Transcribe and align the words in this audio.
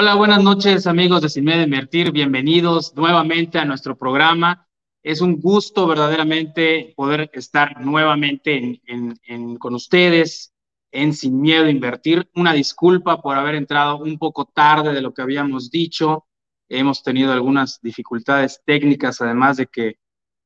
Hola, 0.00 0.14
buenas 0.14 0.44
noches 0.44 0.86
amigos 0.86 1.22
de 1.22 1.28
Sin 1.28 1.44
Miedo 1.44 1.58
a 1.58 1.64
Invertir, 1.64 2.12
bienvenidos 2.12 2.94
nuevamente 2.94 3.58
a 3.58 3.64
nuestro 3.64 3.98
programa. 3.98 4.68
Es 5.02 5.20
un 5.20 5.40
gusto 5.40 5.88
verdaderamente 5.88 6.94
poder 6.96 7.28
estar 7.32 7.80
nuevamente 7.80 8.80
con 9.58 9.74
ustedes 9.74 10.54
en 10.92 11.12
Sin 11.12 11.40
Miedo 11.40 11.64
a 11.64 11.70
Invertir. 11.70 12.30
Una 12.36 12.52
disculpa 12.52 13.20
por 13.20 13.36
haber 13.36 13.56
entrado 13.56 13.98
un 13.98 14.18
poco 14.20 14.44
tarde 14.44 14.92
de 14.92 15.02
lo 15.02 15.12
que 15.12 15.22
habíamos 15.22 15.68
dicho. 15.68 16.28
Hemos 16.68 17.02
tenido 17.02 17.32
algunas 17.32 17.80
dificultades 17.82 18.62
técnicas, 18.64 19.20
además 19.20 19.56
de 19.56 19.66
que 19.66 19.96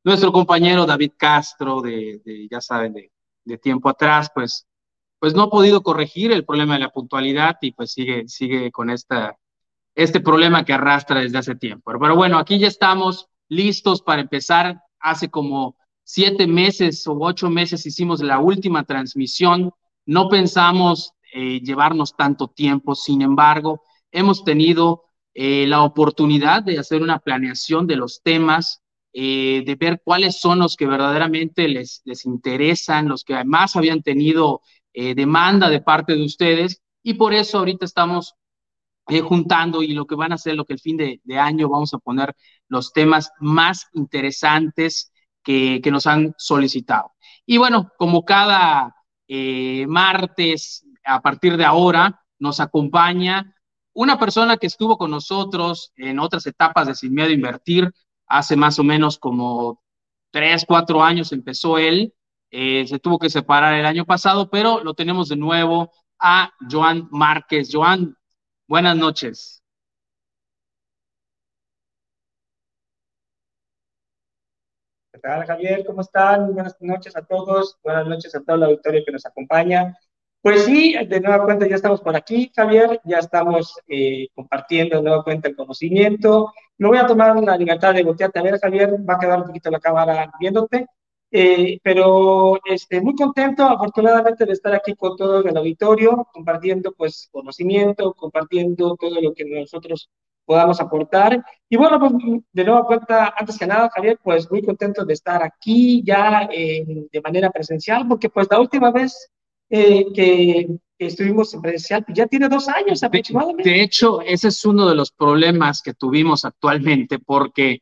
nuestro 0.03 0.33
compañero 0.33 0.87
David 0.87 1.13
Castro, 1.19 1.83
de, 1.83 2.49
ya 2.51 2.63
saben, 2.63 2.95
de, 2.95 3.13
de 3.45 3.59
tiempo 3.59 3.91
atrás, 3.91 4.31
pues 4.35 4.67
pues 5.23 5.35
no 5.37 5.43
ha 5.43 5.51
podido 5.51 5.85
corregir 5.85 6.33
el 6.33 6.45
problema 6.45 6.75
de 6.75 6.81
la 6.81 6.91
puntualidad 6.91 7.57
y 7.61 7.71
pues 7.71 7.93
sigue, 7.93 8.27
sigue 8.27 8.73
con 8.73 8.91
esta, 8.91 9.39
este 9.95 10.21
problema 10.21 10.65
que 10.65 10.73
arrastra 10.73 11.21
desde 11.21 11.39
hace 11.39 11.55
tiempo. 11.55 11.93
Pero 11.99 12.17
bueno, 12.17 12.39
aquí 12.39 12.59
ya 12.59 12.69
estamos 12.69 13.27
listos 13.49 14.03
para 14.03 14.23
empezar. 14.23 14.81
Hace 14.99 15.29
como 15.29 15.77
siete 16.05 16.47
meses 16.47 17.07
o 17.07 17.17
ocho 17.21 17.51
meses 17.51 17.85
hicimos 17.87 18.23
la 18.23 18.39
última 18.39 18.85
transmisión. 18.85 19.71
No 20.07 20.29
pensamos 20.29 21.13
eh, 21.33 21.61
llevarnos 21.61 22.15
tanto 22.17 22.49
tiempo, 22.49 22.95
sin 22.95 23.23
embargo, 23.23 23.83
hemos 24.11 24.45
tenido 24.45 25.05
eh, 25.35 25.67
la 25.67 25.83
oportunidad 25.83 26.63
de 26.63 26.79
hacer 26.79 27.03
una 27.03 27.19
planeación 27.19 27.87
de 27.87 27.97
los 27.97 28.21
temas, 28.23 28.83
eh, 29.15 29.63
de 29.65 29.75
ver 29.77 30.03
cuáles 30.05 30.41
son 30.41 30.59
los 30.59 30.77
que 30.77 30.87
verdaderamente 30.87 31.69
les, 31.69 32.03
les 32.05 32.27
interesan, 32.27 33.09
los 33.09 33.25
que 33.25 33.35
además 33.35 33.77
habían 33.77 34.03
tenido 34.03 34.61
demanda 34.95 35.71
de 35.71 35.81
parte 35.81 36.15
de 36.15 36.23
ustedes 36.23 36.83
y 37.03 37.15
por 37.15 37.33
eso 37.33 37.57
ahorita 37.57 37.87
estamos 37.87 38.35
eh, 39.09 39.21
juntando 39.21 39.83
y 39.83 39.93
lo 39.93 40.07
que 40.07 40.15
van 40.15 40.33
a 40.33 40.37
hacer, 40.37 40.55
lo 40.55 40.65
que 40.65 40.75
el 40.75 40.81
fin 40.81 40.97
de, 40.97 41.21
año 41.39 41.69
vamos 41.69 41.93
a 41.95 41.99
poner 41.99 42.35
los 42.69 42.93
temas 42.93 43.31
más 43.41 43.89
interesantes 43.95 45.13
que, 45.43 45.81
que 45.83 45.91
nos 45.91 46.07
han 46.07 46.35
solicitado. 46.39 47.13
Y 47.47 47.59
bueno, 47.59 47.91
como 47.99 48.25
cada 48.25 48.95
eh, 49.29 49.87
martes, 49.89 50.87
a 51.05 51.21
partir 51.21 51.57
de 51.57 51.65
ahora, 51.65 52.23
nos 52.39 52.61
acompaña 52.61 53.55
una 53.95 54.19
persona 54.19 54.57
que 54.57 54.67
estuvo 54.67 54.97
con 54.97 55.11
nosotros 55.11 55.93
en 55.97 56.19
otras 56.19 56.47
etapas 56.47 56.87
de 56.87 56.95
Sin 56.95 57.15
Miedo 57.15 57.31
a 57.31 57.33
Invertir, 57.33 57.93
hace 58.27 58.57
más 58.57 58.79
o 58.79 58.85
menos 58.85 59.19
como 59.19 59.83
tres, 60.31 60.65
cuatro 60.67 61.03
años 61.03 61.33
empezó 61.33 61.79
él, 61.79 62.15
eh, 62.51 62.87
se 62.87 62.99
tuvo 62.99 63.19
que 63.19 63.31
separar 63.31 63.75
el 63.75 63.87
año 63.87 64.05
pasado, 64.05 64.51
pero 64.51 64.83
lo 64.83 64.95
tenemos 64.95 65.29
de 65.29 65.37
nuevo 65.37 65.91
a 66.19 66.53
Joan 66.71 67.09
Márquez. 67.11 67.71
Joan, 67.73 68.17
buenas 68.73 68.97
noches. 68.97 69.63
¿Qué 75.13 75.19
tal, 75.21 75.45
Javier? 75.45 75.85
¿Cómo 75.85 76.01
están? 76.01 76.55
Buenas 76.55 76.81
noches 76.81 77.15
a 77.15 77.21
todos. 77.23 77.79
Buenas 77.83 78.07
noches 78.07 78.35
a 78.35 78.41
todo 78.41 78.57
el 78.57 78.63
auditorio 78.63 79.03
que 79.05 79.13
nos 79.13 79.27
acompaña. 79.27 79.95
Pues 80.41 80.65
sí, 80.65 80.95
de 81.07 81.21
nueva 81.21 81.45
cuenta 81.45 81.69
ya 81.69 81.75
estamos 81.75 82.01
por 82.01 82.17
aquí, 82.17 82.51
Javier, 82.57 82.99
ya 83.05 83.19
estamos 83.19 83.79
eh, 83.89 84.29
compartiendo 84.35 84.97
de 84.97 85.03
nueva 85.03 85.23
cuenta 85.23 85.51
el 85.51 85.55
conocimiento. 85.55 86.51
Me 86.79 86.89
voy 86.89 86.97
a 86.97 87.07
tomar 87.07 87.37
la 87.45 87.59
libertad 87.59 87.93
de 87.93 88.05
voltearte 88.05 88.39
a 88.39 88.43
ver, 88.43 88.59
Javier, 88.59 88.95
va 89.07 89.17
a 89.17 89.19
quedar 89.19 89.39
un 89.41 89.49
poquito 89.49 89.71
la 89.71 89.81
cámara 89.81 90.33
viéndote. 90.41 90.87
Eh, 91.35 91.79
pero 91.83 92.61
este, 92.65 93.01
muy 93.01 93.15
contento, 93.15 93.65
afortunadamente, 93.65 94.45
de 94.45 94.53
estar 94.53 94.75
aquí 94.75 94.95
con 94.95 95.17
todo 95.17 95.43
el 95.43 95.57
auditorio, 95.57 96.29
compartiendo 96.31 96.93
pues 96.93 97.31
conocimiento, 97.33 98.13
compartiendo 98.13 98.97
todo 99.01 99.19
lo 99.19 99.33
que 99.33 99.47
nosotros 99.47 100.11
podamos 100.45 100.79
aportar. 100.81 101.43
Y 101.71 101.77
bueno, 101.77 101.99
pues 101.99 102.13
de 102.53 102.65
nueva 102.65 102.85
cuenta, 102.85 103.33
antes 103.37 103.59
que 103.59 103.67
nada, 103.67 103.91
Javier, 103.95 104.19
pues 104.23 104.51
muy 104.51 104.63
contento 104.63 105.07
de 105.07 105.15
estar 105.15 105.43
aquí 105.43 106.03
ya 106.05 106.47
de 106.51 107.21
manera 107.25 107.51
presencial, 107.51 108.07
porque 108.07 108.29
pues 108.29 108.47
la 108.51 108.61
última 108.61 108.91
vez 108.91 109.33
eh, 109.75 110.05
que, 110.15 110.69
estuvimos 110.99 111.53
en 111.55 111.63
presencial, 111.63 112.05
pues, 112.05 112.17
ya 112.17 112.27
tiene 112.27 112.47
dos 112.47 112.69
años 112.69 113.03
aproximadamente. 113.03 113.69
De 113.69 113.83
hecho, 113.83 114.21
ese 114.21 114.49
es 114.49 114.65
uno 114.67 114.87
de 114.87 114.95
los 114.95 115.11
problemas 115.11 115.81
que 115.81 115.95
tuvimos 115.95 116.45
actualmente, 116.45 117.19
porque 117.19 117.81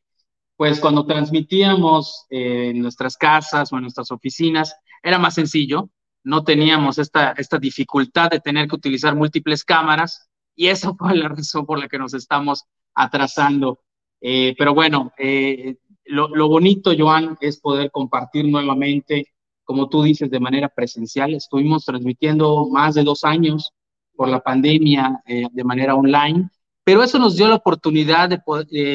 pues 0.60 0.78
cuando 0.78 1.06
transmitíamos 1.06 2.26
en 2.28 2.82
nuestras 2.82 3.16
casas 3.16 3.72
o 3.72 3.76
en 3.76 3.80
nuestras 3.80 4.10
oficinas, 4.10 4.76
era 5.02 5.18
más 5.18 5.32
sencillo, 5.36 5.88
no 6.22 6.44
teníamos 6.44 6.98
esta, 6.98 7.32
esta 7.38 7.56
dificultad 7.56 8.28
de 8.28 8.40
tener 8.40 8.68
que 8.68 8.76
utilizar 8.76 9.16
múltiples 9.16 9.64
cámaras 9.64 10.28
y 10.54 10.66
esa 10.66 10.92
fue 10.98 11.16
la 11.16 11.30
razón 11.30 11.64
por 11.64 11.78
la 11.78 11.88
que 11.88 11.98
nos 11.98 12.12
estamos 12.12 12.64
atrasando. 12.94 13.80
Eh, 14.20 14.54
pero 14.58 14.74
bueno, 14.74 15.12
eh, 15.16 15.76
lo, 16.04 16.28
bonito, 16.46 16.92
Joan, 16.94 17.38
es 17.40 17.58
poder 17.58 17.90
compartir 17.90 18.44
nuevamente, 18.44 19.28
como 19.64 19.88
tú 19.88 20.02
dices, 20.02 20.30
de 20.30 20.40
manera 20.40 20.68
presencial. 20.68 21.32
Estuvimos 21.32 21.86
transmitiendo 21.86 22.68
más 22.68 22.96
de 22.96 23.02
dos 23.02 23.24
años 23.24 23.72
por 24.14 24.28
la 24.28 24.40
pandemia 24.40 25.22
eh, 25.26 25.46
de 25.50 25.64
manera 25.64 25.94
online, 25.94 26.50
pero 26.84 27.02
eso 27.02 27.18
nos 27.18 27.38
dio 27.38 27.48
la 27.48 27.54
oportunidad 27.54 28.28
de 28.28 28.42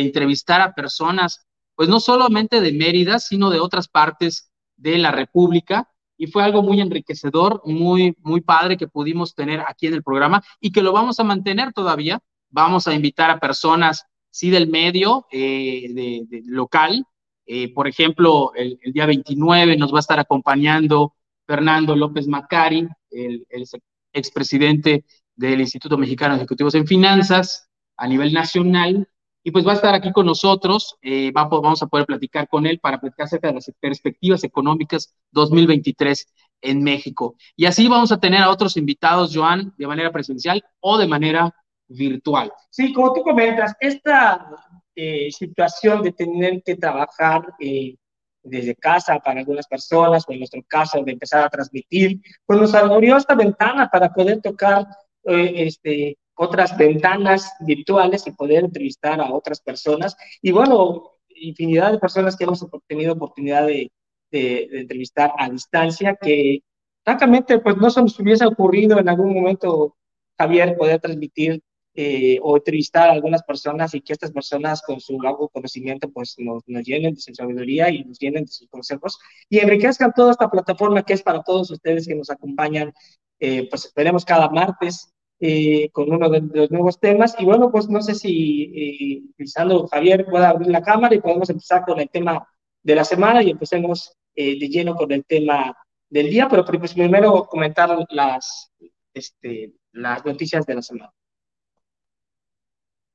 entrevistar 0.02 0.62
a 0.62 0.76
personas 0.76 1.45
pues 1.76 1.90
no 1.90 2.00
solamente 2.00 2.62
de 2.62 2.72
Mérida, 2.72 3.20
sino 3.20 3.50
de 3.50 3.60
otras 3.60 3.88
partes 3.88 4.52
de 4.78 4.98
la 4.98 5.12
República. 5.12 5.90
Y 6.18 6.28
fue 6.28 6.44
algo 6.44 6.64
muy 6.64 6.80
enriquecedor, 6.80 7.62
muy, 7.66 8.16
muy 8.20 8.42
padre 8.42 8.78
que 8.78 8.88
pudimos 8.88 9.36
tener 9.36 9.62
aquí 9.68 9.88
en 9.88 9.94
el 9.94 10.04
programa 10.04 10.42
y 10.62 10.72
que 10.72 10.82
lo 10.82 10.94
vamos 10.94 11.20
a 11.20 11.26
mantener 11.26 11.74
todavía. 11.74 12.22
Vamos 12.50 12.88
a 12.88 12.94
invitar 12.94 13.30
a 13.30 13.40
personas, 13.40 14.06
sí, 14.30 14.50
del 14.50 14.70
medio, 14.70 15.26
eh, 15.30 15.88
de, 15.94 16.42
local. 16.46 17.06
Eh, 17.46 17.74
por 17.74 17.88
ejemplo, 17.88 18.54
el, 18.56 18.80
día 18.94 19.06
29 19.06 19.76
nos 19.76 19.94
va 19.94 19.98
a 19.98 20.00
estar 20.00 20.20
acompañando 20.20 21.16
Fernando 21.46 21.96
López 21.96 22.28
Macari, 22.28 22.88
el, 23.12 23.46
el 23.50 23.66
expresidente 24.14 25.04
del 25.36 25.60
Instituto 25.60 25.98
Mexicano 25.98 26.36
de 26.36 26.40
Ejecutivos 26.40 26.76
en 26.76 26.88
Finanzas 26.88 27.70
a 27.98 28.08
nivel 28.08 28.34
nacional 28.34 29.08
y 29.48 29.52
pues 29.52 29.66
va 29.66 29.74
a 29.74 29.76
estar 29.76 29.94
aquí 29.94 30.12
con 30.12 30.26
nosotros, 30.26 30.98
eh, 31.04 31.32
vamos 31.32 31.84
a 31.84 31.86
poder 31.86 32.08
platicar 32.08 32.48
con 32.48 32.66
él 32.66 32.80
para 32.80 33.00
platicar 33.00 33.26
acerca 33.26 33.50
de 33.50 33.54
las 33.54 33.72
perspectivas 33.80 34.44
económicas 34.44 35.14
2023 35.30 36.34
en 36.62 36.82
México. 36.82 37.36
Y 37.56 37.68
así 37.68 37.88
vamos 37.88 38.12
a 38.12 38.20
tener 38.20 38.42
a 38.42 38.50
otros 38.50 38.76
invitados, 38.76 39.36
Joan, 39.36 39.72
de 39.78 39.86
manera 39.86 40.12
presencial 40.12 40.66
o 40.80 40.98
de 40.98 41.08
manera 41.08 41.54
virtual. 41.88 42.52
Sí, 42.72 42.92
como 42.92 43.14
tú 43.14 43.22
comentas, 43.22 43.76
esta 43.80 44.50
eh, 44.96 45.32
situación 45.32 46.02
de 46.02 46.12
tener 46.14 46.64
que 46.64 46.76
trabajar 46.78 47.46
eh, 47.60 47.98
desde 48.42 48.74
casa 48.74 49.20
para 49.20 49.42
algunas 49.42 49.68
personas, 49.68 50.26
o 50.28 50.32
en 50.32 50.40
nuestro 50.40 50.64
caso 50.68 51.04
de 51.04 51.12
empezar 51.12 51.44
a 51.44 51.50
transmitir, 51.50 52.20
pues 52.48 52.60
nos 52.60 52.74
abrió 52.74 53.16
esta 53.16 53.36
ventana 53.36 53.88
para 53.92 54.12
poder 54.12 54.42
tocar 54.42 54.88
este, 55.24 56.18
otras 56.36 56.78
ventanas 56.78 57.54
virtuales 57.62 58.28
y 58.28 58.32
poder 58.32 58.66
entrevistar 58.66 59.20
a 59.20 59.34
otras 59.34 59.62
personas. 59.62 60.16
Y 60.42 60.52
bueno, 60.52 61.12
infinidad 61.30 61.92
de 61.92 62.00
personas 62.00 62.36
que 62.36 62.44
hemos 62.44 62.66
tenido 62.88 63.14
oportunidad 63.14 63.68
de, 63.68 63.92
de, 64.32 64.68
entrevistar 64.72 65.32
a 65.38 65.50
distancia, 65.50 66.18
que 66.20 66.60
francamente 67.04 67.60
pues 67.60 67.78
no 67.78 67.90
se 67.90 68.02
nos 68.02 68.20
hubiese 68.20 68.46
ocurrido 68.46 69.00
en 69.00 69.10
algún 69.10 69.34
momento, 69.34 69.96
Javier, 70.38 70.76
poder 70.78 71.00
transmitir 71.00 71.62
eh, 71.98 72.40
o 72.42 72.58
entrevistar 72.58 73.08
a 73.08 73.14
algunas 73.14 73.42
personas 73.44 73.94
y 73.94 74.02
que 74.02 74.12
estas 74.12 74.32
personas 74.32 74.82
con 74.82 75.00
su 75.00 75.22
largo 75.22 75.48
conocimiento 75.48 76.10
pues 76.12 76.36
nos, 76.38 76.62
nos, 76.68 76.84
llenen 76.84 77.14
de 77.14 77.22
su 77.22 77.34
sabiduría 77.34 77.90
y 77.90 78.04
nos 78.04 78.20
llenen 78.20 78.44
de 78.44 78.52
sus 78.52 78.68
consejos 78.68 79.18
y 79.50 79.60
enriquezcan 79.60 80.12
toda 80.14 80.32
esta 80.32 80.52
plataforma 80.52 81.04
que 81.04 81.14
es 81.14 81.22
para 81.22 81.42
todos 81.42 81.72
ustedes 81.72 82.06
que 82.06 82.16
nos 82.16 82.30
acompañan, 82.30 82.92
eh, 83.40 83.70
pues 83.70 83.86
esperemos 83.86 84.26
cada 84.26 84.50
martes 84.50 85.15
eh, 85.40 85.90
con 85.92 86.12
uno 86.12 86.30
de, 86.30 86.42
los 86.42 86.72
nuevos 86.72 87.00
temas. 87.00 87.36
Y 87.40 87.46
bueno, 87.46 87.72
pues 87.72 87.90
no 87.90 88.02
sé 88.02 88.16
si 88.16 89.24
eh, 89.38 89.46
Javier 89.92 90.26
pueda 90.26 90.50
abrir 90.50 90.70
la 90.70 90.82
cámara 90.82 91.16
y 91.16 91.22
podemos 91.22 91.50
empezar 91.50 91.84
con 91.86 92.00
el 92.00 92.10
tema 92.10 92.48
de 92.84 92.96
la 92.96 93.04
semana 93.04 93.42
y 93.42 93.50
empecemos 93.50 94.16
eh, 94.36 94.60
de 94.60 94.68
lleno 94.68 94.96
con 94.96 95.12
el 95.12 95.26
tema 95.26 95.76
del 96.10 96.30
día, 96.30 96.48
pero 96.48 96.64
pues 96.66 96.94
primero 96.94 97.46
comentar 97.46 97.98
las, 98.10 98.72
este, 99.14 99.74
las 99.92 100.26
noticias 100.26 100.66
de 100.66 100.76
la 100.76 100.82
semana. 100.82 101.12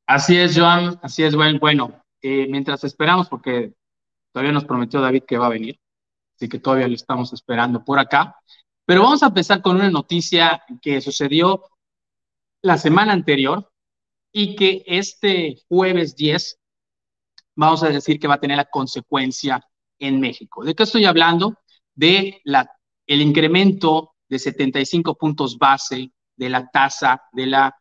Así 0.06 0.36
es, 0.36 0.58
Joan, 0.58 0.98
así 1.02 1.22
es, 1.22 1.36
bueno, 1.36 1.58
bueno 1.60 2.02
eh, 2.20 2.48
mientras 2.50 2.82
esperamos, 2.82 3.28
porque 3.28 3.74
todavía 4.32 4.52
nos 4.52 4.64
prometió 4.64 5.00
David 5.00 5.22
que 5.22 5.38
va 5.38 5.46
a 5.46 5.50
venir, 5.50 5.78
así 6.34 6.48
que 6.48 6.58
todavía 6.58 6.88
lo 6.88 6.94
estamos 6.94 7.32
esperando 7.32 7.84
por 7.84 7.98
acá. 8.00 8.36
Pero 8.84 9.02
vamos 9.02 9.22
a 9.22 9.26
empezar 9.26 9.62
con 9.62 9.76
una 9.76 9.88
noticia 9.88 10.64
que 10.82 11.00
sucedió 11.00 11.62
la 12.62 12.78
semana 12.78 13.12
anterior 13.12 13.70
y 14.32 14.56
que 14.56 14.82
este 14.86 15.56
jueves 15.68 16.16
10 16.16 16.60
vamos 17.56 17.82
a 17.82 17.88
decir 17.88 18.18
que 18.18 18.28
va 18.28 18.34
a 18.34 18.40
tener 18.40 18.56
la 18.56 18.64
consecuencia 18.64 19.62
en 19.98 20.20
México. 20.20 20.64
¿De 20.64 20.74
qué 20.74 20.84
estoy 20.84 21.04
hablando? 21.04 21.58
De 21.94 22.40
la, 22.44 22.70
el 23.06 23.20
incremento 23.20 24.14
de 24.28 24.38
75 24.38 25.16
puntos 25.16 25.58
base 25.58 26.12
de 26.36 26.48
la 26.48 26.70
tasa 26.70 27.22
de 27.32 27.46
la 27.46 27.76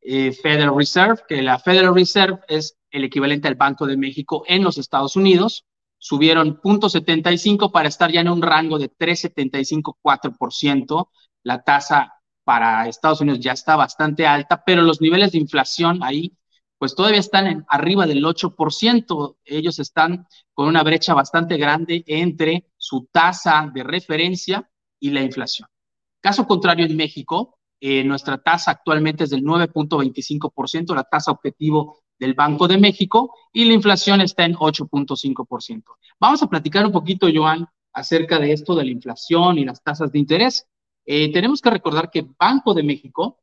eh, 0.00 0.32
Federal 0.32 0.76
Reserve, 0.76 1.22
que 1.28 1.40
la 1.40 1.58
Federal 1.58 1.94
Reserve 1.94 2.40
es 2.48 2.76
el 2.90 3.04
equivalente 3.04 3.48
al 3.48 3.54
Banco 3.54 3.86
de 3.86 3.96
México 3.96 4.44
en 4.46 4.64
los 4.64 4.76
Estados 4.76 5.16
Unidos. 5.16 5.64
Subieron 5.96 6.60
0.75 6.60 7.70
para 7.70 7.88
estar 7.88 8.10
ya 8.10 8.20
en 8.20 8.28
un 8.28 8.42
rango 8.42 8.78
de 8.78 8.90
3.75-4%. 8.90 11.08
La 11.44 11.62
tasa 11.62 12.21
para 12.44 12.88
Estados 12.88 13.20
Unidos 13.20 13.40
ya 13.40 13.52
está 13.52 13.76
bastante 13.76 14.26
alta, 14.26 14.62
pero 14.64 14.82
los 14.82 15.00
niveles 15.00 15.32
de 15.32 15.38
inflación 15.38 16.02
ahí 16.02 16.36
pues 16.82 16.96
todavía 16.96 17.20
están 17.20 17.46
en 17.46 17.64
arriba 17.68 18.08
del 18.08 18.24
8%. 18.24 19.36
Ellos 19.44 19.78
están 19.78 20.26
con 20.52 20.66
una 20.66 20.82
brecha 20.82 21.14
bastante 21.14 21.56
grande 21.56 22.02
entre 22.08 22.66
su 22.76 23.08
tasa 23.12 23.70
de 23.72 23.84
referencia 23.84 24.68
y 24.98 25.10
la 25.10 25.22
inflación. 25.22 25.68
Caso 26.20 26.44
contrario, 26.44 26.84
en 26.84 26.96
México, 26.96 27.56
eh, 27.80 28.02
nuestra 28.02 28.38
tasa 28.38 28.72
actualmente 28.72 29.22
es 29.22 29.30
del 29.30 29.44
9.25%, 29.44 30.92
la 30.92 31.04
tasa 31.04 31.30
objetivo 31.30 32.00
del 32.18 32.34
Banco 32.34 32.66
de 32.66 32.78
México, 32.78 33.32
y 33.52 33.64
la 33.64 33.74
inflación 33.74 34.20
está 34.20 34.44
en 34.44 34.54
8.5%. 34.54 35.84
Vamos 36.18 36.42
a 36.42 36.48
platicar 36.48 36.84
un 36.84 36.90
poquito, 36.90 37.28
Joan, 37.32 37.64
acerca 37.92 38.40
de 38.40 38.52
esto 38.52 38.74
de 38.74 38.86
la 38.86 38.90
inflación 38.90 39.56
y 39.58 39.64
las 39.64 39.84
tasas 39.84 40.10
de 40.10 40.18
interés. 40.18 40.66
Eh, 41.06 41.32
tenemos 41.32 41.60
que 41.60 41.70
recordar 41.70 42.10
que 42.10 42.26
Banco 42.38 42.74
de 42.74 42.82
México, 42.82 43.40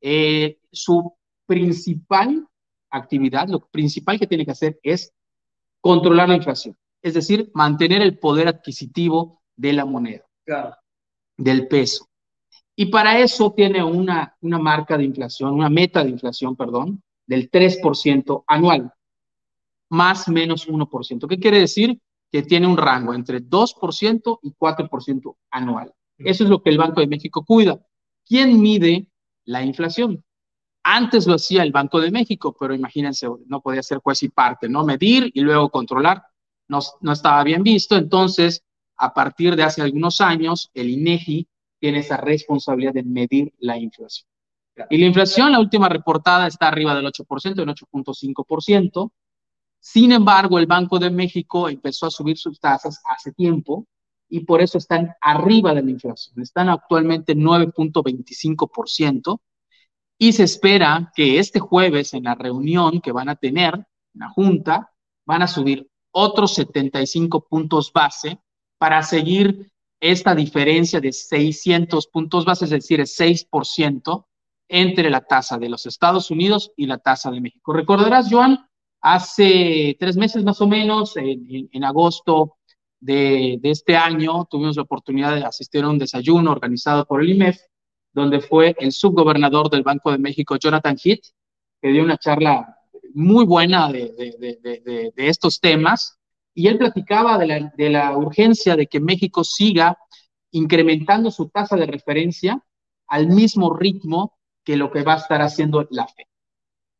eh, 0.00 0.58
su 0.72 1.14
principal 1.46 2.46
actividad, 2.90 3.48
lo 3.48 3.60
principal 3.60 4.18
que 4.18 4.26
tiene 4.26 4.44
que 4.44 4.52
hacer 4.52 4.80
es 4.82 5.12
controlar 5.80 6.28
la 6.28 6.36
inflación, 6.36 6.76
es 7.02 7.14
decir, 7.14 7.50
mantener 7.54 8.02
el 8.02 8.18
poder 8.18 8.48
adquisitivo 8.48 9.42
de 9.56 9.72
la 9.72 9.84
moneda. 9.84 10.26
Claro 10.44 10.76
del 11.40 11.66
peso. 11.66 12.06
Y 12.76 12.86
para 12.86 13.18
eso 13.18 13.52
tiene 13.52 13.82
una, 13.82 14.36
una 14.40 14.58
marca 14.58 14.96
de 14.96 15.04
inflación, 15.04 15.52
una 15.52 15.68
meta 15.68 16.04
de 16.04 16.10
inflación, 16.10 16.56
perdón, 16.56 17.02
del 17.26 17.50
3% 17.50 18.44
anual, 18.46 18.92
más 19.90 20.28
menos 20.28 20.68
1%. 20.68 21.28
¿Qué 21.28 21.38
quiere 21.38 21.60
decir? 21.60 22.00
Que 22.30 22.42
tiene 22.42 22.66
un 22.66 22.76
rango 22.76 23.12
entre 23.12 23.40
2% 23.42 24.38
y 24.42 24.52
4% 24.52 25.36
anual. 25.50 25.92
Eso 26.24 26.44
es 26.44 26.50
lo 26.50 26.62
que 26.62 26.70
el 26.70 26.78
Banco 26.78 27.00
de 27.00 27.06
México 27.06 27.44
cuida. 27.44 27.78
¿Quién 28.26 28.60
mide 28.60 29.06
la 29.44 29.64
inflación? 29.64 30.22
Antes 30.82 31.26
lo 31.26 31.34
hacía 31.34 31.62
el 31.62 31.72
Banco 31.72 32.00
de 32.00 32.10
México, 32.10 32.54
pero 32.58 32.74
imagínense, 32.74 33.26
no 33.46 33.60
podía 33.60 33.82
ser 33.82 33.98
juez 33.98 34.20
parte, 34.34 34.68
¿no? 34.68 34.84
Medir 34.84 35.30
y 35.34 35.40
luego 35.40 35.70
controlar. 35.70 36.22
No, 36.68 36.78
no 37.00 37.12
estaba 37.12 37.42
bien 37.44 37.62
visto. 37.62 37.96
Entonces, 37.96 38.62
a 38.96 39.12
partir 39.12 39.56
de 39.56 39.62
hace 39.62 39.82
algunos 39.82 40.20
años, 40.20 40.70
el 40.74 40.90
INEGI 40.90 41.48
tiene 41.78 41.98
esa 41.98 42.16
responsabilidad 42.16 42.94
de 42.94 43.02
medir 43.02 43.52
la 43.58 43.78
inflación. 43.78 44.28
Y 44.88 44.98
la 44.98 45.06
inflación, 45.06 45.52
la 45.52 45.60
última 45.60 45.88
reportada, 45.88 46.46
está 46.46 46.68
arriba 46.68 46.94
del 46.94 47.06
8%, 47.06 47.62
en 47.62 47.68
8.5%. 47.68 49.12
Sin 49.78 50.12
embargo, 50.12 50.58
el 50.58 50.66
Banco 50.66 50.98
de 50.98 51.10
México 51.10 51.68
empezó 51.68 52.06
a 52.06 52.10
subir 52.10 52.38
sus 52.38 52.60
tasas 52.60 53.02
hace 53.10 53.32
tiempo 53.32 53.86
y 54.30 54.40
por 54.40 54.62
eso 54.62 54.78
están 54.78 55.14
arriba 55.20 55.74
de 55.74 55.82
la 55.82 55.90
inflación. 55.90 56.40
Están 56.40 56.70
actualmente 56.70 57.32
en 57.32 57.42
9.25% 57.42 59.40
y 60.16 60.32
se 60.32 60.44
espera 60.44 61.12
que 61.14 61.38
este 61.38 61.60
jueves 61.60 62.14
en 62.14 62.24
la 62.24 62.34
reunión 62.34 63.00
que 63.00 63.12
van 63.12 63.28
a 63.28 63.36
tener, 63.36 63.74
en 63.74 64.20
la 64.20 64.28
Junta, 64.30 64.92
van 65.26 65.42
a 65.42 65.48
subir 65.48 65.90
otros 66.12 66.54
75 66.54 67.46
puntos 67.48 67.92
base 67.92 68.38
para 68.78 69.02
seguir 69.02 69.70
esta 70.00 70.34
diferencia 70.34 71.00
de 71.00 71.12
600 71.12 72.06
puntos 72.06 72.44
base, 72.44 72.64
es 72.64 72.70
decir, 72.70 73.00
el 73.00 73.06
6% 73.06 74.26
entre 74.68 75.10
la 75.10 75.20
tasa 75.20 75.58
de 75.58 75.68
los 75.68 75.84
Estados 75.86 76.30
Unidos 76.30 76.72
y 76.76 76.86
la 76.86 76.98
tasa 76.98 77.30
de 77.30 77.40
México. 77.40 77.72
Recordarás, 77.72 78.28
Joan, 78.30 78.66
hace 79.00 79.96
tres 79.98 80.16
meses 80.16 80.44
más 80.44 80.60
o 80.60 80.68
menos, 80.68 81.16
en, 81.16 81.84
agosto 81.84 82.56
de, 83.00 83.58
de, 83.60 83.70
este 83.70 83.96
año, 83.96 84.46
tuvimos 84.50 84.76
la 84.76 84.82
oportunidad 84.82 85.34
de 85.34 85.44
asistir 85.44 85.84
a 85.84 85.88
un 85.88 85.98
desayuno 85.98 86.52
organizado 86.52 87.06
por 87.06 87.22
el 87.22 87.30
IMEF, 87.30 87.58
donde 88.12 88.40
fue 88.40 88.76
el 88.78 88.92
subgobernador 88.92 89.70
del 89.70 89.82
Banco 89.82 90.12
de 90.12 90.18
México, 90.18 90.56
Jonathan 90.56 90.96
Heath, 91.02 91.24
que 91.80 91.88
dio 91.88 92.02
una 92.02 92.18
charla 92.18 92.76
muy 93.14 93.44
buena 93.44 93.90
de, 93.90 94.12
de, 94.12 95.12
de 95.16 95.28
estos 95.28 95.60
temas 95.60 96.20
y 96.54 96.66
él 96.66 96.78
platicaba 96.78 97.38
de 97.38 97.90
la, 97.90 98.16
urgencia 98.16 98.76
de 98.76 98.86
que 98.86 99.00
México 99.00 99.44
siga 99.44 99.96
incrementando 100.50 101.30
su 101.30 101.48
tasa 101.48 101.76
de 101.76 101.86
referencia 101.86 102.62
al 103.06 103.28
mismo 103.28 103.74
ritmo 103.74 104.36
que 104.64 104.76
lo 104.76 104.90
que 104.90 105.02
va 105.02 105.14
a 105.14 105.18
estar 105.18 105.40
haciendo 105.42 105.86
la 105.90 106.06
FED. 106.06 106.26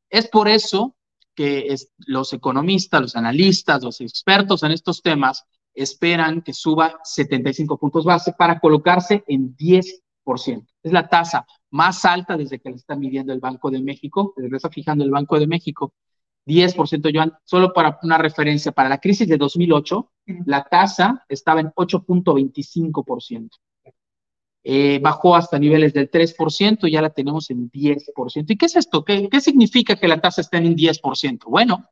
Es 0.09 0.29
por 0.29 0.49
eso 0.49 0.97
que 1.35 1.75
los 1.99 2.33
economistas, 2.33 3.01
los 3.01 3.17
analistas, 3.17 3.83
los 3.83 4.01
expertos 4.01 4.63
en 4.63 4.73
estos 4.73 5.03
temas 5.03 5.45
esperan 5.75 6.43
que 6.43 6.53
suba 6.53 7.01
75 7.05 7.79
puntos 7.79 8.05
base 8.05 8.33
para 8.33 8.59
colocarse 8.61 9.25
en 9.27 9.57
10%. 9.57 10.67
Es 10.83 10.93
la 10.93 11.09
tasa 11.09 11.47
más 11.71 12.05
alta 12.05 12.37
desde 12.37 12.59
que 12.61 12.71
la 12.71 12.77
está 12.77 12.97
midiendo 12.97 13.33
el 13.33 13.41
Banco 13.41 13.71
de 13.71 13.83
México, 13.83 14.33
desde 14.37 14.51
que 14.51 14.57
está 14.57 14.71
fijando 14.71 15.05
el 15.05 15.11
Banco 15.11 15.39
de 15.39 15.47
México. 15.47 15.95
10%, 16.47 17.11
Joan, 17.15 17.33
solo 17.45 17.73
para 17.73 17.99
una 18.03 18.19
referencia, 18.19 18.73
para 18.73 18.89
la 18.89 18.99
crisis 18.99 19.29
de 19.29 19.37
2008, 19.37 20.11
la 20.47 20.65
tasa 20.65 21.25
estaba 21.29 21.61
en 21.61 21.69
8.25%. 21.69 23.51
Eh, 24.63 24.99
bajó 25.03 25.37
hasta 25.37 25.59
niveles 25.59 25.95
del 25.95 26.11
3% 26.11 26.87
y 26.87 26.93
ya 26.93 27.01
la 27.01 27.11
tenemos 27.11 27.51
en 27.51 27.71
10%. 27.71 28.53
¿Y 28.53 28.57
qué 28.57 28.67
es 28.67 28.77
esto? 28.77 29.05
¿Qué, 29.05 29.29
¿Qué 29.31 29.41
significa 29.41 29.97
que 29.97 30.09
la 30.09 30.21
tasa 30.21 30.43
esté 30.43 30.59
en 30.59 30.77
10%? 30.77 31.45
Bueno, 31.47 31.87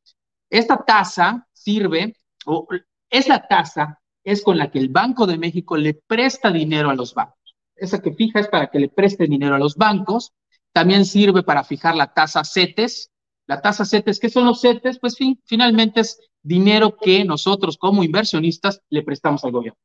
esta 0.51 0.85
tasa 0.85 1.47
sirve, 1.53 2.15
o 2.47 2.67
esa 3.11 3.47
tasa 3.47 4.01
es 4.25 4.43
con 4.43 4.59
la 4.59 4.71
que 4.71 4.79
el 4.79 4.89
Banco 4.89 5.27
de 5.27 5.39
México 5.39 5.77
le 5.77 5.95
presta 5.95 6.51
dinero 6.51 6.91
a 6.91 6.95
los 6.95 7.15
bancos. 7.15 7.57
Esa 7.77 8.03
que 8.03 8.13
fija 8.13 8.41
es 8.41 8.49
para 8.49 8.69
que 8.69 8.79
le 8.79 8.89
preste 8.89 9.27
dinero 9.27 9.55
a 9.55 9.59
los 9.59 9.77
bancos. 9.77 10.33
También 10.73 11.05
sirve 11.05 11.43
para 11.43 11.65
fijar 11.65 11.97
la 11.97 12.13
tasa 12.13 12.45
CETES, 12.45 13.11
la 13.47 13.63
tasa 13.63 13.87
CETES, 13.87 14.21
¿qué 14.21 14.29
son 14.29 14.45
los 14.45 14.61
CETES? 14.61 14.99
Pues 14.99 15.17
finalmente 15.47 16.01
es 16.01 16.21
dinero 16.43 16.97
que 16.97 17.25
nosotros 17.25 17.79
como 17.79 18.05
inversionistas 18.05 18.83
le 18.91 19.03
prestamos 19.03 19.43
al 19.45 19.53
gobierno. 19.53 19.81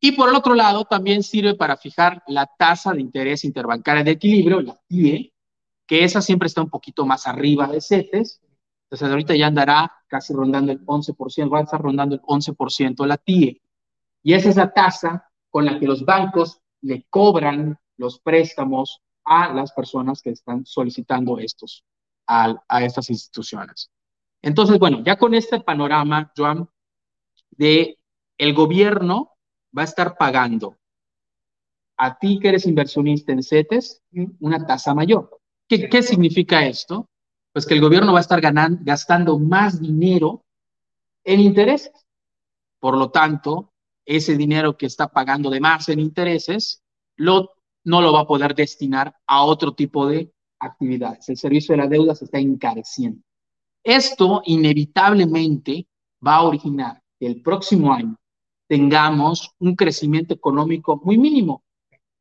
Y 0.00 0.12
por 0.12 0.28
el 0.28 0.34
otro 0.34 0.54
lado, 0.54 0.84
también 0.84 1.22
sirve 1.22 1.54
para 1.54 1.76
fijar 1.76 2.22
la 2.26 2.46
tasa 2.46 2.92
de 2.92 3.00
interés 3.00 3.44
interbancaria 3.44 4.04
de 4.04 4.12
equilibrio, 4.12 4.60
la 4.60 4.78
TIE, 4.88 5.32
que 5.86 6.04
esa 6.04 6.20
siempre 6.22 6.46
está 6.46 6.62
un 6.62 6.70
poquito 6.70 7.04
más 7.04 7.26
arriba 7.26 7.66
de 7.66 7.80
CETES. 7.80 8.40
Entonces 8.86 9.08
ahorita 9.10 9.34
ya 9.34 9.48
andará 9.48 9.92
casi 10.06 10.32
rondando 10.32 10.72
el 10.72 10.84
11%, 10.86 11.52
va 11.52 11.58
a 11.58 11.62
estar 11.62 11.82
rondando 11.82 12.14
el 12.14 12.22
11% 12.22 13.04
la 13.04 13.16
TIE. 13.16 13.60
Y 14.22 14.34
esa 14.34 14.48
es 14.48 14.56
la 14.56 14.72
tasa 14.72 15.28
con 15.50 15.64
la 15.64 15.78
que 15.78 15.86
los 15.86 16.04
bancos 16.04 16.60
le 16.82 17.04
cobran 17.10 17.78
los 17.96 18.20
préstamos 18.20 19.02
a 19.24 19.52
las 19.52 19.72
personas 19.72 20.22
que 20.22 20.30
están 20.30 20.64
solicitando 20.64 21.38
estos 21.38 21.84
a, 22.28 22.56
estas 22.80 23.10
instituciones. 23.10 23.90
Entonces, 24.42 24.78
bueno, 24.78 25.02
ya 25.04 25.16
con 25.16 25.34
este 25.34 25.60
panorama, 25.60 26.32
Joan, 26.36 26.68
de 27.50 27.98
el 28.38 28.54
gobierno 28.54 29.32
va 29.76 29.82
a 29.82 29.86
estar 29.86 30.16
pagando 30.16 30.76
a 31.96 32.18
ti 32.18 32.38
que 32.38 32.48
eres 32.48 32.66
inversionista 32.66 33.32
en 33.32 33.42
CETES 33.42 34.02
una 34.40 34.64
tasa 34.66 34.94
mayor. 34.94 35.40
¿Qué, 35.68 35.88
¿Qué, 35.88 36.02
significa 36.02 36.64
esto? 36.66 37.08
Pues 37.56 37.64
que 37.64 37.72
el 37.72 37.80
gobierno 37.80 38.12
va 38.12 38.18
a 38.18 38.20
estar 38.20 38.38
gastando 38.42 39.38
más 39.38 39.80
dinero 39.80 40.44
en 41.24 41.40
intereses. 41.40 41.90
Por 42.78 42.98
lo 42.98 43.10
tanto, 43.10 43.72
ese 44.04 44.36
dinero 44.36 44.76
que 44.76 44.84
está 44.84 45.08
pagando 45.08 45.48
de 45.48 45.58
más 45.58 45.88
en 45.88 45.98
intereses, 45.98 46.82
no 47.16 47.48
lo 47.82 48.12
va 48.12 48.20
a 48.20 48.26
poder 48.26 48.54
destinar 48.54 49.16
a 49.26 49.42
otro 49.42 49.72
tipo 49.72 50.06
de 50.06 50.30
actividades. 50.60 51.30
El 51.30 51.38
servicio 51.38 51.72
de 51.74 51.78
la 51.78 51.88
deuda 51.88 52.14
se 52.14 52.26
está 52.26 52.38
encareciendo. 52.38 53.22
Esto 53.82 54.42
inevitablemente 54.44 55.88
va 56.26 56.34
a 56.34 56.42
originar 56.42 57.02
que 57.18 57.26
el 57.26 57.40
próximo 57.40 57.90
año 57.90 58.16
tengamos 58.68 59.50
un 59.60 59.74
crecimiento 59.76 60.34
económico 60.34 61.00
muy 61.02 61.16
mínimo. 61.16 61.64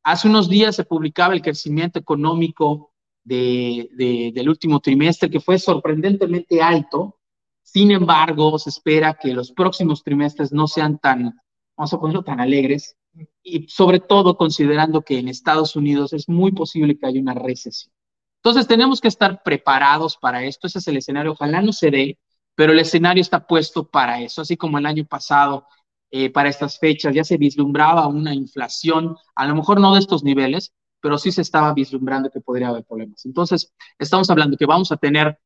Hace 0.01 0.30
unos 0.30 0.48
días 0.48 0.77
se 0.77 0.86
publicaba 0.86 1.34
el 1.34 1.42
crecimiento 1.42 2.00
económico 2.00 2.94
de, 3.25 4.32
del 4.34 4.48
último 4.48 4.79
trimestre, 4.79 5.29
que 5.29 5.41
fue 5.41 5.60
sorprendentemente 5.60 6.62
alto. 6.62 7.20
Sin 7.62 7.91
embargo, 7.91 8.58
se 8.60 8.70
espera 8.70 9.17
que 9.20 9.34
los 9.34 9.51
próximos 9.51 10.03
trimestres 10.03 10.53
no 10.53 10.67
sean 10.67 11.00
tan, 11.00 11.38
vamos 11.75 11.94
a 11.94 12.00
ponerlo, 12.00 12.24
tan 12.24 12.39
alegres, 12.39 12.96
y 13.44 13.67
sobre 13.67 14.00
todo 14.00 14.38
considerando 14.38 15.01
que 15.01 15.20
en 15.20 15.27
Estados 15.27 15.75
Unidos 15.75 16.13
es 16.13 16.29
muy 16.29 16.51
posible 16.51 16.98
que 16.98 17.08
haya 17.08 17.20
una 17.20 17.34
recesión. 17.34 17.94
Entonces 18.38 18.67
tenemos 18.67 19.01
que 19.01 19.08
estar 19.08 19.41
preparados 19.44 20.17
para 20.17 20.44
esto. 20.44 20.67
Ese 20.67 20.79
es 20.79 20.88
el 20.88 20.98
escenario. 20.98 21.32
Ojalá 21.32 21.62
no 21.62 21.74
se 21.74 21.89
dé, 21.89 22.20
pero 22.53 22.74
el 22.74 22.79
escenario 22.79 23.22
está 23.22 23.48
puesto 23.48 23.89
para 23.89 24.22
eso. 24.22 24.41
Así 24.41 24.55
como 24.55 24.77
el 24.77 24.86
año 24.86 25.05
pasado, 25.05 25.65
eh, 26.12 26.29
para 26.29 26.50
estas 26.50 26.77
fechas, 26.77 27.15
ya 27.15 27.24
se 27.24 27.38
vislumbraba 27.38 28.08
una 28.08 28.36
inflación, 28.36 29.17
a 29.34 29.48
lo 29.48 29.55
mejor 29.55 29.79
no 29.79 29.94
de 29.94 30.00
estos 30.00 30.24
niveles, 30.24 30.74
pero 31.05 31.19
sí 31.19 31.31
se 31.31 31.43
estaba 31.43 31.71
vislumbrando 31.71 32.31
que 32.31 32.41
podría 32.41 32.69
haber 32.69 32.83
problemas. 32.83 33.24
Entonces, 33.27 33.71
estamos 34.00 34.27
hablando 34.31 34.57
que 34.57 34.65
vamos 34.65 34.91
a 34.91 34.97
tener 34.97 35.38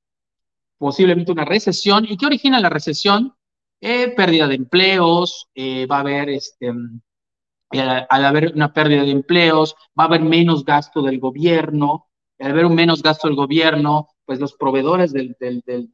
posiblemente 0.78 1.34
una 1.34 1.44
recesión. 1.44 2.06
¿Y 2.08 2.16
qué 2.16 2.28
origina 2.28 2.62
la 2.62 2.70
recesión? 2.70 3.36
Eh, 3.82 4.14
pérdida 4.16 4.48
de 4.48 4.56
empleos, 4.56 5.50
eh, 5.54 5.86
va 5.86 5.98
a 5.98 6.00
haber, 6.00 6.30
este, 6.30 6.72
eh, 7.74 8.06
al 8.10 8.26
haber 8.26 8.54
una 8.56 8.72
pérdida 8.72 9.04
de 9.04 9.12
empleos, 9.12 9.76
va 10.00 10.06
a 10.06 10.08
haber 10.08 10.22
menos 10.22 10.64
gasto 10.64 11.02
del 11.02 11.20
gobierno, 11.20 12.08
al 12.40 12.52
haber 12.52 12.66
un 12.66 12.76
menos 12.76 13.04
gasto 13.04 13.28
del 13.28 13.36
gobierno, 13.36 14.08
pues 14.24 14.40
los 14.40 14.54
proveedores 14.54 15.12
del, 15.12 15.36
del, 15.42 15.62
del, 15.66 15.92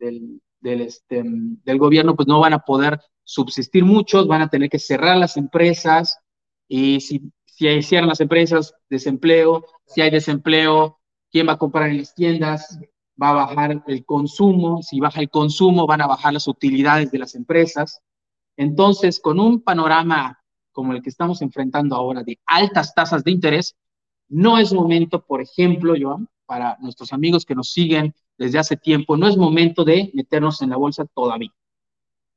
del, 0.61 0.81
este, 0.81 1.23
del 1.25 1.79
gobierno 1.79 2.15
pues 2.15 2.27
no 2.27 2.39
van 2.39 2.53
a 2.53 2.59
poder 2.59 3.01
subsistir 3.23 3.83
muchos, 3.83 4.27
van 4.27 4.43
a 4.43 4.47
tener 4.47 4.69
que 4.69 4.77
cerrar 4.77 5.17
las 5.17 5.37
empresas 5.37 6.19
y 6.67 7.01
si, 7.01 7.31
si 7.55 7.81
cierran 7.83 8.09
las 8.09 8.19
empresas, 8.19 8.73
desempleo, 8.89 9.65
si 9.85 10.01
hay 10.01 10.11
desempleo, 10.11 10.99
¿quién 11.31 11.47
va 11.47 11.53
a 11.53 11.57
comprar 11.57 11.89
en 11.89 11.99
las 11.99 12.13
tiendas? 12.13 12.77
Va 13.21 13.29
a 13.29 13.45
bajar 13.45 13.81
el 13.87 14.03
consumo, 14.03 14.83
si 14.83 14.99
baja 14.99 15.21
el 15.21 15.29
consumo 15.29 15.87
van 15.87 16.01
a 16.01 16.07
bajar 16.07 16.33
las 16.33 16.49
utilidades 16.49 17.11
de 17.11 17.19
las 17.19 17.33
empresas. 17.33 18.01
Entonces, 18.57 19.21
con 19.21 19.39
un 19.39 19.61
panorama 19.61 20.37
como 20.73 20.91
el 20.91 21.01
que 21.01 21.09
estamos 21.09 21.41
enfrentando 21.41 21.95
ahora 21.95 22.23
de 22.23 22.37
altas 22.45 22.93
tasas 22.93 23.23
de 23.23 23.31
interés, 23.31 23.77
no 24.27 24.57
es 24.57 24.73
momento, 24.73 25.25
por 25.25 25.41
ejemplo, 25.41 25.93
Joan, 25.97 26.27
para 26.45 26.77
nuestros 26.81 27.13
amigos 27.13 27.45
que 27.45 27.55
nos 27.55 27.71
siguen 27.71 28.13
desde 28.37 28.59
hace 28.59 28.75
tiempo, 28.75 29.15
no 29.15 29.29
es 29.29 29.37
momento 29.37 29.85
de 29.85 30.11
meternos 30.13 30.61
en 30.61 30.71
la 30.71 30.75
bolsa 30.75 31.05
todavía. 31.05 31.53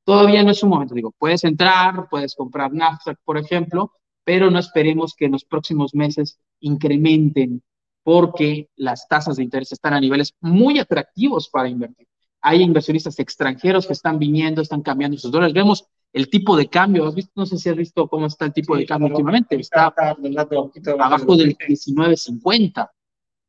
Todavía 0.04 0.44
no 0.44 0.52
es 0.52 0.62
un 0.62 0.70
momento, 0.70 0.94
digo, 0.94 1.12
puedes 1.18 1.42
entrar, 1.42 2.06
puedes 2.08 2.36
comprar 2.36 2.72
Nasdaq, 2.72 3.18
por 3.24 3.36
ejemplo, 3.36 3.90
pero 4.28 4.50
no 4.50 4.58
esperemos 4.58 5.14
que 5.14 5.24
en 5.24 5.32
los 5.32 5.46
próximos 5.46 5.94
meses 5.94 6.38
incrementen 6.60 7.62
porque 8.02 8.68
las 8.76 9.08
tasas 9.08 9.36
de 9.36 9.44
interés 9.44 9.72
están 9.72 9.94
a 9.94 10.00
niveles 10.02 10.34
muy 10.42 10.78
atractivos 10.78 11.48
para 11.48 11.70
invertir. 11.70 12.06
Hay 12.42 12.60
inversionistas 12.60 13.18
extranjeros 13.20 13.86
que 13.86 13.94
están 13.94 14.18
viniendo, 14.18 14.60
están 14.60 14.82
cambiando 14.82 15.16
sus 15.16 15.32
dólares. 15.32 15.54
Vemos 15.54 15.86
el 16.12 16.28
tipo 16.28 16.58
de 16.58 16.68
cambio. 16.68 17.06
¿Has 17.06 17.14
visto? 17.14 17.32
No 17.36 17.46
sé 17.46 17.56
si 17.56 17.70
has 17.70 17.76
visto 17.76 18.06
cómo 18.06 18.26
está 18.26 18.44
el 18.44 18.52
tipo 18.52 18.76
de 18.76 18.84
cambio 18.84 19.08
últimamente. 19.08 19.56
Está, 19.56 19.86
abajo 19.86 21.34
del 21.34 21.56
19.50. 21.56 22.90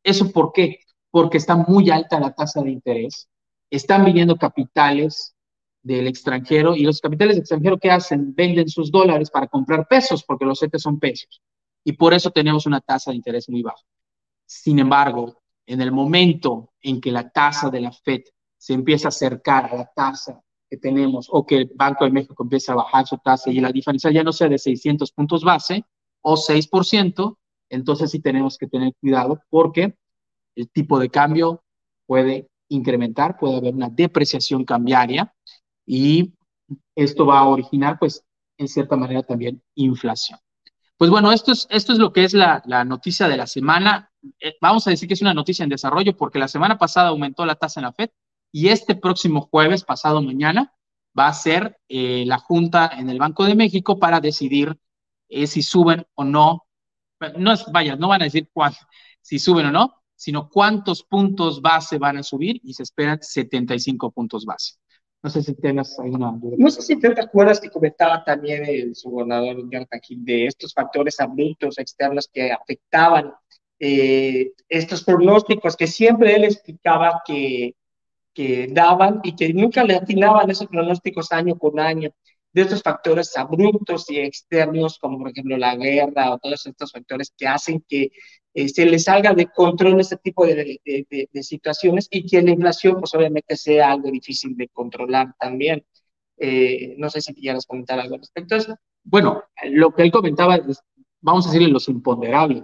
¿Eso 0.02 0.32
por 0.32 0.54
qué? 0.54 0.80
Porque 1.12 1.40
está 1.40 1.58
muy 1.58 1.90
alta 1.90 2.22
la 2.22 2.34
tasa 2.34 2.62
de 2.62 2.72
interés. 2.72 3.28
Están 3.70 4.06
viniendo 4.06 4.38
capitales 4.38 5.36
del 5.82 6.08
extranjero 6.08 6.76
y 6.76 6.84
los 6.84 7.00
capitales 7.00 7.38
extranjeros 7.38 7.80
¿qué 7.82 7.92
hacen? 7.92 8.34
Venden 8.36 8.68
sus 8.68 8.92
dólares 8.92 9.30
para 9.30 9.48
comprar 9.48 9.88
pesos 9.88 10.24
porque 10.24 10.46
los 10.46 10.60
CETES 10.60 10.82
son 10.82 11.00
pesos. 11.00 11.42
Y 11.84 11.94
por 11.94 12.14
eso 12.14 12.32
tenemos 12.32 12.66
una 12.66 12.82
tasa 12.82 13.12
de 13.12 13.18
interés 13.18 13.50
muy 13.50 13.62
baja. 13.62 13.84
Sin 14.46 14.80
embargo, 14.80 15.42
en 15.66 15.82
el 15.82 15.92
momento 15.92 16.74
en 16.82 17.00
que 17.00 17.12
la 17.12 17.30
tasa 17.30 17.70
de 17.70 17.82
la 17.82 17.92
FED 17.92 18.24
se 18.58 18.74
empieza 18.74 19.08
a 19.08 19.10
acercar 19.10 19.66
a 19.72 19.78
la 19.78 19.92
tasa 19.96 20.42
que 20.70 20.78
tenemos 20.78 21.28
o 21.32 21.46
que 21.46 21.58
el 21.58 21.72
Banco 21.74 22.06
de 22.06 22.12
México 22.12 22.44
empieza 22.44 22.74
a 22.74 22.78
bajar 22.78 23.08
su 23.08 23.18
tasa 23.18 23.50
y 23.50 23.60
la 23.60 23.72
diferencia 23.72 24.12
ya 24.12 24.24
no 24.24 24.34
sea 24.34 24.50
de 24.50 24.58
600 24.58 25.12
puntos 25.12 25.44
base 25.44 25.86
o 26.22 26.36
6%, 26.36 27.38
entonces 27.70 28.12
sí 28.12 28.20
tenemos 28.20 28.58
que 28.58 28.68
tener 28.68 28.94
cuidado 29.00 29.42
porque 29.50 29.96
el 30.56 30.70
tipo 30.70 31.00
de 31.00 31.10
cambio 31.10 31.64
puede 32.06 32.50
incrementar, 32.68 33.38
puede 33.38 33.58
haber 33.58 33.74
una 33.74 33.90
depreciación 33.90 34.66
cambiaria 34.66 35.34
y 35.90 36.36
esto 36.94 37.26
va 37.26 37.40
a 37.40 37.48
originar, 37.48 37.98
pues, 37.98 38.24
en 38.60 38.68
cierta 38.68 38.96
manera 38.96 39.24
también 39.24 39.64
inflación. 39.74 40.38
Pues 40.98 41.10
bueno, 41.10 41.32
esto 41.32 41.52
es, 41.52 41.66
esto 41.72 41.94
es 41.94 41.98
lo 41.98 42.14
que 42.14 42.26
es 42.26 42.36
la, 42.36 42.62
la 42.68 42.86
noticia 42.86 43.28
de 43.28 43.38
la 43.38 43.48
semana. 43.48 44.12
Eh, 44.40 44.56
vamos 44.62 44.86
a 44.86 44.92
decir 44.92 45.08
que 45.08 45.16
es 45.16 45.22
una 45.22 45.34
noticia 45.34 45.64
en 45.64 45.70
desarrollo 45.70 46.16
porque 46.16 46.38
la 46.38 46.48
semana 46.48 46.78
pasada 46.78 47.10
aumentó 47.10 47.44
la 47.44 47.56
tasa 47.56 47.80
en 47.80 47.86
la 47.86 47.94
FED 47.94 48.12
y 48.52 48.68
este 48.68 48.94
próximo 48.94 49.50
jueves, 49.50 49.84
pasado 49.84 50.22
mañana, 50.22 50.76
va 51.18 51.28
a 51.28 51.34
ser 51.34 51.80
eh, 51.88 52.24
la 52.28 52.38
Junta 52.38 52.92
en 52.96 53.10
el 53.10 53.18
Banco 53.18 53.46
de 53.46 53.56
México 53.56 53.98
para 53.98 54.20
decidir 54.20 54.78
eh, 55.28 55.48
si 55.48 55.64
suben 55.64 56.06
o 56.14 56.24
no. 56.24 56.68
No 57.36 57.52
es, 57.52 57.66
vaya, 57.72 57.96
no 57.96 58.10
van 58.10 58.22
a 58.22 58.26
decir 58.26 58.48
cuál, 58.54 58.76
si 59.22 59.40
suben 59.40 59.66
o 59.66 59.72
no, 59.72 60.04
sino 60.16 60.50
cuántos 60.50 61.02
puntos 61.04 61.64
base 61.64 61.98
van 61.98 62.18
a 62.18 62.24
subir 62.24 62.62
y 62.64 62.76
se 62.76 62.84
esperan 62.84 63.18
75 63.24 64.12
puntos 64.12 64.46
base. 64.46 64.76
No 65.22 65.30
sé 65.30 65.44
si. 65.44 65.56
No 66.58 66.70
sé 66.70 66.82
si 66.82 66.98
te 66.98 67.08
acuerdas 67.08 67.60
que 67.60 67.70
comentaba 67.70 68.24
también 68.24 68.64
el 68.66 68.96
subgobernador 68.96 69.68
de 69.68 70.46
estos 70.46 70.74
factores 70.74 71.20
abruptos 71.20 71.78
externos 71.78 72.30
que 72.32 72.52
afectaban 72.52 73.34
eh, 73.80 74.54
estos 74.70 75.04
pronósticos, 75.04 75.76
que 75.76 75.88
siempre 75.88 76.36
él 76.36 76.46
explicaba 76.46 77.22
que, 77.26 77.76
que 78.34 78.68
daban 78.72 79.20
y 79.24 79.36
que 79.36 79.54
nunca 79.54 79.84
le 79.84 79.96
atinaban 79.96 80.50
esos 80.50 80.68
pronósticos 80.68 81.32
año 81.34 81.58
con 81.58 81.80
año 81.80 82.12
de 82.52 82.62
estos 82.64 82.82
factores 82.82 83.38
abruptos 83.38 84.10
y 84.10 84.20
externos, 84.20 84.98
como 85.00 85.20
por 85.20 85.30
ejemplo 85.30 85.58
la 85.58 85.76
guerra 85.76 86.34
o 86.34 86.40
todos 86.40 86.66
estos 86.66 86.92
factores 86.92 87.34
que 87.38 87.48
hacen 87.48 87.84
que 87.88 88.12
eh, 88.54 88.70
se 88.70 88.86
le 88.86 88.98
salga 88.98 89.34
de 89.34 89.48
control 89.48 90.00
este 90.00 90.18
tipo 90.18 90.46
de, 90.46 90.80
de, 90.84 91.44
situaciones 91.44 92.08
y 92.10 92.26
que 92.26 92.42
la 92.42 92.52
inflación, 92.52 93.00
pues 93.00 93.14
obviamente 93.14 93.56
sea 93.56 93.92
algo 93.92 94.10
difícil 94.10 94.58
de 94.58 94.68
controlar 94.70 95.36
también. 95.40 95.86
Eh, 96.38 96.96
no 96.98 97.10
sé 97.10 97.22
si 97.22 97.34
quieras 97.34 97.66
comentar 97.66 98.00
algo 98.00 98.16
al 98.16 98.22
respecto 98.22 98.56
a 98.56 98.58
eso. 98.58 98.76
Bueno, 99.04 99.44
lo 99.66 99.94
que 99.94 100.04
él 100.04 100.12
comentaba, 100.12 100.60
vamos 101.22 101.46
a 101.46 101.50
decirle 101.50 101.72
los 101.72 101.88
imponderables. 101.90 102.64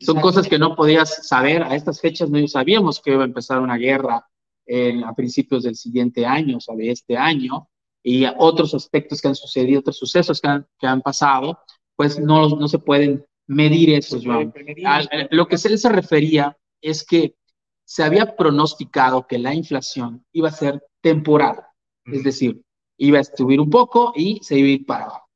Son 0.00 0.20
cosas 0.20 0.46
que 0.48 0.58
no 0.58 0.76
podías 0.76 1.26
saber. 1.26 1.62
A 1.62 1.74
estas 1.74 2.00
fechas 2.00 2.28
no 2.28 2.46
sabíamos 2.46 3.00
que 3.00 3.12
iba 3.12 3.22
a 3.22 3.26
empezar 3.26 3.60
una 3.60 3.76
guerra 3.76 4.26
en, 4.66 5.04
a 5.04 5.14
principios 5.14 5.62
del 5.62 5.76
siguiente 5.76 6.26
año, 6.26 6.58
o 6.58 6.60
sea, 6.60 6.74
de 6.74 6.90
este 6.90 7.16
año 7.16 7.68
y 8.08 8.24
otros 8.38 8.72
aspectos 8.72 9.20
que 9.20 9.26
han 9.26 9.34
sucedido, 9.34 9.80
otros 9.80 9.98
sucesos 9.98 10.40
que 10.40 10.46
han, 10.46 10.64
que 10.78 10.86
han 10.86 11.02
pasado, 11.02 11.58
pues 11.96 12.20
no, 12.20 12.48
no 12.50 12.68
se 12.68 12.78
pueden 12.78 13.26
medir 13.48 13.90
eso, 13.90 14.20
Joan. 14.22 14.54
lo 15.30 15.48
que 15.48 15.56
él 15.56 15.76
se 15.76 15.88
refería 15.88 16.56
es 16.80 17.04
que 17.04 17.34
se 17.84 18.04
había 18.04 18.36
pronosticado 18.36 19.26
que 19.26 19.40
la 19.40 19.52
inflación 19.54 20.24
iba 20.30 20.50
a 20.50 20.52
ser 20.52 20.80
temporal, 21.00 21.56
es 22.04 22.22
decir, 22.22 22.62
iba 22.96 23.18
a 23.18 23.24
subir 23.24 23.60
un 23.60 23.70
poco 23.70 24.12
y 24.14 24.38
se 24.40 24.56
iba 24.56 24.68
a 24.68 24.70
ir 24.70 24.86
para 24.86 25.04
abajo. 25.06 25.28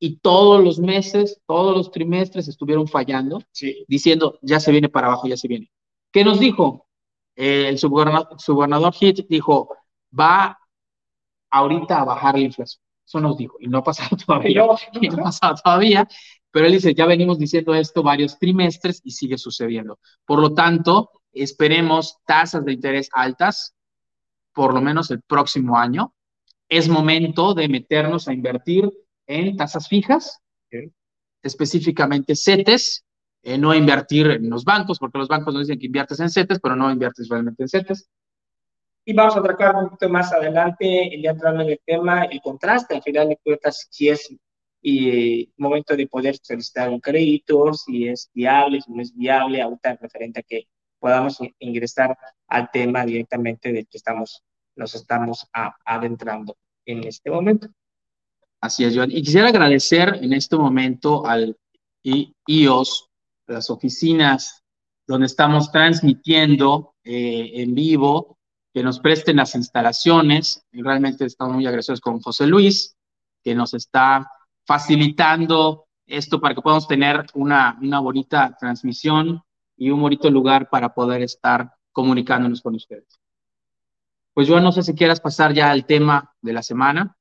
Y 0.00 0.16
todos 0.20 0.64
los 0.64 0.78
meses, 0.78 1.42
todos 1.46 1.76
los 1.76 1.90
trimestres 1.90 2.48
estuvieron 2.48 2.88
fallando, 2.88 3.42
diciendo, 3.86 4.38
ya 4.40 4.58
se 4.58 4.72
viene 4.72 4.88
para 4.88 5.08
abajo, 5.08 5.28
ya 5.28 5.36
se 5.36 5.48
viene. 5.48 5.70
¿Qué 6.10 6.24
nos 6.24 6.40
dijo? 6.40 6.86
el 7.34 7.78
subgobernador, 7.78 8.40
subgobernador 8.40 8.94
Hitch 8.98 9.26
dijo, 9.28 9.68
va 10.18 10.58
ahorita 11.50 12.00
a 12.00 12.04
bajar 12.04 12.34
la 12.34 12.42
inflación. 12.42 12.82
Eso 13.06 13.20
nos 13.20 13.36
dijo, 13.36 13.56
y 13.60 13.68
no 13.68 13.78
ha 13.78 13.84
pasado 13.84 14.16
todavía, 14.26 14.64
y 15.00 15.08
no 15.08 15.20
ha 15.20 15.24
pasado 15.24 15.54
todavía, 15.62 16.08
pero 16.50 16.66
él 16.66 16.72
dice, 16.72 16.94
ya 16.94 17.06
venimos 17.06 17.38
diciendo 17.38 17.74
esto 17.74 18.02
varios 18.02 18.38
trimestres 18.38 19.00
y 19.04 19.10
sigue 19.10 19.38
sucediendo. 19.38 19.98
Por 20.24 20.40
lo 20.40 20.54
tanto, 20.54 21.10
esperemos 21.32 22.16
tasas 22.24 22.64
de 22.64 22.72
interés 22.72 23.08
altas, 23.12 23.74
por 24.52 24.72
lo 24.72 24.80
menos 24.80 25.10
el 25.10 25.20
próximo 25.22 25.76
año. 25.76 26.14
Es 26.68 26.88
momento 26.88 27.54
de 27.54 27.68
meternos 27.68 28.26
a 28.26 28.32
invertir 28.32 28.90
en 29.26 29.56
tasas 29.56 29.86
fijas, 29.86 30.40
específicamente 31.42 32.34
CETES, 32.34 33.04
eh, 33.42 33.58
no 33.58 33.74
invertir 33.74 34.26
en 34.28 34.50
los 34.50 34.64
bancos, 34.64 34.98
porque 34.98 35.18
los 35.18 35.28
bancos 35.28 35.54
nos 35.54 35.66
dicen 35.66 35.78
que 35.78 35.86
inviertes 35.86 36.18
en 36.20 36.30
CETES, 36.30 36.58
pero 36.60 36.74
no 36.74 36.90
inviertes 36.90 37.28
realmente 37.28 37.62
en 37.62 37.68
CETES. 37.68 38.08
Y 39.08 39.12
vamos 39.14 39.36
a 39.36 39.42
tratar 39.42 39.76
un 39.76 39.84
poquito 39.84 40.08
más 40.08 40.32
adelante, 40.32 41.08
ya 41.22 41.30
entrando 41.30 41.62
en 41.62 41.70
el 41.70 41.80
tema, 41.86 42.24
el 42.24 42.40
contraste, 42.40 42.96
al 42.96 43.02
final 43.02 43.28
de 43.28 43.36
cuentas, 43.36 43.86
si 43.88 44.08
es 44.08 44.28
y 44.82 45.48
momento 45.56 45.96
de 45.96 46.08
poder 46.08 46.36
solicitar 46.42 46.88
un 46.90 46.98
crédito, 46.98 47.72
si 47.72 48.08
es 48.08 48.28
viable, 48.34 48.80
si 48.80 48.92
no 48.92 49.00
es 49.00 49.16
viable, 49.16 49.62
ahorita 49.62 49.96
referente 50.00 50.40
a 50.40 50.42
que 50.42 50.66
podamos 50.98 51.38
ingresar 51.60 52.18
al 52.48 52.68
tema 52.72 53.06
directamente 53.06 53.72
del 53.72 53.86
que 53.86 53.96
estamos, 53.96 54.42
nos 54.74 54.94
estamos 54.96 55.46
adentrando 55.84 56.56
en 56.84 57.04
este 57.04 57.30
momento. 57.30 57.68
Así 58.60 58.84
es, 58.84 58.96
Joan. 58.96 59.12
Y 59.12 59.22
quisiera 59.22 59.48
agradecer 59.48 60.18
en 60.20 60.32
este 60.32 60.56
momento 60.56 61.24
al 61.24 61.56
IOS, 62.02 63.08
las 63.46 63.70
oficinas 63.70 64.64
donde 65.06 65.26
estamos 65.26 65.70
transmitiendo 65.70 66.96
eh, 67.04 67.52
en 67.54 67.72
vivo 67.74 68.35
que 68.76 68.82
nos 68.82 69.00
presten 69.00 69.36
las 69.36 69.54
instalaciones. 69.54 70.62
Realmente 70.70 71.24
estamos 71.24 71.54
muy 71.54 71.66
agradecidos 71.66 72.02
con 72.02 72.20
José 72.20 72.46
Luis, 72.46 72.94
que 73.42 73.54
nos 73.54 73.72
está 73.72 74.30
facilitando 74.66 75.86
esto 76.04 76.38
para 76.38 76.54
que 76.54 76.60
podamos 76.60 76.86
tener 76.86 77.24
una, 77.32 77.78
una 77.80 78.00
bonita 78.00 78.54
transmisión 78.60 79.42
y 79.78 79.88
un 79.88 80.02
bonito 80.02 80.30
lugar 80.30 80.68
para 80.68 80.92
poder 80.92 81.22
estar 81.22 81.72
comunicándonos 81.90 82.60
con 82.60 82.74
ustedes. 82.74 83.18
Pues 84.34 84.46
yo 84.46 84.60
no 84.60 84.70
sé 84.72 84.82
si 84.82 84.94
quieras 84.94 85.22
pasar 85.22 85.54
ya 85.54 85.70
al 85.70 85.86
tema 85.86 86.34
de 86.42 86.52
la 86.52 86.62
semana. 86.62 87.16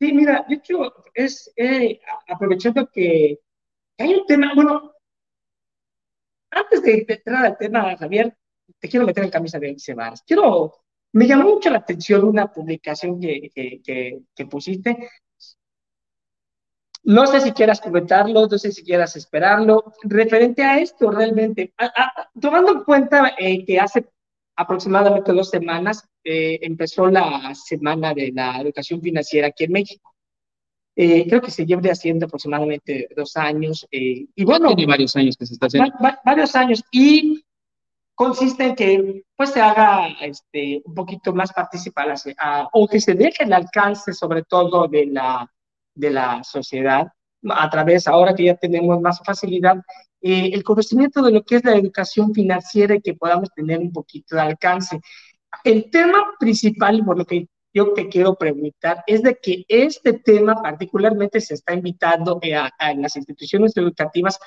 Sí, 0.00 0.14
mira, 0.14 0.42
de 0.48 0.54
hecho, 0.54 0.90
es 1.12 1.52
eh, 1.54 2.00
aprovechando 2.26 2.88
que 2.90 3.40
hay 3.98 4.14
un 4.14 4.24
tema, 4.24 4.54
bueno, 4.54 4.90
antes 6.50 6.82
de 6.82 7.04
entrar 7.06 7.44
al 7.44 7.58
tema, 7.58 7.94
Javier, 7.98 8.34
te 8.78 8.88
quiero 8.88 9.06
meter 9.06 9.24
en 9.24 9.30
camisa 9.30 9.58
de 9.58 9.70
once 9.70 9.94
Quiero, 10.26 10.74
me 11.12 11.26
llamó 11.26 11.54
mucho 11.54 11.70
la 11.70 11.78
atención 11.78 12.24
una 12.24 12.52
publicación 12.52 13.20
que, 13.20 13.50
que, 13.54 14.20
que, 14.34 14.46
pusiste. 14.46 15.08
No 17.04 17.26
sé 17.26 17.40
si 17.40 17.52
quieras 17.52 17.80
comentarlo, 17.80 18.46
no 18.46 18.58
sé 18.58 18.72
si 18.72 18.84
quieras 18.84 19.16
esperarlo. 19.16 19.94
Referente 20.02 20.62
a 20.62 20.78
esto, 20.78 21.10
realmente, 21.10 21.72
tomando 22.40 22.72
en 22.72 22.84
cuenta 22.84 23.34
eh, 23.38 23.64
que 23.64 23.80
hace 23.80 24.08
aproximadamente 24.56 25.32
dos 25.32 25.50
semanas 25.50 26.06
eh, 26.24 26.58
empezó 26.62 27.06
la 27.08 27.54
semana 27.54 28.12
de 28.12 28.32
la 28.32 28.60
educación 28.60 29.00
financiera 29.00 29.46
aquí 29.46 29.64
en 29.64 29.72
México. 29.72 30.14
Eh, 31.00 31.28
creo 31.28 31.40
que 31.40 31.52
se 31.52 31.64
lleva 31.64 31.80
haciendo 31.92 32.26
aproximadamente 32.26 33.08
dos 33.16 33.36
años. 33.36 33.86
Eh, 33.92 34.26
y 34.34 34.44
bueno, 34.44 34.74
tiene 34.74 34.90
varios 34.90 35.14
años 35.14 35.36
que 35.36 35.46
se 35.46 35.54
está 35.54 35.66
haciendo. 35.66 35.92
varios 36.24 36.56
años. 36.56 36.82
Y 36.90 37.44
consiste 38.18 38.64
en 38.64 38.74
que 38.74 39.22
pues 39.36 39.52
se 39.52 39.60
haga 39.60 40.08
este, 40.20 40.82
un 40.84 40.92
poquito 40.92 41.32
más 41.32 41.52
participar 41.52 42.12
o 42.72 42.88
que 42.88 43.00
se 43.00 43.14
deje 43.14 43.44
el 43.44 43.52
alcance 43.52 44.12
sobre 44.12 44.42
todo 44.42 44.88
de 44.88 45.06
la, 45.06 45.48
de 45.94 46.10
la 46.10 46.42
sociedad 46.42 47.06
a 47.48 47.70
través, 47.70 48.08
ahora 48.08 48.34
que 48.34 48.46
ya 48.46 48.56
tenemos 48.56 49.00
más 49.00 49.20
facilidad, 49.24 49.76
eh, 50.20 50.50
el 50.52 50.64
conocimiento 50.64 51.22
de 51.22 51.30
lo 51.30 51.44
que 51.44 51.56
es 51.56 51.64
la 51.64 51.76
educación 51.76 52.34
financiera 52.34 52.96
y 52.96 53.00
que 53.00 53.14
podamos 53.14 53.50
tener 53.54 53.78
un 53.78 53.92
poquito 53.92 54.34
de 54.34 54.42
alcance. 54.42 55.00
El 55.62 55.88
tema 55.88 56.34
principal, 56.40 57.04
por 57.04 57.18
lo 57.18 57.24
que 57.24 57.46
yo 57.72 57.92
te 57.92 58.08
quiero 58.08 58.34
preguntar, 58.34 59.04
es 59.06 59.22
de 59.22 59.38
que 59.40 59.64
este 59.68 60.14
tema 60.14 60.60
particularmente 60.60 61.40
se 61.40 61.54
está 61.54 61.72
invitando 61.72 62.40
eh, 62.42 62.56
a, 62.56 62.72
las 62.96 63.14
instituciones 63.14 63.76
educativas, 63.76 64.40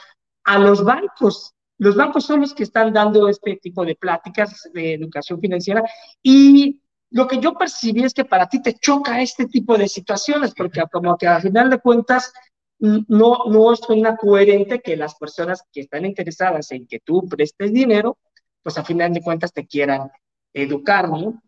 a 0.44 0.60
los 0.60 0.84
bancos. 0.84 1.54
Los 1.82 1.96
bancos 1.96 2.26
son 2.26 2.42
los 2.42 2.54
que 2.54 2.62
están 2.62 2.94
dando 2.94 3.28
este 3.28 3.56
tipo 3.56 3.84
de 3.84 3.96
pláticas 3.96 4.70
de 4.72 4.94
educación 4.94 5.42
financiera 5.42 5.84
y 6.22 6.80
lo 7.10 7.28
que 7.28 7.40
yo 7.40 7.56
percibí 7.56 8.04
es 8.04 8.14
que 8.14 8.24
para 8.24 8.48
ti 8.48 8.62
te 8.62 8.76
choca 8.76 9.20
este 9.20 9.48
tipo 9.48 9.76
de 9.76 9.88
situaciones, 9.88 10.54
porque 10.56 10.84
como 10.92 11.18
que 11.18 11.26
al 11.26 11.42
final 11.42 11.72
de 11.72 11.80
cuentas 11.80 12.32
no, 12.78 13.46
no 13.48 13.76
suena 13.76 14.16
coherente 14.16 14.80
que 14.80 14.96
las 14.96 15.16
personas 15.16 15.64
que 15.74 15.82
están 15.82 16.06
interesadas 16.06 16.72
en 16.72 16.86
que 16.86 17.00
tú 17.00 17.28
prestes 17.28 17.74
dinero, 17.74 18.20
pues 18.62 18.78
a 18.78 18.86
final 18.86 19.12
de 19.12 19.24
cuentas 19.24 19.52
te 19.52 19.66
quieran 19.66 20.12
educar, 20.54 21.10
¿no? 21.10 21.42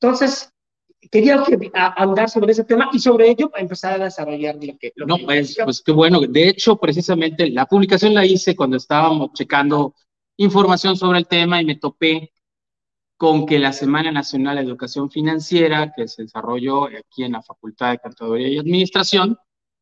Entonces, 0.00 0.52
quería 1.10 1.42
que, 1.44 1.70
andar 1.74 2.30
sobre 2.30 2.52
ese 2.52 2.64
tema 2.64 2.90
y 2.92 2.98
sobre 2.98 3.30
ello 3.30 3.50
empezar 3.56 4.00
a 4.00 4.04
desarrollar 4.04 4.56
lo 4.56 4.76
que... 4.78 4.92
no, 4.96 5.18
pues, 5.18 5.56
pues 5.62 5.82
qué 5.82 5.92
bueno. 5.92 6.20
De 6.20 6.48
hecho, 6.48 6.76
precisamente 6.76 7.50
la 7.50 7.66
publicación 7.66 8.14
la 8.14 8.24
hice 8.24 8.56
cuando 8.56 8.76
estábamos 8.76 9.32
checando 9.34 9.94
información 10.36 10.96
sobre 10.96 11.18
el 11.18 11.26
tema 11.26 11.60
y 11.60 11.64
me 11.64 11.76
topé 11.76 12.32
con 13.16 13.46
que 13.46 13.58
la 13.58 13.72
Semana 13.72 14.12
Nacional 14.12 14.56
de 14.56 14.62
Educación 14.62 15.10
Financiera, 15.10 15.92
que 15.96 16.06
se 16.06 16.22
desarrolló 16.22 16.84
aquí 16.84 17.24
en 17.24 17.32
la 17.32 17.42
Facultad 17.42 17.92
de 17.92 17.98
Contaduría 17.98 18.48
y 18.48 18.58
Administración, 18.58 19.38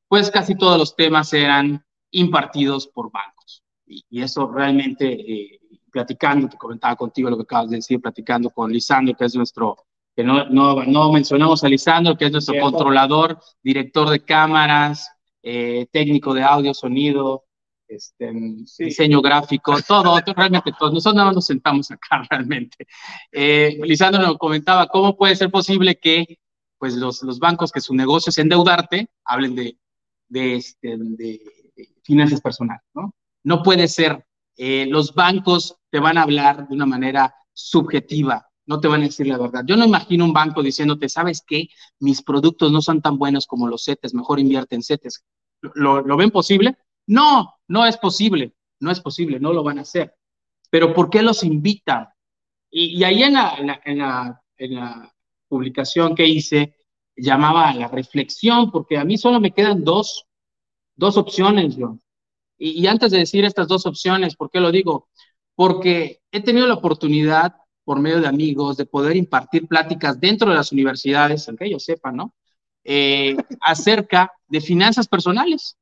pues 0.09 0.31
casi 0.31 0.57
todos 0.57 0.79
los 0.79 0.95
temas 0.95 1.33
eran 1.33 1.85
impartidos 2.13 2.87
por 2.87 3.11
bancos. 3.11 3.65
Y, 3.87 4.23
eso 4.23 4.47
realmente, 4.47 5.07
eh, 5.07 5.61
platicando, 5.91 6.49
te 6.49 6.57
comentaba 6.57 6.95
contigo 6.97 7.29
lo 7.29 7.37
que 7.37 7.43
acabas 7.43 7.71
de 7.71 7.77
decir, 7.77 8.01
platicando 8.01 8.51
con 8.51 8.73
Lisandro, 8.73 9.17
que 9.17 9.25
es 9.25 9.35
nuestro, 9.35 9.77
que 10.17 10.25
no, 10.25 10.47
no, 10.47 10.85
no 10.85 11.13
mencionamos 11.13 11.65
a 11.65 11.69
Lisandro, 11.69 12.17
que 12.17 12.27
es 12.27 12.33
nuestro 12.33 12.59
controlador, 12.61 13.39
director 13.63 14.09
de 14.11 14.25
cámaras, 14.25 15.11
eh, 15.43 15.87
técnico 15.91 16.33
de 16.35 16.43
audio, 16.43 16.73
sonido, 16.73 17.45
este, 17.89 18.33
diseño 18.79 19.21
gráfico, 19.21 19.77
todo, 19.87 20.19
realmente 20.35 20.73
todos. 20.79 20.93
Nosotros 20.93 21.15
nada 21.15 21.27
más 21.27 21.35
nos 21.37 21.47
sentamos 21.47 21.91
acá 21.91 22.23
realmente. 22.31 22.87
Eh, 23.33 23.79
Lisandro 23.83 24.23
nos 24.23 24.39
comentaba 24.39 24.87
cómo 24.87 25.17
puede 25.17 25.37
ser 25.37 25.51
posible 25.51 25.97
que 25.97 26.39
pues 26.79 26.95
los, 26.95 27.23
los 27.23 27.39
bancos 27.39 27.73
que 27.73 27.81
su 27.81 27.95
negocio 27.95 28.31
es 28.31 28.39
endeudarte, 28.39 29.09
hablen 29.25 29.55
de 29.55 29.79
de, 30.29 30.57
este, 30.57 30.97
de, 30.99 31.41
finanzas 32.03 32.41
personales, 32.41 32.83
¿no? 32.95 33.15
No 33.43 33.63
puede 33.63 33.89
ser, 33.89 34.27
eh, 34.57 34.87
los 34.89 35.15
bancos 35.15 35.77
te 35.91 35.99
van 35.99 36.19
a 36.19 36.23
hablar 36.23 36.69
de 36.69 36.75
una 36.75 36.87
manera 36.87 37.35
subjetiva, 37.53 38.47
no 38.67 38.81
te 38.81 38.89
van 38.89 39.03
a 39.03 39.05
decir 39.05 39.27
la 39.27 39.39
verdad. 39.39 39.63
Yo 39.67 39.77
no 39.77 39.85
imagino 39.85 40.25
un 40.25 40.33
banco 40.33 40.63
diciéndote, 40.63 41.09
¿sabes 41.09 41.43
qué? 41.47 41.69
Mis 42.01 42.23
productos 42.23 42.73
no 42.73 42.81
son 42.81 43.03
tan 43.03 43.19
buenos 43.19 43.47
como 43.47 43.69
los 43.69 43.85
CETES, 43.85 44.15
mejor 44.15 44.41
invierte 44.41 44.75
en 44.75 44.83
CETES. 44.83 45.25
¿Lo, 45.75 46.01
¿Lo, 46.03 46.17
ven 46.17 46.31
posible? 46.31 46.77
No, 47.07 47.55
no 47.69 47.87
es 47.87 47.97
posible, 47.97 48.55
no 48.81 48.91
es 48.91 49.01
posible, 49.01 49.41
no 49.41 49.53
lo 49.53 49.63
van 49.63 49.79
a 49.79 49.83
hacer. 49.83 50.15
Pero 50.71 50.95
¿por 50.95 51.11
qué 51.11 51.23
los 51.23 51.45
invitan? 51.45 52.09
Y, 52.71 52.99
y 52.99 53.05
ahí 53.05 53.23
en 53.23 53.35
la, 53.35 53.55
en, 53.57 53.67
la, 53.99 54.43
en, 54.57 54.75
la, 54.75 55.11
publicación 55.47 56.17
que 56.17 56.27
hice, 56.27 56.75
llamaba 57.15 57.69
a 57.69 57.75
la 57.75 57.87
reflexión, 57.87 58.73
porque 58.73 58.99
a 58.99 59.05
mí 59.05 59.17
solo 59.17 59.39
me 59.39 59.53
quedan 59.53 59.85
dos, 59.85 60.27
dos 60.97 61.17
opciones, 61.17 61.77
yo. 61.77 61.99
Y, 62.59 62.83
y, 62.83 62.87
antes 62.89 63.13
de 63.13 63.19
decir 63.19 63.45
estas 63.45 63.69
dos 63.69 63.87
opciones, 63.87 64.35
¿por 64.35 64.51
qué 64.51 64.59
lo 64.59 64.73
digo? 64.73 65.09
Porque 65.55 66.23
he 66.33 66.43
tenido 66.43 66.67
la 66.67 66.75
oportunidad, 66.75 67.55
por 67.85 68.01
medio 68.01 68.21
de 68.21 68.27
amigos, 68.27 68.77
de 68.77 68.87
poder 68.87 69.17
impartir 69.17 69.67
pláticas 69.67 70.19
dentro 70.19 70.49
de 70.51 70.57
las 70.57 70.73
universidades, 70.73 71.49
aunque 71.49 71.67
ellos 71.67 71.85
sepan, 71.85 72.17
¿no? 72.17 72.35
Eh, 72.83 73.37
acerca 73.61 74.33
de 74.49 74.61
finanzas 74.61 75.07
personales, 75.07 75.77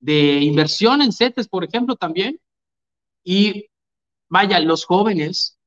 de 0.00 0.40
inversión 0.40 1.00
en 1.02 1.12
CETES, 1.12 1.48
por 1.48 1.64
ejemplo, 1.64 1.96
también. 1.96 2.40
Y 3.22 3.66
vaya, 4.28 4.60
los 4.60 4.84
jóvenes, 4.84 5.58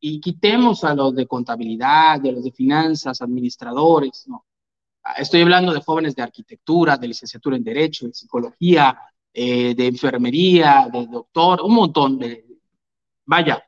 y 0.00 0.20
quitemos 0.20 0.84
a 0.84 0.94
los 0.94 1.14
de 1.14 1.26
contabilidad, 1.26 2.20
de 2.20 2.32
los 2.32 2.44
de 2.44 2.52
finanzas, 2.52 3.22
administradores, 3.22 4.24
¿no? 4.28 4.44
Estoy 5.16 5.40
hablando 5.40 5.72
de 5.72 5.80
jóvenes 5.80 6.14
de 6.14 6.22
arquitectura, 6.22 6.96
de 6.96 7.08
licenciatura 7.08 7.56
en 7.56 7.64
Derecho, 7.64 8.06
de 8.06 8.12
Psicología, 8.12 8.98
eh, 9.32 9.74
de 9.74 9.86
enfermería, 9.86 10.88
de 10.92 11.06
doctor, 11.06 11.62
un 11.62 11.74
montón 11.74 12.18
de... 12.18 12.44
Vaya, 13.24 13.62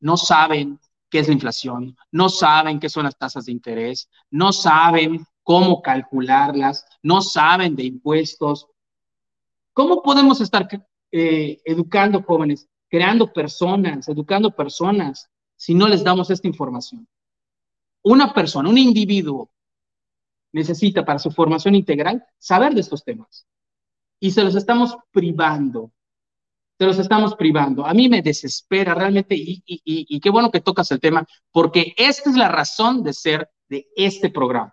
no 0.00 0.16
saben 0.16 0.78
qué 1.14 1.20
es 1.20 1.28
la 1.28 1.34
inflación, 1.34 1.96
no 2.10 2.28
saben 2.28 2.80
qué 2.80 2.88
son 2.88 3.04
las 3.04 3.16
tasas 3.16 3.44
de 3.44 3.52
interés, 3.52 4.10
no 4.32 4.52
saben 4.52 5.24
cómo 5.44 5.80
calcularlas, 5.80 6.84
no 7.04 7.20
saben 7.20 7.76
de 7.76 7.84
impuestos. 7.84 8.66
¿Cómo 9.72 10.02
podemos 10.02 10.40
estar 10.40 10.66
eh, 11.12 11.60
educando 11.64 12.20
jóvenes, 12.24 12.68
creando 12.88 13.32
personas, 13.32 14.08
educando 14.08 14.50
personas, 14.50 15.30
si 15.54 15.72
no 15.72 15.86
les 15.86 16.02
damos 16.02 16.30
esta 16.30 16.48
información? 16.48 17.06
Una 18.02 18.34
persona, 18.34 18.68
un 18.68 18.78
individuo 18.78 19.52
necesita 20.50 21.04
para 21.04 21.20
su 21.20 21.30
formación 21.30 21.76
integral 21.76 22.26
saber 22.38 22.74
de 22.74 22.80
estos 22.80 23.04
temas. 23.04 23.46
Y 24.18 24.32
se 24.32 24.42
los 24.42 24.56
estamos 24.56 24.96
privando. 25.12 25.92
Se 26.78 26.86
los 26.86 26.98
estamos 26.98 27.36
privando. 27.36 27.86
A 27.86 27.94
mí 27.94 28.08
me 28.08 28.22
desespera 28.22 28.94
realmente 28.94 29.34
y, 29.36 29.62
y, 29.64 29.82
y, 29.84 30.20
qué 30.20 30.30
bueno 30.30 30.50
que 30.50 30.60
tocas 30.60 30.90
el 30.90 31.00
tema, 31.00 31.24
porque 31.52 31.94
esta 31.96 32.30
es 32.30 32.36
la 32.36 32.48
razón 32.48 33.02
de 33.04 33.12
ser 33.12 33.48
de 33.68 33.86
este 33.94 34.28
programa. 34.30 34.72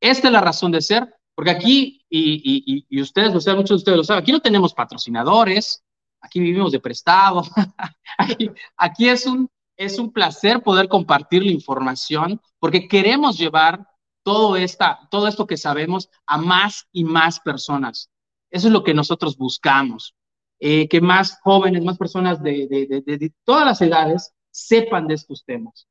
Esta 0.00 0.28
es 0.28 0.32
la 0.32 0.42
razón 0.42 0.70
de 0.72 0.82
ser, 0.82 1.14
porque 1.34 1.50
aquí, 1.50 2.04
y, 2.10 2.86
y 2.88 3.00
ustedes, 3.00 3.42
sea, 3.42 3.54
muchos 3.54 3.70
de 3.70 3.76
ustedes 3.76 3.96
lo 3.98 4.04
saben, 4.04 4.22
aquí 4.22 4.32
no 4.32 4.40
tenemos 4.40 4.74
patrocinadores, 4.74 5.82
aquí 6.20 6.40
vivimos 6.40 6.72
de 6.72 6.80
prestado, 6.80 7.42
aquí, 8.18 8.50
aquí 8.76 9.08
es, 9.08 9.26
un, 9.26 9.48
es 9.76 9.98
un 9.98 10.12
placer 10.12 10.62
poder 10.62 10.88
compartir 10.88 11.42
la 11.42 11.52
información, 11.52 12.40
porque 12.58 12.86
queremos 12.86 13.38
llevar 13.38 13.86
todo, 14.24 14.56
esta, 14.56 15.06
todo 15.10 15.28
esto 15.28 15.46
que 15.46 15.56
sabemos 15.56 16.10
a 16.26 16.38
más 16.38 16.86
y 16.92 17.04
más 17.04 17.40
personas. 17.40 18.10
Eso 18.50 18.68
es 18.68 18.72
lo 18.72 18.84
que 18.84 18.94
nosotros 18.94 19.36
buscamos, 19.36 20.14
eh, 20.58 20.88
que 20.88 21.00
más 21.00 21.38
jóvenes, 21.42 21.84
más 21.84 21.98
personas 21.98 22.42
de, 22.42 23.32
todas 23.44 23.66
las 23.66 23.80
edades 23.80 24.34
sepan 24.50 25.06
de 25.06 25.14
estos 25.14 25.44
temas. 25.44 25.86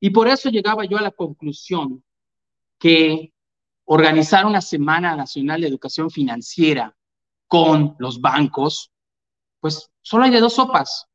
Y 0.00 0.10
por 0.10 0.28
eso 0.28 0.50
llegaba 0.50 0.84
yo 0.84 0.98
a 0.98 1.02
la 1.02 1.10
conclusión 1.10 2.04
que 2.78 3.32
organizar 3.84 4.46
una 4.46 4.60
Semana 4.60 5.16
Nacional 5.16 5.60
de 5.60 5.68
Educación 5.68 6.10
Financiera 6.10 6.96
con 7.46 7.96
los 7.98 8.20
bancos, 8.20 8.90
pues 9.60 9.90
solo 10.00 10.24
hay 10.24 10.30
de 10.30 10.40
dos 10.40 10.54
sopas. 10.54 11.06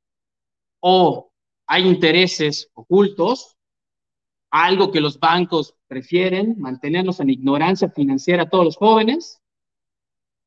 O 0.80 1.32
hay 1.66 1.88
intereses 1.88 2.70
ocultos 2.74 3.58
algo 4.50 4.92
que 4.92 5.02
los 5.02 5.20
bancos 5.20 5.76
prefieren, 5.88 6.56
mantenernos 6.58 7.20
en 7.20 7.30
ignorancia 7.30 7.90
financiera 7.90 8.44
a 8.44 8.50
todos 8.50 8.66
los 8.66 8.78
jóvenes, 8.78 9.42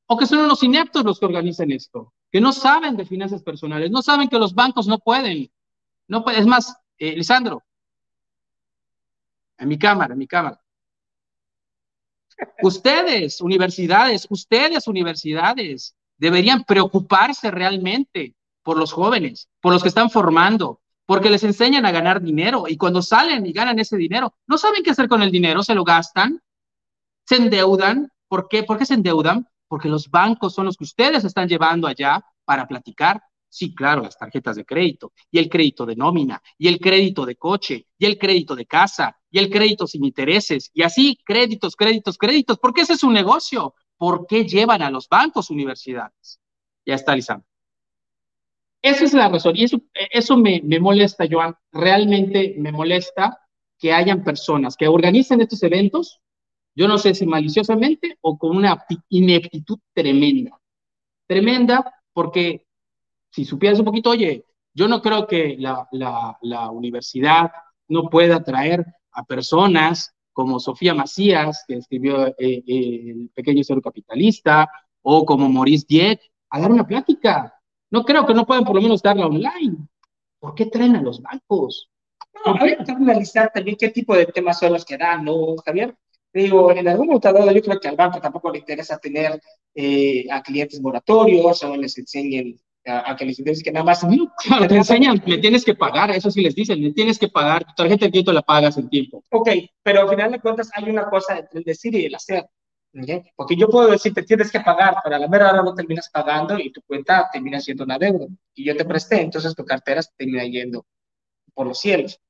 o 0.07 0.17
que 0.17 0.27
son 0.27 0.41
unos 0.41 0.63
ineptos 0.63 1.05
los 1.05 1.21
que 1.21 1.27
organizan 1.27 1.71
esto, 1.71 2.13
que 2.31 2.41
no 2.41 2.53
saben 2.53 2.97
de 2.97 3.05
finanzas 3.05 3.43
personales, 3.43 3.91
no 3.91 4.03
saben 4.03 4.29
que 4.29 4.39
los 4.39 4.55
bancos 4.55 4.87
no 4.87 4.99
pueden. 4.99 5.51
No 6.07 6.23
pueden. 6.23 6.41
Es 6.41 6.47
más, 6.47 6.77
eh, 6.99 7.17
Lisandro, 7.17 7.63
en 9.59 9.69
mi 9.69 9.79
cámara, 9.79 10.13
en 10.13 10.19
mi 10.19 10.27
cámara. 10.27 10.61
Ustedes, 12.63 13.41
universidades, 13.41 14.27
ustedes, 14.31 14.87
universidades, 14.87 15.95
deberían 16.17 16.65
preocuparse 16.65 17.51
realmente 17.51 18.35
por 18.63 18.79
los 18.79 18.93
jóvenes, 18.93 19.49
por 19.61 19.73
los 19.73 19.83
que 19.83 19.89
están 19.89 20.11
formando, 20.11 20.81
porque 21.07 21.31
les 21.31 21.43
enseñan 21.45 21.85
a 21.87 21.91
ganar 21.91 22.23
dinero 22.23 22.65
y 22.69 22.77
cuando 22.77 23.03
salen 23.03 23.45
y 23.45 23.53
ganan 23.53 23.79
ese 23.79 23.97
dinero, 23.97 24.35
no 24.47 24.59
saben 24.59 24.83
qué 24.83 24.91
hacer 24.91 25.09
con 25.09 25.23
el 25.23 25.31
dinero, 25.31 25.63
se 25.63 25.75
lo 25.75 25.85
gastan, 25.85 26.41
se 27.27 27.37
endeudan. 27.37 28.11
¿Por 28.29 28.49
qué? 28.49 28.63
¿Por 28.63 28.79
qué 28.79 28.87
se 28.87 28.95
endeudan? 28.95 29.49
Porque 29.71 29.89
los 29.89 30.11
bancos 30.11 30.53
son 30.53 30.67
los 30.67 30.77
que 30.77 30.83
ustedes 30.83 31.25
están 31.25 31.47
llevando 31.47 31.87
allá 31.87 32.21
para 32.45 32.67
platicar. 32.67 33.23
Sí, 33.49 33.73
claro, 33.73 34.03
las 34.03 34.19
tarjetas 34.19 34.57
de 34.57 34.65
crédito 34.65 35.13
y 35.31 35.39
el 35.39 35.49
crédito 35.49 35.87
de 35.87 35.95
nómina 35.95 36.43
y 36.59 36.67
el 36.67 36.81
crédito 36.81 37.25
de 37.25 37.37
coche 37.37 37.87
y 37.97 38.05
el 38.05 38.19
crédito 38.19 38.57
de 38.57 38.67
casa 38.67 39.17
y 39.31 39.39
el 39.39 39.49
crédito 39.49 39.87
sin 39.87 40.05
intereses 40.05 40.73
y 40.75 40.83
así 40.83 41.21
créditos, 41.25 41.77
créditos, 41.77 42.19
créditos, 42.19 42.59
porque 42.59 42.81
ese 42.81 42.95
es 42.95 43.05
un 43.05 43.13
negocio. 43.13 43.75
¿Por 43.97 44.27
qué 44.27 44.45
llevan 44.45 44.83
a 44.83 44.91
los 44.91 45.09
bancos 45.09 45.51
universidades? 45.51 46.41
Ya 46.85 46.97
está, 46.97 47.15
Lisandro. 47.15 47.47
Esa 48.83 49.05
es 49.05 49.13
la 49.13 49.29
razón 49.29 49.57
y 49.57 49.65
eso, 49.65 49.81
eso 49.95 50.37
me, 50.37 50.63
me 50.65 50.81
molesta, 50.81 51.27
Joan. 51.31 51.55
Realmente 51.71 52.57
me 52.59 52.73
molesta 52.73 53.39
que 53.79 53.93
hayan 53.93 54.25
personas 54.25 54.77
que 54.77 54.89
organicen 54.89 55.41
estos 55.41 55.63
eventos, 55.63 56.21
yo 56.75 56.89
no 56.89 56.99
sé 56.99 57.15
si 57.15 57.27
maliciosamente 57.27 58.19
o 58.21 58.39
con 58.39 58.57
una 58.57 58.85
ineptitud 59.09 59.79
tremenda. 59.93 60.61
Tremenda 61.27 61.93
porque 62.13 62.67
si 63.31 63.45
supieras 63.45 63.79
un 63.79 63.85
poquito, 63.85 64.11
oye, 64.11 64.45
yo 64.75 64.89
no 64.89 65.01
creo 65.03 65.27
que 65.27 65.57
la, 65.59 65.89
la, 65.93 66.39
la 66.43 66.71
universidad 66.71 67.51
no 67.89 68.09
pueda 68.09 68.43
traer 68.43 68.85
a 69.13 69.25
personas 69.25 70.15
como 70.33 70.61
Sofía 70.61 70.95
Macías, 70.95 71.65
que 71.67 71.75
escribió 71.75 72.29
eh, 72.29 72.35
eh, 72.39 73.11
El 73.11 73.31
pequeño 73.35 73.63
cero 73.65 73.81
capitalista, 73.83 74.69
o 75.03 75.25
como 75.25 75.49
Maurice 75.49 75.87
Dieck, 75.89 76.21
a 76.51 76.61
dar 76.61 76.71
una 76.71 76.87
plática. 76.87 77.55
No 77.91 78.05
creo 78.05 78.27
que 78.27 78.35
no 78.35 78.47
puedan 78.47 78.65
por 78.65 78.77
lo 78.77 78.83
menos 78.83 79.03
darla 79.03 79.27
online. 79.27 79.77
¿Por 80.39 80.55
qué 80.55 80.67
traen 80.67 80.97
a 80.97 81.03
los 81.03 81.21
bancos? 81.21 81.91
No, 82.47 82.55
hay 82.59 82.77
que 82.77 82.93
analizar 82.93 83.51
también 83.53 83.77
qué 83.79 83.91
tipo 83.91 84.15
de 84.15 84.27
temas 84.27 84.59
son 84.59 84.73
los 84.73 84.85
que 84.85 84.97
dan, 84.97 85.25
¿no, 85.25 85.57
Javier? 85.65 85.95
Digo, 86.33 86.71
en 86.71 86.87
algún 86.87 87.07
momento 87.07 87.53
yo 87.53 87.63
creo 87.63 87.81
que 87.81 87.89
al 87.89 87.97
banco 87.97 88.21
tampoco 88.21 88.53
le 88.53 88.59
interesa 88.59 88.99
tener 88.99 89.41
eh, 89.75 90.27
a 90.31 90.43
clientes 90.43 90.81
moratorios 90.81 91.63
o 91.65 91.77
les 91.77 91.99
enseñen 91.99 92.57
a, 92.87 93.17
que 93.17 93.25
les 93.25 93.39
interese 93.39 93.63
que 93.63 93.73
nada 93.73 93.85
más. 93.85 94.07
claro, 94.45 94.69
te 94.69 94.77
enseñan, 94.77 95.23
me 95.27 95.39
tienes 95.39 95.65
que 95.65 95.75
pagar, 95.75 96.11
eso 96.11 96.31
sí 96.31 96.41
les 96.41 96.55
dicen, 96.55 96.81
me 96.81 96.93
tienes 96.93 97.19
que 97.19 97.29
pagar, 97.29 97.65
tu 97.65 97.75
tarjeta 97.75 98.07
de 98.07 98.11
crédito 98.11 98.33
la 98.33 98.43
pagas 98.43 98.79
en 98.79 98.89
tiempo. 98.89 99.25
Ok, 99.31 99.51
pero 99.83 100.03
al 100.03 100.09
final 100.09 100.33
de 100.33 100.41
cuentas 100.41 100.71
hay 100.75 100.89
una 100.89 101.09
cosa 101.09 101.39
entre 101.39 101.59
el 101.59 101.65
decir 101.65 101.95
y 101.95 102.07
el 102.07 102.15
hacer. 102.15 102.47
¿okay? 103.01 103.23
Porque 103.37 103.57
yo 103.57 103.69
puedo 103.69 103.91
decir, 103.91 104.15
te 104.15 104.23
tienes 104.23 104.51
que 104.51 104.61
pagar, 104.61 104.97
pero 105.03 105.17
a 105.17 105.19
la 105.19 105.29
mera 105.29 105.51
hora 105.51 105.63
no 105.63 105.75
terminas 105.75 106.09
pagando 106.11 106.59
y 106.59 106.73
tu 106.73 106.81
cuenta 106.83 107.29
termina 107.33 107.61
siendo 107.61 107.85
una 107.85 107.99
deuda. 107.99 108.27
Y 108.55 108.65
yo 108.65 108.77
te 108.77 108.85
presté, 108.85 109.21
entonces 109.21 109.55
tu 109.55 109.65
cartera 109.65 110.01
termina 110.17 110.45
yendo 110.45 110.87
por 111.55 111.67
los 111.67 111.79
cielos. 111.79 112.21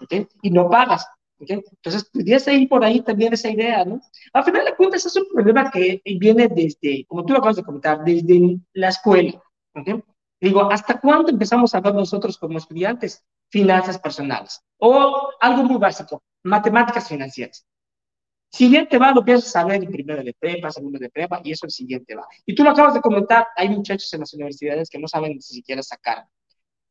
¿okay? 0.00 0.26
Y 0.42 0.50
no 0.50 0.68
pagas. 0.68 1.06
¿Okay? 1.40 1.62
Entonces, 1.70 2.08
pudiese 2.12 2.54
ir 2.54 2.68
por 2.68 2.84
ahí 2.84 3.00
también 3.00 3.32
esa 3.32 3.50
idea, 3.50 3.84
¿no? 3.84 4.00
Al 4.32 4.44
final 4.44 4.64
de 4.64 4.76
cuentas, 4.76 5.06
es 5.06 5.16
un 5.16 5.26
problema 5.32 5.70
que 5.70 6.02
viene 6.18 6.48
desde, 6.48 7.04
como 7.06 7.24
tú 7.24 7.32
lo 7.32 7.38
acabas 7.38 7.56
de 7.56 7.64
comentar, 7.64 8.04
desde 8.04 8.58
la 8.74 8.88
escuela. 8.88 9.42
¿okay? 9.74 10.02
Digo, 10.40 10.70
¿hasta 10.70 11.00
cuándo 11.00 11.30
empezamos 11.30 11.74
a 11.74 11.80
ver 11.80 11.94
nosotros 11.94 12.38
como 12.38 12.58
estudiantes 12.58 13.24
finanzas 13.50 13.98
personales? 13.98 14.60
O 14.78 15.30
algo 15.40 15.64
muy 15.64 15.78
básico, 15.78 16.22
matemáticas 16.44 17.08
financieras. 17.08 17.66
Si 18.52 18.68
bien 18.68 18.88
te 18.88 18.98
va, 18.98 19.12
lo 19.12 19.24
piensas 19.24 19.52
saber 19.52 19.82
en 19.82 19.92
primero 19.92 20.24
de 20.24 20.34
prepa, 20.34 20.70
segundo 20.70 20.98
de 20.98 21.08
prepa, 21.08 21.40
y 21.44 21.52
eso 21.52 21.66
el 21.66 21.70
siguiente 21.70 22.16
va. 22.16 22.26
Y 22.44 22.54
tú 22.54 22.64
lo 22.64 22.70
acabas 22.70 22.94
de 22.94 23.00
comentar, 23.00 23.46
hay 23.54 23.68
muchachos 23.68 24.12
en 24.12 24.20
las 24.20 24.34
universidades 24.34 24.90
que 24.90 24.98
no 24.98 25.06
saben 25.06 25.34
ni 25.34 25.40
siquiera 25.40 25.82
sacar 25.82 26.26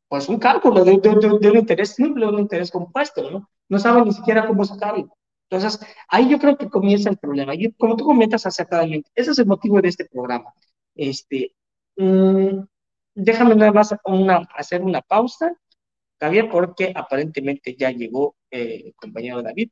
pues 0.09 0.27
un 0.27 0.39
cálculo 0.39 0.83
de, 0.83 0.97
de, 0.97 1.39
de, 1.39 1.51
un 1.51 1.57
interés 1.57 1.91
simple, 1.91 2.25
un 2.25 2.39
interés 2.39 2.71
compuesto, 2.71 3.29
¿no? 3.29 3.49
No 3.69 3.79
saben 3.79 4.05
ni 4.05 4.11
siquiera 4.11 4.47
cómo 4.47 4.65
sacarlo. 4.65 5.15
Entonces, 5.49 5.79
ahí 6.09 6.27
yo 6.29 6.39
creo 6.39 6.57
que 6.57 6.67
comienza 6.67 7.09
el 7.09 7.17
problema. 7.17 7.53
Y 7.55 7.71
como 7.73 7.95
tú 7.95 8.05
comentas 8.05 8.45
acertadamente, 8.45 9.09
ese 9.15 9.31
es 9.31 9.39
el 9.39 9.45
motivo 9.45 9.79
de 9.81 9.89
este 9.89 10.05
programa. 10.05 10.51
Este, 10.95 11.53
mmm, 11.95 12.59
déjame 13.13 13.55
nada 13.55 13.71
más 13.71 13.95
una, 14.03 14.47
hacer 14.55 14.81
una 14.81 15.01
pausa, 15.01 15.53
Javier, 16.19 16.49
porque 16.49 16.91
aparentemente 16.95 17.75
ya 17.77 17.91
llegó 17.91 18.35
eh, 18.51 18.83
el 18.87 18.95
compañero 18.95 19.43
David. 19.43 19.69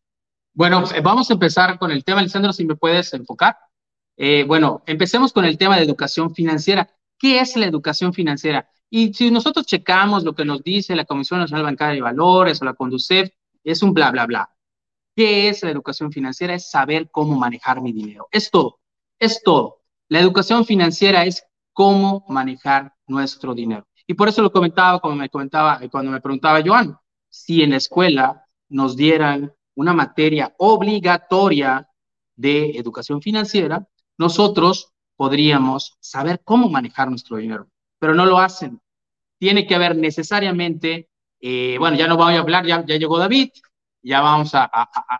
Bueno, 0.54 0.84
eh, 0.96 1.02
vamos 1.02 1.30
a 1.30 1.34
empezar 1.34 1.78
con 1.80 1.92
el 1.92 2.04
tema, 2.04 2.20
Alessandro, 2.20 2.54
si 2.54 2.64
me 2.66 2.76
puedes 2.76 3.12
enfocar. 3.14 3.58
Eh, 4.18 4.44
bueno, 4.44 4.84
empecemos 4.86 5.34
con 5.34 5.46
el 5.46 5.58
tema 5.58 5.78
de 5.78 5.84
educación 5.84 6.34
financiera. 6.34 6.90
¿Qué 7.20 7.40
es 7.40 7.56
la 7.56 7.66
educación 7.66 8.14
financiera? 8.14 8.70
Y 8.90 9.14
si 9.14 9.32
nosotros 9.32 9.66
checamos 9.66 10.24
lo 10.24 10.34
que 10.34 10.46
nos 10.46 10.64
dice 10.64 10.96
la 10.96 11.06
Comisión 11.06 11.40
Nacional 11.40 11.66
Bancaria 11.66 11.96
de 11.96 12.02
Valores 12.02 12.62
o 12.62 12.66
la 12.66 12.74
Conducef, 12.74 13.30
es 13.64 13.84
un 13.84 13.94
bla, 13.94 14.12
bla, 14.12 14.26
bla. 14.26 14.50
¿Qué 15.16 15.50
es 15.50 15.64
la 15.64 15.72
educación 15.72 16.12
financiera? 16.12 16.54
Es 16.54 16.70
saber 16.70 17.10
cómo 17.12 17.38
manejar 17.38 17.82
mi 17.82 17.92
dinero. 17.92 18.28
Es 18.32 18.50
todo, 18.50 18.80
es 19.20 19.42
todo. 19.44 19.82
La 20.08 20.20
educación 20.20 20.64
financiera 20.64 21.26
es 21.26 21.44
cómo 21.74 22.24
manejar 22.30 22.94
nuestro 23.08 23.54
dinero. 23.54 23.86
Y 24.06 24.14
por 24.14 24.30
eso 24.30 24.42
lo 24.42 24.52
comentaba, 24.52 25.00
como 25.00 25.16
me 25.16 25.30
comentaba, 25.30 25.80
eh, 25.82 25.90
cuando 25.90 26.12
me 26.12 26.22
preguntaba 26.22 26.62
Joan, 26.66 26.98
si 27.30 27.62
en 27.62 27.72
la 27.72 27.78
escuela 27.78 28.46
nos 28.70 28.96
dieran 28.96 29.54
una 29.76 29.94
materia 29.94 30.54
obligatoria 30.58 31.90
de 32.36 32.72
educación 32.78 33.22
financiera, 33.22 33.86
nosotros 34.18 34.94
podríamos 35.18 35.98
saber 36.00 36.42
cómo 36.44 36.70
manejar 36.70 37.10
nuestro 37.10 37.38
dinero 37.38 37.68
pero 38.00 38.16
no 38.16 38.26
lo 38.26 38.40
hacen. 38.40 38.80
Tiene 39.40 39.68
que 39.68 39.76
haber 39.76 39.96
necesariamente, 39.96 41.10
eh, 41.40 41.78
bueno, 41.80 41.98
ya 41.98 42.08
no 42.08 42.18
voy 42.18 42.36
a 42.36 42.40
hablar, 42.40 42.66
ya, 42.66 42.86
ya 42.86 42.98
llegó 42.98 43.18
David, 43.18 43.50
ya 44.02 44.22
vamos 44.22 44.56
a, 44.56 44.66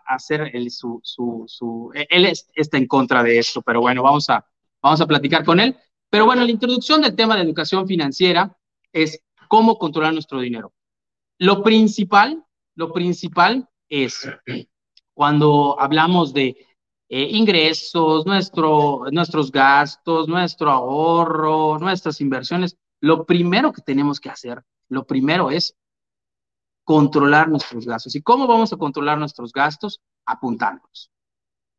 hacer 0.06 0.50
el, 0.54 0.70
su, 0.70 1.00
su, 1.02 1.44
su, 1.46 1.90
él 1.94 2.32
está 2.54 2.78
en 2.78 2.86
contra 2.86 3.22
de 3.22 3.38
esto, 3.38 3.60
pero 3.62 3.80
bueno, 3.80 4.02
vamos 4.02 4.30
a, 4.30 4.44
vamos 4.80 5.00
a 5.00 5.06
platicar 5.06 5.44
con 5.44 5.60
él. 5.60 5.76
Pero 6.10 6.24
bueno, 6.24 6.42
la 6.42 6.50
introducción 6.50 7.02
del 7.02 7.14
tema 7.14 7.36
de 7.36 7.42
educación 7.42 7.86
financiera 7.86 8.56
es 8.92 9.22
cómo 9.48 9.78
controlar 9.78 10.14
nuestro 10.14 10.40
dinero. 10.40 10.72
Lo 11.38 11.62
principal, 11.62 12.44
lo 12.74 12.92
principal 12.92 13.68
es 13.88 14.28
cuando 15.12 15.76
hablamos 15.78 16.32
de 16.32 16.67
eh, 17.08 17.28
ingresos, 17.32 18.26
nuestro, 18.26 19.04
nuestros 19.10 19.50
gastos, 19.50 20.28
nuestro 20.28 20.70
ahorro, 20.70 21.78
nuestras 21.78 22.20
inversiones, 22.20 22.76
lo 23.00 23.24
primero 23.24 23.72
que 23.72 23.82
tenemos 23.82 24.20
que 24.20 24.30
hacer, 24.30 24.62
lo 24.88 25.06
primero 25.06 25.50
es 25.50 25.74
controlar 26.84 27.48
nuestros 27.48 27.86
gastos. 27.86 28.14
¿Y 28.14 28.22
cómo 28.22 28.46
vamos 28.46 28.72
a 28.72 28.76
controlar 28.76 29.18
nuestros 29.18 29.52
gastos? 29.52 30.00
Apuntándolos. 30.24 31.10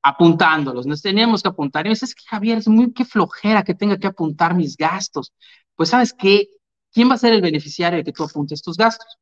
Apuntándolos. 0.03 0.85
Nos 0.85 1.01
tenemos 1.01 1.41
que 1.41 1.49
apuntar. 1.49 1.85
Y 1.85 1.89
dices, 1.89 2.09
es 2.09 2.15
que 2.15 2.23
Javier, 2.27 2.59
es 2.59 2.67
muy 2.67 2.93
que 2.93 3.05
flojera 3.05 3.63
que 3.63 3.73
tenga 3.73 3.97
que 3.97 4.07
apuntar 4.07 4.53
mis 4.55 4.77
gastos. 4.77 5.33
Pues, 5.75 5.89
¿sabes 5.89 6.13
qué? 6.13 6.47
¿Quién 6.91 7.09
va 7.09 7.15
a 7.15 7.17
ser 7.17 7.33
el 7.33 7.41
beneficiario 7.41 7.97
de 7.97 8.03
que 8.03 8.11
tú 8.13 8.23
apuntes 8.23 8.61
tus 8.61 8.77
gastos? 8.77 9.17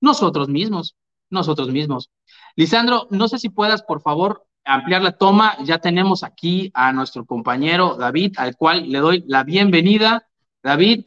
Nosotros 0.00 0.48
mismos. 0.48 0.94
Nosotros 1.30 1.70
mismos. 1.70 2.10
Lisandro, 2.56 3.06
no 3.10 3.28
sé 3.28 3.38
si 3.38 3.48
puedas, 3.48 3.82
por 3.82 4.02
favor, 4.02 4.46
ampliar 4.64 5.02
la 5.02 5.12
toma, 5.12 5.56
ya 5.64 5.78
tenemos 5.78 6.22
aquí 6.22 6.70
a 6.74 6.92
nuestro 6.92 7.24
compañero 7.24 7.96
David, 7.96 8.34
al 8.36 8.56
cual 8.56 8.90
le 8.90 8.98
doy 8.98 9.24
la 9.26 9.44
bienvenida. 9.44 10.26
David, 10.62 11.04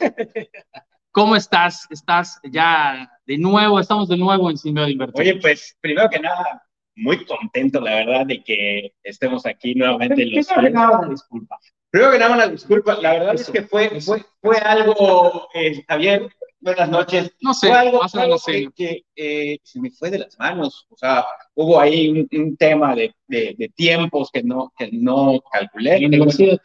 ¿cómo 1.11 1.35
estás? 1.35 1.87
¿Estás 1.89 2.39
ya 2.43 3.09
de 3.25 3.37
nuevo? 3.37 3.79
Estamos 3.79 4.09
de 4.09 4.17
nuevo 4.17 4.49
en 4.49 4.57
Sin 4.57 4.75
de 4.75 4.91
Invertir. 4.91 5.21
Oye, 5.21 5.35
pues 5.35 5.77
primero 5.79 6.09
que 6.09 6.19
nada, 6.19 6.63
muy 6.95 7.25
contento, 7.25 7.79
la 7.79 7.95
verdad, 7.95 8.25
de 8.25 8.43
que 8.43 8.93
estemos 9.03 9.45
aquí 9.45 9.75
nuevamente. 9.75 10.25
Los 10.25 10.47
Primero 10.47 10.67
que 10.67 10.73
nada, 10.73 10.99
una 10.99 11.09
disculpa. 11.09 11.59
Primero 11.89 12.11
que 12.11 12.19
nada, 12.19 12.33
una 12.33 12.47
disculpa. 12.47 12.97
La 13.01 13.13
verdad 13.13 13.35
es 13.35 13.49
que 13.49 13.63
fue, 13.63 14.01
fue, 14.01 14.23
fue 14.41 14.57
algo, 14.57 15.47
eh, 15.53 15.83
Javier, 15.87 16.29
buenas 16.63 16.89
noches. 16.89 17.35
No 17.41 17.53
sé, 17.53 17.67
fue 17.67 17.77
algo, 17.77 18.01
más 18.01 18.15
o 18.15 18.19
algo 18.19 18.29
menos 18.29 18.45
que, 18.45 18.53
sí. 18.53 18.69
que, 18.75 19.03
eh, 19.15 19.59
se 19.63 19.79
me 19.79 19.91
fue 19.91 20.09
de 20.09 20.19
las 20.19 20.39
manos. 20.39 20.87
O 20.89 20.97
sea, 20.97 21.25
hubo 21.53 21.79
ahí 21.79 22.09
un, 22.09 22.27
un 22.31 22.57
tema 22.57 22.95
de, 22.95 23.13
de, 23.27 23.55
de 23.57 23.69
tiempos 23.69 24.29
que 24.31 24.41
no, 24.43 24.71
que 24.77 24.89
no 24.91 25.39
calculé. 25.51 25.99
La 25.99 26.07
universidad. 26.07 26.57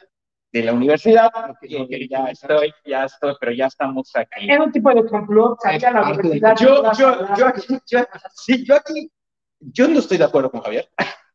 De 0.51 0.63
la 0.63 0.73
universidad, 0.73 1.31
ya 2.09 2.25
estoy, 2.25 2.73
ya 2.87 3.05
estoy, 3.05 3.35
pero 3.39 3.53
ya 3.53 3.67
estamos 3.67 4.11
aquí. 4.17 4.49
Era 4.49 4.65
un 4.65 4.73
tipo 4.73 4.89
de 4.95 5.05
complot, 5.05 5.59
salía 5.61 5.91
la 5.91 6.09
universidad. 6.09 6.57
Yo, 6.57 6.91
yo, 6.95 7.37
yo, 7.37 7.47
aquí, 7.49 7.61
yo, 7.87 8.01
sí, 8.35 8.65
yo 8.65 8.77
aquí, 8.77 9.11
yo 9.61 9.89
no 9.89 9.99
estoy 9.99 10.17
de 10.17 10.25
acuerdo 10.25 10.51
con 10.51 10.63
Javier. 10.63 10.89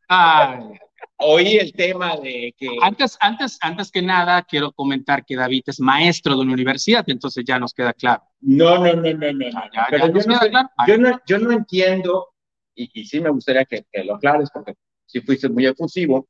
Ay, 0.08 0.80
Oí 1.26 1.58
el 1.58 1.72
tema 1.74 2.18
de 2.18 2.54
que 2.58 2.68
antes, 2.82 3.18
antes, 3.20 3.58
antes 3.62 3.92
que 3.92 4.02
nada, 4.02 4.44
quiero 4.44 4.72
comentar 4.72 5.26
que 5.26 5.36
David 5.36 5.64
es 5.68 5.80
maestro 5.80 6.36
de 6.36 6.42
una 6.42 6.54
universidad, 6.54 7.04
entonces 7.08 7.44
ya 7.46 7.58
nos 7.60 7.74
queda 7.74 7.94
claro. 7.94 8.24
no, 8.42 8.78
no, 8.80 8.94
no, 8.94 9.14
no, 9.14 9.32
no. 9.32 9.46
Ah, 9.56 9.70
ya, 9.74 9.88
Pero 9.90 10.08
ya 10.08 10.14
yo 10.14 10.28
no, 10.28 10.40
claro. 10.40 10.70
yo 10.88 10.98
no, 10.98 11.20
yo 11.26 11.40
no 11.40 11.52
entiendo, 11.52 12.34
y, 12.76 12.90
y 12.94 13.06
sí 13.06 13.20
me 13.20 13.30
gustaría 13.30 13.66
que, 13.66 13.86
que 13.92 14.04
lo 14.04 14.16
aclares 14.16 14.50
porque 14.54 14.74
sí 15.06 15.22
fuiste 15.22 15.50
muy 15.50 15.66
efusivo, 15.66 16.28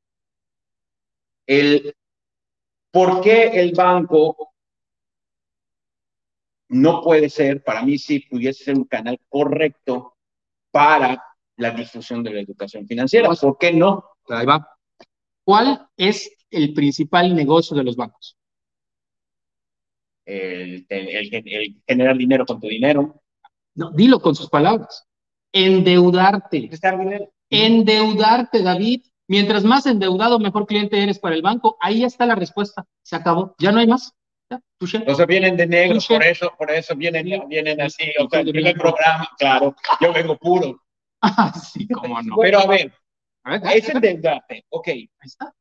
el 1.47 1.93
por 2.91 3.21
qué 3.21 3.47
el 3.60 3.73
banco 3.73 4.53
no 6.69 7.01
puede 7.01 7.29
ser, 7.29 7.63
para 7.63 7.84
mí 7.84 7.97
sí 7.97 8.19
pudiese 8.19 8.63
ser 8.65 8.75
un 8.75 8.86
canal 8.86 9.19
correcto 9.29 10.17
para 10.71 11.23
la 11.58 11.71
difusión 11.71 12.23
de 12.23 12.32
la 12.34 12.41
educación 12.41 12.88
financiera. 12.88 13.29
¿Por 13.29 13.58
qué 13.58 13.73
no? 13.73 14.03
Ahí 14.29 14.45
va. 14.45 14.72
¿Cuál 15.43 15.88
es 15.97 16.32
el 16.49 16.73
principal 16.73 17.36
negocio 17.36 17.75
de 17.75 17.84
los 17.84 17.95
bancos? 17.95 18.38
El, 20.25 20.86
generar 21.86 22.17
dinero 22.17 22.45
con 22.45 22.60
tu 22.60 22.67
dinero. 22.67 23.21
No, 23.75 23.91
dilo 23.91 24.19
con 24.19 24.36
sus 24.36 24.49
palabras. 24.49 25.06
Endeudarte. 25.51 26.69
Endeudarte, 27.49 28.62
David. 28.62 29.03
Mientras 29.27 29.63
más 29.63 29.86
endeudado, 29.86 30.39
mejor 30.39 30.65
cliente 30.65 31.01
eres 31.01 31.19
para 31.19 31.36
el 31.36 31.41
banco. 31.41 31.77
Ahí 31.79 32.03
está 32.03 32.25
la 32.25 32.36
respuesta. 32.36 32.86
Se 33.01 33.15
acabó. 33.15 33.56
Ya 33.58 33.71
no 33.71 33.79
hay 33.79 33.88
más. 33.88 34.13
O 34.79 35.15
sea, 35.15 35.25
vienen 35.25 35.58
de 35.58 35.65
negro, 35.65 35.99
por 36.08 36.23
eso, 36.23 36.53
por 36.58 36.69
eso 36.69 36.95
vienen, 36.95 37.25
vienen 37.47 37.82
así. 37.82 38.12
O 38.19 38.29
sea, 38.29 38.41
el 38.41 38.73
programa, 38.75 39.27
claro, 39.38 39.75
yo 39.99 40.13
vengo 40.13 40.38
puro. 40.38 40.79
Ah, 41.25 41.53
sí, 41.53 41.88
cómo 41.88 42.21
no. 42.21 42.36
Pero 42.36 42.60
a 42.60 42.67
ver, 42.67 42.91
es 43.45 43.89
endeudarte, 43.89 44.65
ok. 44.69 44.88
Ahí 44.88 45.10
está. 45.21 45.53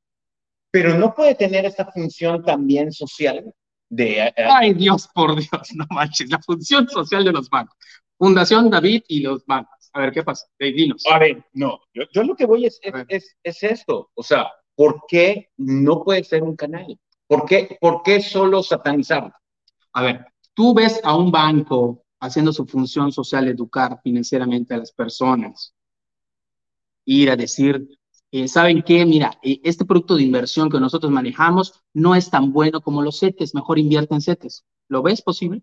Pero 0.71 0.97
no 0.97 1.15
puede 1.15 1.35
tener 1.35 1.65
esta 1.67 1.91
función 1.93 2.43
también 2.45 2.93
social 2.93 3.53
de... 3.91 4.21
Eh, 4.21 4.35
Ay, 4.37 4.73
Dios, 4.73 5.09
por 5.15 5.37
Dios, 5.37 5.75
no 5.75 5.87
manches, 5.91 6.31
la 6.31 6.41
función 6.41 6.89
social 6.89 7.25
de 7.25 7.33
los 7.33 7.51
bancos. 7.51 7.77
Fundación 8.17 8.71
David 8.71 9.03
y 9.09 9.21
los 9.21 9.45
bancos. 9.45 9.91
A 9.93 10.01
ver, 10.01 10.13
¿qué 10.13 10.23
pasa? 10.23 10.47
dinos. 10.59 11.05
A 11.11 11.19
ver, 11.19 11.45
no, 11.53 11.81
yo, 11.93 12.05
yo 12.13 12.23
lo 12.23 12.35
que 12.35 12.47
voy 12.47 12.65
es, 12.65 12.81
es, 13.09 13.37
es, 13.43 13.63
esto. 13.63 14.11
O 14.15 14.23
sea, 14.23 14.51
¿por 14.75 15.03
qué 15.07 15.51
no 15.59 16.03
puede 16.03 16.25
ser 16.25 16.43
un 16.43 16.57
canal? 16.57 16.99
¿Por 17.27 17.45
qué, 17.45 17.77
por 17.81 18.03
qué 18.03 18.23
solo 18.23 18.63
satanizar? 18.63 19.31
A 19.93 20.03
ver, 20.03 20.27
tú 20.55 20.73
ves 20.73 21.01
a 21.05 21.15
un 21.15 21.31
banco 21.31 22.05
haciendo 22.21 22.53
su 22.53 22.65
función 22.67 23.13
social, 23.13 23.49
educar 23.49 24.01
financieramente 24.03 24.73
a 24.73 24.79
las 24.79 24.93
personas, 24.93 25.75
ir 27.05 27.31
a 27.31 27.37
decir, 27.37 27.89
eh, 28.31 28.49
¿saben 28.49 28.83
qué? 28.83 29.05
Mira, 29.05 29.39
eh, 29.43 29.61
este 29.63 29.85
producto 29.85 30.17
de 30.17 30.23
inversión 30.23 30.71
que 30.71 30.81
nosotros 30.81 31.13
manejamos 31.13 31.83
no 31.93 32.15
es 32.15 32.31
tan 32.31 32.53
bueno 32.53 32.81
como 32.81 33.03
los 33.03 33.21
CETES, 33.21 33.55
mejor 33.55 33.79
invierte 33.79 34.15
en 34.15 34.21
CETES. 34.21 34.65
¿Lo 34.89 35.03
ves 35.03 35.23
posible? 35.23 35.63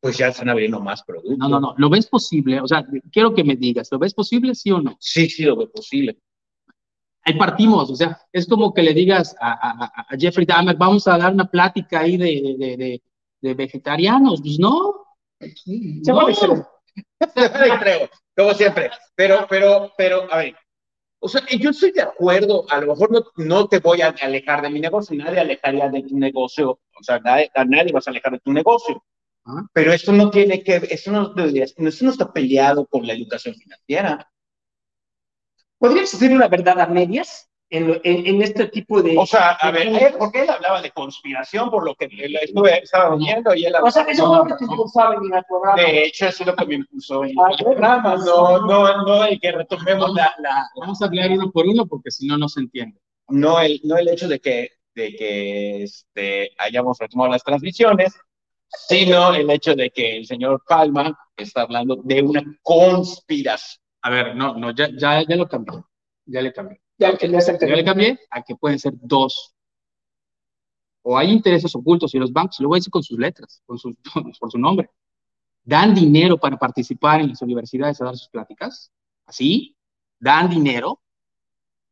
Pues 0.00 0.18
ya 0.18 0.28
están 0.28 0.50
abriendo 0.50 0.80
más 0.80 1.02
productos. 1.02 1.38
No, 1.38 1.48
no, 1.48 1.60
no, 1.60 1.74
¿lo 1.78 1.88
ves 1.88 2.06
posible? 2.06 2.60
O 2.60 2.68
sea, 2.68 2.86
quiero 3.10 3.34
que 3.34 3.42
me 3.42 3.56
digas, 3.56 3.88
¿lo 3.90 3.98
ves 3.98 4.12
posible, 4.12 4.54
sí 4.54 4.70
o 4.70 4.82
no? 4.82 4.96
Sí, 5.00 5.28
sí, 5.30 5.44
lo 5.44 5.56
veo 5.56 5.70
posible. 5.70 6.18
Ahí 7.26 7.38
partimos, 7.38 7.90
o 7.90 7.96
sea, 7.96 8.20
es 8.30 8.46
como 8.46 8.74
que 8.74 8.82
le 8.82 8.92
digas 8.92 9.34
a, 9.40 10.06
Jeffrey 10.18 10.44
Dahmer, 10.44 10.76
vamos 10.76 11.08
a 11.08 11.16
dar 11.16 11.32
una 11.32 11.50
plática 11.50 12.00
ahí 12.00 12.18
de, 12.18 12.54
de, 12.58 12.76
de, 12.76 13.02
de 13.40 13.54
vegetarianos. 13.54 14.42
Pues 14.42 14.58
no, 14.58 15.06
no. 16.46 16.73
creo, 17.80 18.10
como 18.36 18.54
siempre. 18.54 18.90
Pero, 19.14 19.46
pero, 19.48 19.92
pero, 19.96 20.32
a 20.32 20.38
ver, 20.38 20.56
o 21.20 21.28
sea, 21.28 21.42
yo 21.58 21.70
estoy 21.70 21.92
de 21.92 22.02
acuerdo, 22.02 22.66
a 22.70 22.80
lo 22.80 22.88
mejor 22.88 23.10
no, 23.10 23.24
no 23.36 23.66
te 23.66 23.78
voy 23.78 24.02
a 24.02 24.14
alejar 24.20 24.60
de 24.60 24.70
mi 24.70 24.80
negocio, 24.80 25.16
nadie 25.16 25.40
alejaría 25.40 25.88
de 25.88 26.02
tu 26.02 26.18
negocio, 26.18 26.70
o 26.70 27.02
sea, 27.02 27.18
nadie, 27.18 27.50
a 27.54 27.64
nadie 27.64 27.92
vas 27.92 28.06
a 28.06 28.10
alejar 28.10 28.32
de 28.32 28.40
tu 28.40 28.52
negocio. 28.52 29.02
Ah. 29.46 29.66
Pero 29.72 29.92
esto 29.92 30.12
no 30.12 30.30
tiene 30.30 30.62
que, 30.62 30.76
esto 30.90 31.10
no, 31.10 31.34
esto 31.36 32.04
no 32.04 32.10
está 32.10 32.32
peleado 32.32 32.86
con 32.86 33.06
la 33.06 33.14
educación 33.14 33.54
financiera. 33.54 34.30
¿Podría 35.78 36.02
existir 36.02 36.30
una 36.30 36.48
verdad 36.48 36.80
a 36.80 36.86
medias? 36.86 37.50
En, 37.76 38.42
este 38.42 38.66
tipo 38.66 39.02
de... 39.02 39.16
O 39.16 39.26
sea, 39.26 39.52
a 39.52 39.70
ver, 39.70 40.14
porque 40.18 40.42
él 40.42 40.50
hablaba 40.50 40.80
de 40.80 40.90
conspiración, 40.90 41.70
por 41.70 41.84
lo 41.84 41.94
que 41.94 42.06
él 42.06 42.36
estuve, 42.40 42.82
estaba 42.82 43.16
viendo 43.16 43.54
y 43.54 43.64
él... 43.64 43.74
O 43.82 43.90
sea, 43.90 44.02
eso 44.04 44.32
es 44.32 44.38
lo 44.38 44.44
que 44.44 44.54
te 44.54 44.64
impulsaba 44.64 45.14
en 45.14 45.34
el 45.34 45.44
programa. 45.48 45.82
De 45.82 46.04
hecho, 46.04 46.26
eso 46.26 46.42
es 46.42 46.46
lo 46.46 46.56
que 46.56 46.66
me 46.66 46.74
impulsó 46.76 47.24
en 47.24 47.30
el 47.30 47.64
programa. 47.64 48.16
No, 48.16 48.60
no, 48.66 49.04
no 49.04 49.24
el 49.24 49.40
que 49.40 49.52
retomemos 49.52 50.14
la, 50.14 50.34
la... 50.38 50.68
Vamos 50.76 51.00
a 51.02 51.06
hablar 51.06 51.30
uno 51.30 51.50
por 51.50 51.66
uno 51.66 51.86
porque 51.86 52.10
si 52.10 52.26
no, 52.26 52.38
no 52.38 52.48
se 52.48 52.60
entiende. 52.60 53.00
No 53.28 53.60
el, 53.60 53.80
no 53.84 53.96
el 53.96 54.08
hecho 54.08 54.28
de 54.28 54.38
que, 54.38 54.70
de 54.94 55.16
que 55.16 55.82
este, 55.82 56.50
hayamos 56.58 56.98
retomado 56.98 57.30
las 57.30 57.42
transmisiones, 57.42 58.14
sino 58.68 59.34
el 59.34 59.50
hecho 59.50 59.74
de 59.74 59.90
que 59.90 60.18
el 60.18 60.26
señor 60.26 60.62
Palma 60.66 61.16
está 61.36 61.62
hablando 61.62 61.96
de 61.96 62.22
una 62.22 62.42
conspiración. 62.62 63.82
A 64.02 64.10
ver, 64.10 64.36
no, 64.36 64.54
no, 64.56 64.70
ya, 64.72 64.88
ya, 64.96 65.22
ya 65.26 65.36
lo 65.36 65.48
cambió. 65.48 65.88
Ya 66.26 66.42
le 66.42 66.52
cambió. 66.52 66.78
Ya, 67.12 67.16
que 67.16 67.28
Yo 67.68 67.76
le 67.76 67.84
cambié 67.84 68.18
a 68.30 68.42
que 68.42 68.56
pueden 68.56 68.78
ser 68.78 68.94
dos. 68.96 69.54
O 71.02 71.18
hay 71.18 71.30
intereses 71.30 71.74
ocultos 71.74 72.14
y 72.14 72.18
los 72.18 72.32
bancos, 72.32 72.58
lo 72.60 72.68
voy 72.68 72.76
a 72.76 72.78
decir 72.78 72.90
con 72.90 73.02
sus 73.02 73.18
letras, 73.18 73.62
con 73.66 73.78
su, 73.78 73.94
por 74.40 74.50
su 74.50 74.58
nombre. 74.58 74.90
Dan 75.62 75.94
dinero 75.94 76.38
para 76.38 76.56
participar 76.56 77.20
en 77.20 77.28
las 77.28 77.42
universidades 77.42 78.00
a 78.00 78.06
dar 78.06 78.16
sus 78.16 78.28
pláticas. 78.28 78.90
Así, 79.26 79.76
dan 80.18 80.48
dinero. 80.48 81.00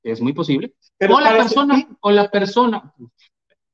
Es 0.02 0.20
muy 0.20 0.32
posible. 0.32 0.74
Pero 0.96 1.16
o 1.16 1.20
la 1.20 1.32
persona, 1.32 1.88
o 2.00 2.10
la 2.10 2.30
persona, 2.30 2.94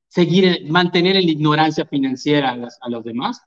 seguir, 0.07 0.69
mantener 0.69 1.15
en 1.15 1.25
la 1.25 1.31
ignorancia 1.31 1.85
financiera 1.85 2.51
a, 2.51 2.67
a 2.81 2.89
los 2.89 3.03
demás, 3.03 3.41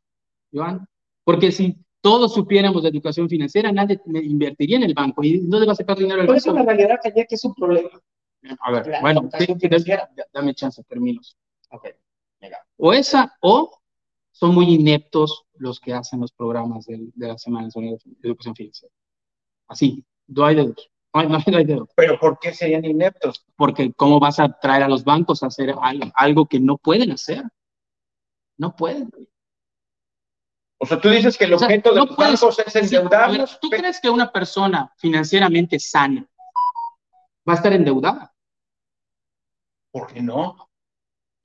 Joan. 0.52 0.86
Porque 1.24 1.52
si 1.52 1.76
todos 2.02 2.34
supiéramos 2.34 2.82
de 2.82 2.90
educación 2.90 3.28
financiera, 3.28 3.72
nadie 3.72 4.00
invertiría 4.06 4.76
en 4.76 4.82
el 4.82 4.92
banco 4.92 5.22
y 5.22 5.40
le 5.40 5.66
va 5.66 5.72
a 5.72 5.76
sacar 5.76 5.96
dinero 5.96 6.20
al 6.20 6.26
banco. 6.26 6.32
Por 6.32 6.36
eso 6.36 6.52
la 6.52 6.62
realidad 6.62 6.98
que 7.02 7.24
es 7.34 7.44
un 7.44 7.54
problema. 7.54 7.88
A 8.60 8.72
ver, 8.72 9.00
bueno, 9.00 9.28
dame 10.32 10.54
chance, 10.54 10.82
terminos. 10.84 11.38
Okay. 11.70 11.92
O 12.76 12.92
esa, 12.92 13.34
o 13.40 13.78
son 14.32 14.54
muy 14.54 14.74
ineptos 14.74 15.44
los 15.54 15.78
que 15.78 15.94
hacen 15.94 16.20
los 16.20 16.32
programas 16.32 16.84
de, 16.86 17.10
de 17.14 17.28
la 17.28 17.38
Semana 17.38 17.68
de 17.72 17.98
Educación 18.22 18.56
Financiera. 18.56 18.92
Así, 19.68 20.04
no 20.26 20.44
hay 20.44 20.56
de 20.56 20.66
dos. 20.66 20.90
No 21.14 21.20
hay, 21.56 21.64
de 21.64 21.74
dos. 21.76 21.88
¿Pero 21.94 22.18
por 22.18 22.38
qué 22.38 22.52
serían 22.52 22.84
ineptos? 22.84 23.44
Porque 23.56 23.92
¿cómo 23.92 24.18
vas 24.18 24.40
a 24.40 24.58
traer 24.58 24.82
a 24.82 24.88
los 24.88 25.04
bancos 25.04 25.42
a 25.42 25.46
hacer 25.46 25.74
algo 26.14 26.46
que 26.46 26.58
no 26.58 26.78
pueden 26.78 27.12
hacer? 27.12 27.44
No 28.56 28.74
pueden. 28.74 29.10
O 30.82 30.86
sea, 30.86 31.00
tú 31.00 31.10
dices 31.10 31.38
que 31.38 31.44
el 31.44 31.54
objeto 31.54 31.94
de 31.94 32.00
los 32.00 32.16
bancos 32.16 32.58
es 32.58 32.74
endeudarnos. 32.74 33.60
¿Tú 33.60 33.70
crees 33.70 34.00
que 34.00 34.10
una 34.10 34.32
persona 34.32 34.92
financieramente 34.96 35.78
sana 35.78 36.28
va 37.48 37.52
a 37.52 37.56
estar 37.56 37.72
endeudada? 37.72 38.34
¿Por 39.92 40.12
qué 40.12 40.20
no? 40.20 40.68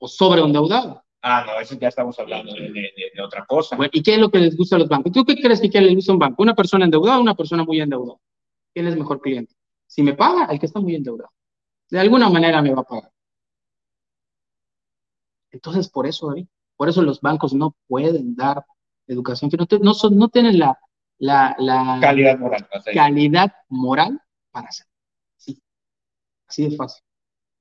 O 0.00 0.08
sobreendeudada. 0.08 1.04
Ah, 1.22 1.44
no, 1.46 1.60
eso 1.60 1.76
ya 1.78 1.86
estamos 1.86 2.18
hablando 2.18 2.52
de, 2.52 3.22
otra 3.24 3.46
cosa. 3.46 3.76
Bueno, 3.76 3.92
¿y 3.94 4.02
qué 4.02 4.14
es 4.14 4.18
lo 4.18 4.28
que 4.28 4.40
les 4.40 4.56
gusta 4.56 4.74
a 4.74 4.80
los 4.80 4.88
bancos? 4.88 5.12
¿Tú 5.12 5.24
qué 5.24 5.36
crees 5.36 5.60
que 5.60 5.80
les 5.80 5.94
gusta 5.94 6.10
a 6.10 6.14
un 6.14 6.18
banco? 6.18 6.42
¿Una 6.42 6.56
persona 6.56 6.86
endeudada 6.86 7.18
o 7.18 7.22
una 7.22 7.36
persona 7.36 7.62
muy 7.62 7.80
endeudada? 7.80 8.18
¿Quién 8.74 8.88
es 8.88 8.96
mejor 8.96 9.20
cliente? 9.20 9.54
Si 9.86 10.02
me 10.02 10.14
paga, 10.14 10.46
el 10.46 10.58
que 10.58 10.66
está 10.66 10.80
muy 10.80 10.96
endeudado. 10.96 11.30
De 11.88 12.00
alguna 12.00 12.28
manera 12.28 12.60
me 12.60 12.74
va 12.74 12.80
a 12.80 12.84
pagar. 12.84 13.12
Entonces, 15.52 15.88
por 15.88 16.08
eso, 16.08 16.26
David, 16.26 16.48
por 16.76 16.88
eso 16.88 17.02
los 17.02 17.20
bancos 17.20 17.54
no 17.54 17.76
pueden 17.86 18.34
dar 18.34 18.64
educación, 19.08 19.50
que 19.50 19.56
no, 19.80 19.94
son, 19.94 20.16
no 20.16 20.28
tienen 20.28 20.58
la, 20.58 20.78
la, 21.18 21.98
calidad 22.00 22.38
moral, 22.38 22.68
calidad 22.94 23.52
moral 23.68 24.20
para 24.50 24.68
hacer. 24.68 24.86
Sí, 25.36 25.60
así 26.46 26.68
de 26.68 26.76
fácil. 26.76 27.02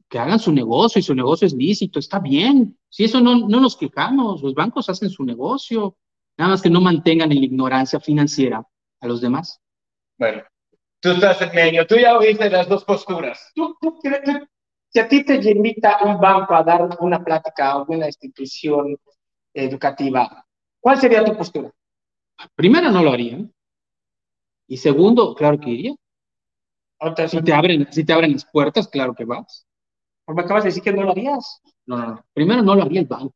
Que 0.10 0.20
hagan 0.20 0.40
su 0.40 0.52
negocio 0.52 1.00
y 1.00 1.04
su 1.04 1.16
negocio 1.16 1.48
es 1.48 1.54
lícito, 1.54 2.00
está 2.00 2.20
bien. 2.20 2.78
Si 2.90 3.04
eso 3.04 3.20
no, 3.20 3.48
no 3.48 3.60
nos 3.60 3.76
quejamos, 3.76 4.42
los 4.42 4.54
bancos 4.54 4.90
hacen 4.90 5.10
su 5.10 5.24
negocio, 5.24 5.98
nada 6.38 6.52
más 6.52 6.62
que 6.62 6.70
no 6.70 6.80
mantengan 6.80 7.32
en 7.32 7.40
la 7.40 7.46
ignorancia 7.46 8.00
financiera 8.00 8.64
a 9.02 9.08
los 9.08 9.20
demás. 9.20 9.60
Bueno, 10.18 10.44
tú 11.00 11.12
estás 11.12 11.42
en 11.42 11.54
medio, 11.54 11.86
tú 11.86 11.96
ya 11.96 12.18
oíste 12.18 12.50
las 12.50 12.70
dos 12.70 12.86
posturas. 12.86 13.52
¿Tú, 13.54 13.76
tú, 13.82 14.00
si 14.90 15.00
a 15.00 15.08
ti 15.08 15.24
te 15.24 15.36
invita 15.52 16.00
un 16.04 16.20
banco 16.20 16.56
a 16.56 16.64
dar 16.64 16.88
una 17.00 17.24
plática 17.24 17.72
a 17.72 17.84
una 17.84 18.08
institución 18.08 18.98
educativa, 19.54 20.47
¿Cuál 20.88 21.02
sería 21.02 21.22
tu 21.22 21.36
postura? 21.36 21.70
Primero, 22.56 22.90
no 22.90 23.04
lo 23.04 23.12
haría. 23.12 23.46
Y 24.70 24.78
segundo, 24.78 25.36
claro 25.36 25.60
que 25.60 25.70
iría. 25.70 25.96
Si 27.28 27.42
te, 27.42 27.52
abren, 27.52 27.92
si 27.92 28.06
te 28.06 28.14
abren 28.14 28.32
las 28.32 28.46
puertas, 28.46 28.88
claro 28.88 29.14
que 29.14 29.26
vas. 29.26 29.68
me 30.28 30.44
acabas 30.44 30.64
de 30.64 30.70
decir 30.70 30.82
que 30.82 30.94
no 30.94 31.04
lo 31.04 31.12
harías. 31.12 31.62
No, 31.86 31.98
no, 31.98 32.08
no. 32.08 32.26
Primero 32.32 32.64
no 32.64 32.74
lo 32.74 32.84
haría 32.84 33.02
el 33.02 33.06
banco. 33.06 33.36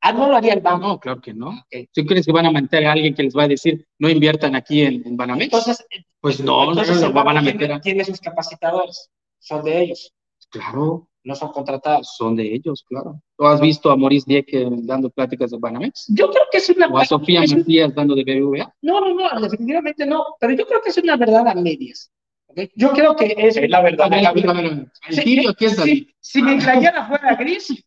Ah, 0.00 0.12
no 0.12 0.30
lo 0.30 0.36
haría 0.36 0.54
el 0.54 0.62
banco. 0.62 0.88
No, 0.88 0.98
claro 0.98 1.20
que 1.20 1.32
no. 1.32 1.62
¿Tú 1.92 2.04
crees 2.04 2.26
que 2.26 2.32
van 2.32 2.46
a 2.46 2.50
meter 2.50 2.84
a 2.84 2.90
alguien 2.90 3.14
que 3.14 3.22
les 3.22 3.36
va 3.36 3.44
a 3.44 3.48
decir 3.48 3.86
no 4.00 4.08
inviertan 4.08 4.56
aquí 4.56 4.82
en, 4.82 5.06
en 5.06 5.16
Banamex? 5.16 5.44
Entonces, 5.44 5.86
pues 6.18 6.40
no, 6.40 6.74
no, 6.74 6.82
no, 6.82 7.12
van 7.12 7.36
a 7.36 7.40
meter. 7.40 7.72
A... 7.72 7.80
Tiene 7.80 8.04
sus 8.04 8.18
capacitadores, 8.18 9.12
son 9.38 9.62
de 9.62 9.80
ellos. 9.80 10.12
Claro 10.50 11.09
no 11.24 11.34
son 11.34 11.52
contratados. 11.52 12.14
Son 12.16 12.36
de 12.36 12.54
ellos, 12.54 12.84
claro. 12.86 13.20
¿Tú 13.36 13.46
has 13.46 13.60
visto 13.60 13.90
a 13.90 13.96
Maurice 13.96 14.24
Dieck 14.26 14.50
dando 14.82 15.10
pláticas 15.10 15.50
de 15.50 15.58
Banamex? 15.58 16.06
Yo 16.08 16.30
creo 16.30 16.44
que 16.50 16.58
es 16.58 16.70
una... 16.70 16.88
¿O 16.88 16.98
a 16.98 17.04
Sofía 17.04 17.40
Macías 17.40 17.94
dando 17.94 18.14
de 18.14 18.24
BBVA? 18.24 18.74
No, 18.82 19.00
no, 19.00 19.14
no, 19.14 19.40
definitivamente 19.40 20.06
no. 20.06 20.24
Pero 20.38 20.54
yo 20.54 20.66
creo 20.66 20.80
que 20.82 20.90
es 20.90 20.98
una 20.98 21.16
verdad 21.16 21.46
a 21.48 21.54
medias. 21.54 22.10
Yo 22.74 22.90
creo 22.90 23.14
que 23.14 23.34
es... 23.36 23.68
la 23.68 23.82
verdad. 23.82 24.06
A 24.06 24.08
ver, 24.08 24.26
a 24.26 24.32
ver, 24.32 24.50
a 24.50 24.52
ver. 24.54 24.86
Si, 26.20 26.42
mi 26.42 26.58
playera 26.58 27.06
fuera 27.06 27.34
gris, 27.36 27.84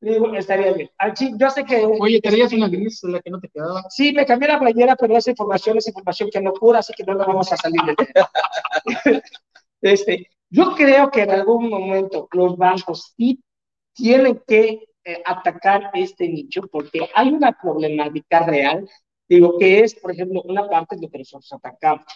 digo, 0.00 0.34
estaría 0.34 0.72
bien. 0.72 0.90
Yo 1.38 1.50
sé 1.50 1.64
que... 1.64 1.84
Oye, 1.84 2.20
¿traías 2.20 2.52
una 2.52 2.68
gris 2.68 3.02
la 3.04 3.20
que 3.20 3.30
no 3.30 3.40
te 3.40 3.48
quedaba? 3.48 3.82
Sí, 3.88 4.12
me 4.12 4.24
cambié 4.24 4.48
la 4.48 4.60
playera, 4.60 4.96
pero 4.96 5.16
esa 5.16 5.30
información 5.30 5.78
es 5.78 5.88
información 5.88 6.30
que 6.32 6.40
no 6.40 6.52
cura, 6.52 6.80
así 6.80 6.92
que 6.94 7.04
no 7.04 7.14
la 7.14 7.24
vamos 7.24 7.52
a 7.52 7.56
salir 7.56 7.80
de 7.82 7.94
este, 9.82 10.28
Yo 10.56 10.72
creo 10.76 11.10
que 11.10 11.22
en 11.22 11.32
algún 11.32 11.68
momento 11.68 12.28
los 12.30 12.56
bancos 12.56 13.12
sí 13.16 13.42
tienen 13.92 14.40
que 14.46 14.86
eh, 15.04 15.20
atacar 15.26 15.90
este 15.94 16.28
nicho 16.28 16.62
porque 16.70 17.10
hay 17.12 17.30
una 17.30 17.50
problemática 17.60 18.46
real, 18.46 18.88
digo, 19.28 19.58
que 19.58 19.80
es, 19.80 19.96
por 19.96 20.12
ejemplo, 20.12 20.42
una 20.44 20.68
parte 20.68 20.94
de 20.94 21.02
lo 21.02 21.08
que 21.10 21.18
nosotros 21.18 21.52
atacamos, 21.54 22.06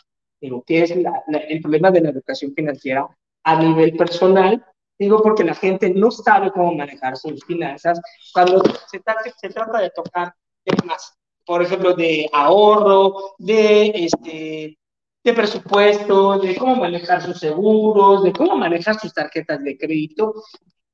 digo, 0.40 0.62
que 0.62 0.84
es 0.84 0.92
el 0.92 1.60
problema 1.60 1.90
de 1.90 2.00
la 2.00 2.10
educación 2.10 2.54
financiera 2.54 3.08
a 3.42 3.60
nivel 3.60 3.96
personal, 3.96 4.64
digo, 4.96 5.20
porque 5.20 5.42
la 5.42 5.56
gente 5.56 5.90
no 5.90 6.12
sabe 6.12 6.52
cómo 6.52 6.72
manejar 6.76 7.16
sus 7.16 7.44
finanzas 7.44 8.00
cuando 8.32 8.62
se 8.88 9.00
trata, 9.00 9.22
se 9.36 9.48
trata 9.48 9.80
de 9.80 9.90
tocar 9.90 10.32
temas, 10.62 11.12
por 11.44 11.60
ejemplo, 11.60 11.92
de 11.92 12.30
ahorro, 12.32 13.34
de 13.38 13.88
este, 13.96 14.78
de 15.24 15.32
presupuesto, 15.32 16.38
de 16.38 16.56
cómo 16.56 16.76
manejar 16.76 17.22
sus 17.22 17.38
seguros, 17.38 18.22
de 18.22 18.32
cómo 18.32 18.56
manejar 18.56 18.98
sus 18.98 19.12
tarjetas 19.12 19.62
de 19.62 19.76
crédito 19.76 20.34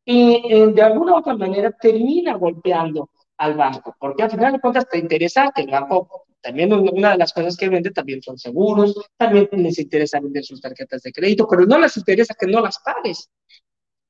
y 0.04 0.52
eh, 0.52 0.66
de 0.68 0.82
alguna 0.82 1.12
u 1.12 1.18
otra 1.18 1.34
manera 1.34 1.70
termina 1.72 2.34
golpeando 2.34 3.10
al 3.38 3.54
banco, 3.54 3.96
porque 3.98 4.22
al 4.22 4.30
final 4.30 4.52
de 4.52 4.60
cuentas 4.60 4.88
te 4.88 4.98
interesa 4.98 5.50
que 5.54 5.62
el 5.62 5.70
banco, 5.70 6.26
también 6.40 6.72
una 6.72 7.12
de 7.12 7.18
las 7.18 7.32
cosas 7.32 7.56
que 7.56 7.68
vende 7.68 7.90
también 7.90 8.22
son 8.22 8.38
seguros, 8.38 8.94
también 9.16 9.48
les 9.52 9.78
interesa 9.78 10.20
vender 10.20 10.44
sus 10.44 10.60
tarjetas 10.60 11.02
de 11.02 11.12
crédito, 11.12 11.46
pero 11.48 11.66
no 11.66 11.78
les 11.78 11.96
interesa 11.96 12.34
que 12.38 12.46
no 12.46 12.60
las 12.60 12.78
pagues. 12.80 13.30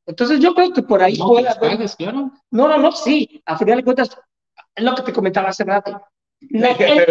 Entonces 0.07 0.41
yo 0.41 0.55
creo 0.55 0.73
que 0.73 0.83
por 0.83 1.03
ahí 1.03 1.17
no, 1.17 1.29
puede 1.29 1.49
haber... 1.49 1.89
claro. 1.97 2.31
No, 2.51 2.69
no, 2.69 2.77
no, 2.77 2.93
sí, 2.93 3.43
al 3.47 3.57
final 3.57 3.79
de 3.79 3.85
cuentas, 3.85 4.11
es 4.75 4.85
lo 4.85 4.95
que 4.95 5.03
te 5.03 5.13
comentaba 5.13 5.49
hace 5.49 5.65
rato. 5.65 6.03
La, 6.51 6.73
idea 6.73 7.07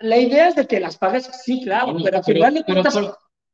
es 0.00 0.56
de 0.56 0.66
que 0.66 0.80
las 0.80 0.96
pagues, 0.96 1.30
sí, 1.44 1.62
claro, 1.62 1.96
pero 2.02 2.18
al 2.18 2.24
final 2.24 2.54
de 2.54 2.64
cuentas... 2.64 2.98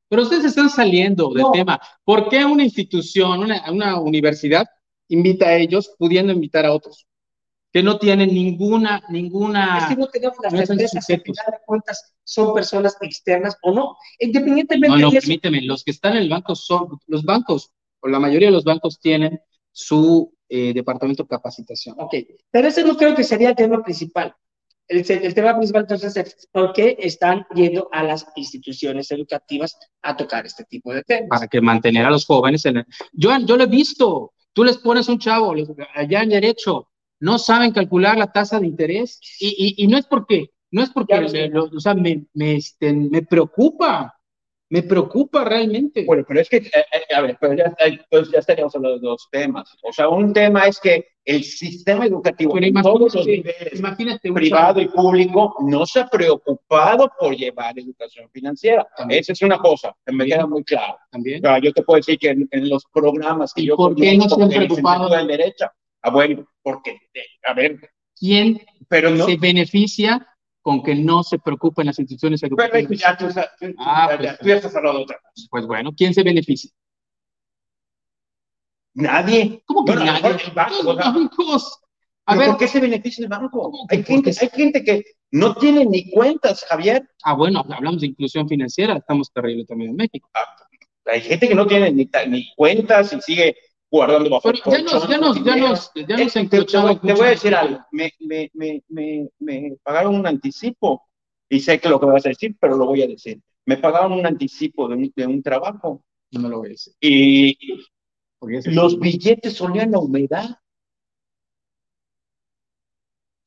Pero 0.09 0.23
ustedes 0.23 0.45
están 0.45 0.71
saliendo 0.71 1.33
del 1.35 1.47
tema. 1.53 1.81
¿Por 2.05 2.29
qué 2.29 2.45
una 2.45 2.63
institución, 2.63 3.41
una, 3.41 3.69
una 3.73 3.99
universidad, 3.99 4.65
invita 5.09 5.49
a 5.49 5.57
ellos 5.57 5.93
pudiendo 5.99 6.33
invitar 6.33 6.65
a 6.65 6.73
otros? 6.73 7.07
que 7.77 7.83
no 7.83 7.99
tienen 7.99 8.33
ninguna, 8.33 9.03
ninguna... 9.11 9.81
Es 9.81 9.89
que 9.89 9.97
no 9.97 10.07
tenemos 10.07 10.39
las 10.43 10.67
certezas, 10.67 11.11
al 11.11 11.21
final 11.21 11.45
de 11.51 11.59
cuentas, 11.67 12.15
son 12.25 12.55
personas 12.55 12.97
externas 13.03 13.59
o 13.61 13.71
no, 13.71 13.99
independientemente 14.19 14.97
no, 14.97 15.11
no, 15.11 15.11
permíteme, 15.11 15.61
los 15.61 15.85
que 15.85 15.91
están 15.91 16.13
en 16.13 16.23
el 16.23 16.31
banco 16.31 16.55
son, 16.55 16.99
los 17.07 17.23
bancos, 17.23 17.71
o 18.01 18.09
la 18.09 18.19
mayoría 18.19 18.49
de 18.49 18.53
los 18.53 18.65
bancos 18.65 18.99
tienen 18.99 19.43
su 19.73 20.33
eh, 20.49 20.73
departamento 20.73 21.25
de 21.25 21.29
capacitación. 21.29 21.97
Ok, 21.99 22.15
pero 22.51 22.69
ese 22.69 22.83
no 22.83 22.97
creo 22.97 23.15
que 23.15 23.25
sería 23.25 23.51
el 23.51 23.57
tema 23.57 23.83
principal. 23.83 24.35
El, 24.89 25.35
tema 25.35 25.57
principal 25.57 25.83
entonces 25.83 26.17
es 26.17 26.49
por 26.53 26.73
qué 26.73 26.97
están 27.01 27.45
yendo 27.55 27.89
a 27.91 28.05
las 28.05 28.27
instituciones 28.37 29.11
educativas 29.11 29.77
a 30.03 30.17
tocar 30.17 30.47
este 30.47 30.65
tipo 30.65 30.93
de 30.93 31.03
temas. 31.03 31.29
Para 31.29 31.49
que 31.49 31.61
mantener 31.61 32.05
a 32.07 32.11
los 32.11 32.25
jóvenes 32.25 32.65
en 32.67 32.79
el... 32.79 32.87
Yo, 33.13 33.37
yo 33.41 33.57
lo 33.57 33.65
he 33.65 33.69
visto, 33.69 34.33
tú 34.53 34.63
les 34.63 34.79
pones 34.79 35.09
un 35.09 35.19
chavo 35.19 35.53
allá 35.95 36.23
en 36.23 36.29
derecho, 36.29 36.89
no 37.19 37.39
saben 37.39 37.73
calcular 37.73 38.17
la 38.17 38.31
tasa 38.31 38.61
de 38.61 38.67
interés 38.67 39.21
y, 39.41 39.49
y, 39.79 39.85
y 39.85 39.89
no 39.89 39.99
es 39.99 40.07
porque, 40.07 40.51
no 40.71 40.83
es 40.83 40.91
porque, 40.91 41.15
o 41.15 41.81
sea, 41.81 41.95
me, 41.95 42.27
me, 42.35 42.57
este, 42.57 42.93
me 42.93 43.23
preocupa, 43.23 44.16
me 44.69 44.83
preocupa 44.83 45.45
realmente. 45.45 46.05
Bueno, 46.05 46.25
pero 46.27 46.41
es 46.41 46.49
que, 46.49 46.57
eh, 46.57 46.71
eh, 46.75 47.15
a 47.15 47.21
ver, 47.21 47.37
pues 47.41 47.57
ya, 47.57 47.75
pues 48.11 48.31
ya 48.31 48.41
estaríamos 48.41 48.75
hablando 48.75 48.99
de 48.99 49.07
dos 49.07 49.29
temas. 49.31 49.77
O 49.83 49.93
sea, 49.93 50.09
un 50.09 50.33
tema 50.33 50.67
es 50.67 50.81
que 50.81 51.07
el 51.25 51.45
sistema 51.45 52.07
educativo, 52.07 52.57
en 52.59 52.75
todos 52.75 53.15
los 53.15 53.27
niveles, 53.27 53.79
imagínate 53.79 54.33
privado 54.33 54.81
y 54.81 54.89
público, 54.89 55.57
no 55.61 55.85
se 55.87 56.01
ha 56.01 56.09
preocupado 56.09 57.11
por 57.19 57.37
llevar 57.37 57.79
educación 57.79 58.29
financiera. 58.31 58.87
Esa 59.09 59.33
es 59.33 59.43
una 59.43 59.59
cosa 59.59 59.95
que 60.05 60.13
me 60.13 60.27
queda 60.27 60.47
muy 60.47 60.65
claro. 60.65 60.99
También. 61.11 61.45
O 61.45 61.49
sea, 61.49 61.59
yo 61.61 61.73
te 61.73 61.83
puedo 61.83 61.97
decir 61.97 62.19
que 62.19 62.31
en, 62.31 62.69
los 62.69 62.85
programas 62.93 63.53
que 63.55 63.65
yo 63.65 63.77
¿Por 63.77 63.95
qué 63.95 64.17
no 64.17 64.29
se 64.29 64.43
han 64.43 64.49
preocupado? 64.49 65.09
De 65.09 65.25
derecha, 65.25 65.73
ah, 66.03 66.11
bueno, 66.11 66.47
porque, 66.63 66.99
a 67.45 67.55
ver. 67.55 67.79
¿Quién 68.19 68.61
pero 68.89 69.11
no, 69.11 69.27
se 69.27 69.37
beneficia 69.37 70.27
con 70.67 70.83
que 70.83 70.97
no 70.97 71.23
se 71.23 71.39
preocupen 71.39 71.87
las 71.87 71.97
instituciones 72.01 72.43
educativas. 72.43 72.87
Pero 72.89 72.93
ya 72.93 73.17
tú, 73.17 73.27
ah, 73.79 74.17
pues, 74.19 74.39
tú 74.41 74.49
ya 74.49 74.57
estás 74.57 74.75
hablando 74.75 74.99
de 74.99 75.05
otra 75.05 75.21
cosa. 75.21 75.47
Pues 75.49 75.65
bueno, 75.65 75.93
¿quién 75.97 76.13
se 76.13 76.25
beneficia? 76.25 76.73
Nadie. 78.95 79.63
¿Cómo 79.65 79.85
que 79.85 79.95
nadie? 79.95 80.31
El 80.45 80.51
banco, 80.53 80.83
los 80.83 80.97
bancos. 80.97 81.81
A 82.25 82.35
ver, 82.35 82.49
¿por 82.49 82.57
qué 82.57 82.67
se 82.67 82.81
beneficia 82.81 83.23
el 83.23 83.29
banco? 83.29 83.71
Hay 83.89 84.03
gente, 84.03 84.33
hay 84.41 84.49
gente 84.49 84.83
que 84.83 85.05
no 85.31 85.55
tiene 85.55 85.87
ni 85.87 86.11
cuentas, 86.11 86.65
Javier. 86.69 87.09
Ah, 87.23 87.35
bueno, 87.35 87.65
hablamos 87.71 88.01
de 88.01 88.09
inclusión 88.09 88.49
financiera, 88.49 88.97
estamos 88.97 89.31
terrible 89.31 89.67
también 89.67 89.91
en 89.91 89.97
México. 89.97 90.29
Ah, 90.35 90.67
hay 91.05 91.21
gente 91.21 91.47
que 91.47 91.55
no 91.55 91.69
tiene 91.69 91.93
ni, 91.93 92.11
ni 92.27 92.53
cuentas 92.57 93.13
y 93.13 93.21
sigue 93.21 93.57
guardando 93.91 94.31
bajo 94.31 94.43
Pero 94.43 94.59
ya 94.65 94.83
nos, 94.83 95.09
ya 95.09 95.19
nos, 95.19 95.45
ya 95.45 95.57
nos, 95.57 95.93
ya 95.95 96.17
nos 96.17 96.33
te, 96.33 96.65
te, 96.65 97.13
voy 97.13 97.27
a 97.27 97.31
decir 97.31 97.55
algo. 97.55 97.81
Me, 97.93 98.13
me, 98.21 98.51
me, 98.55 98.83
me, 98.89 99.29
me 99.39 99.77
pagaron 99.83 100.15
un 100.15 100.27
anticipo 100.27 101.03
y 101.49 101.61
sé 101.61 101.79
que 101.81 101.89
lo 101.89 102.01
que 102.01 102.07
vas 102.07 102.27
a 102.27 102.31
decir, 102.31 102.57
pero 102.61 102.77
lo 102.77 102.87
voy 102.87 103.03
a 103.03 103.07
decir. 103.07 103.41
Me 103.65 103.77
pagaron 103.77 104.13
un 104.13 104.27
anticipo 104.27 104.89
de 104.89 104.95
un, 104.95 105.13
de 105.15 105.27
un 105.27 105.43
trabajo. 105.43 106.05
No 106.33 106.49
lo 106.49 106.59
voy 106.59 106.69
a 106.69 106.71
decir. 106.71 106.95
Y 107.01 107.59
los 108.67 108.99
billetes 108.99 109.55
solían 109.55 109.93
la 109.93 109.99
humedad. 109.99 110.59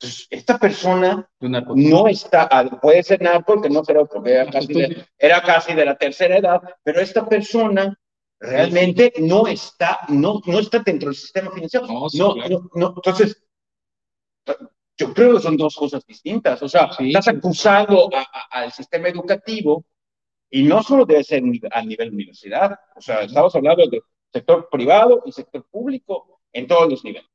Entonces, 0.01 0.27
esta 0.29 0.57
persona 0.57 1.29
no 1.41 2.07
está, 2.07 2.79
puede 2.81 3.03
ser 3.03 3.21
nada 3.21 3.41
porque 3.41 3.69
no 3.69 3.83
creo, 3.83 4.05
porque 4.05 4.31
era 4.31 4.49
casi, 4.49 4.73
de, 4.73 5.05
era 5.17 5.41
casi 5.41 5.73
de 5.73 5.85
la 5.85 5.97
tercera 5.97 6.37
edad, 6.37 6.61
pero 6.83 7.01
esta 7.01 7.27
persona 7.27 7.99
realmente 8.39 9.13
no 9.19 9.47
está, 9.47 9.99
no, 10.09 10.41
no 10.45 10.59
está 10.59 10.79
dentro 10.79 11.09
del 11.09 11.15
sistema 11.15 11.51
financiero. 11.51 11.87
No, 11.87 12.07
no, 12.35 12.69
no, 12.73 12.93
entonces, 12.95 13.43
yo 14.97 15.13
creo 15.13 15.35
que 15.35 15.41
son 15.41 15.57
dos 15.57 15.75
cosas 15.75 16.05
distintas. 16.05 16.61
O 16.61 16.69
sea, 16.69 16.89
estás 16.99 17.27
acusando 17.27 18.09
al 18.51 18.71
sistema 18.71 19.09
educativo 19.09 19.85
y 20.49 20.63
no 20.63 20.81
solo 20.83 21.05
debe 21.05 21.23
ser 21.23 21.43
a 21.71 21.81
nivel 21.81 22.13
universidad. 22.13 22.77
O 22.95 23.01
sea, 23.01 23.21
estamos 23.21 23.55
hablando 23.55 23.87
de 23.87 24.01
sector 24.31 24.67
privado 24.71 25.23
y 25.25 25.31
sector 25.31 25.65
público 25.69 26.41
en 26.51 26.67
todos 26.67 26.89
los 26.89 27.03
niveles. 27.03 27.29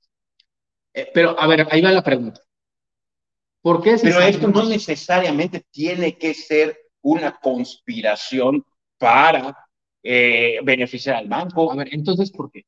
Eh, 0.92 1.10
pero, 1.12 1.38
a 1.38 1.46
ver, 1.46 1.66
ahí 1.70 1.82
va 1.82 1.90
la 1.90 2.02
pregunta. 2.02 2.40
¿Por 3.60 3.82
qué 3.82 3.96
Pero 4.00 4.20
esto 4.20 4.46
no 4.48 4.68
necesariamente 4.68 5.64
tiene 5.70 6.18
que 6.18 6.34
ser 6.34 6.78
una 7.00 7.38
conspiración 7.40 8.64
para 8.98 9.63
eh, 10.04 10.60
beneficiar 10.62 11.16
al 11.16 11.28
banco. 11.28 11.72
A 11.72 11.76
ver, 11.76 11.88
entonces, 11.92 12.30
¿por 12.30 12.50
qué? 12.50 12.66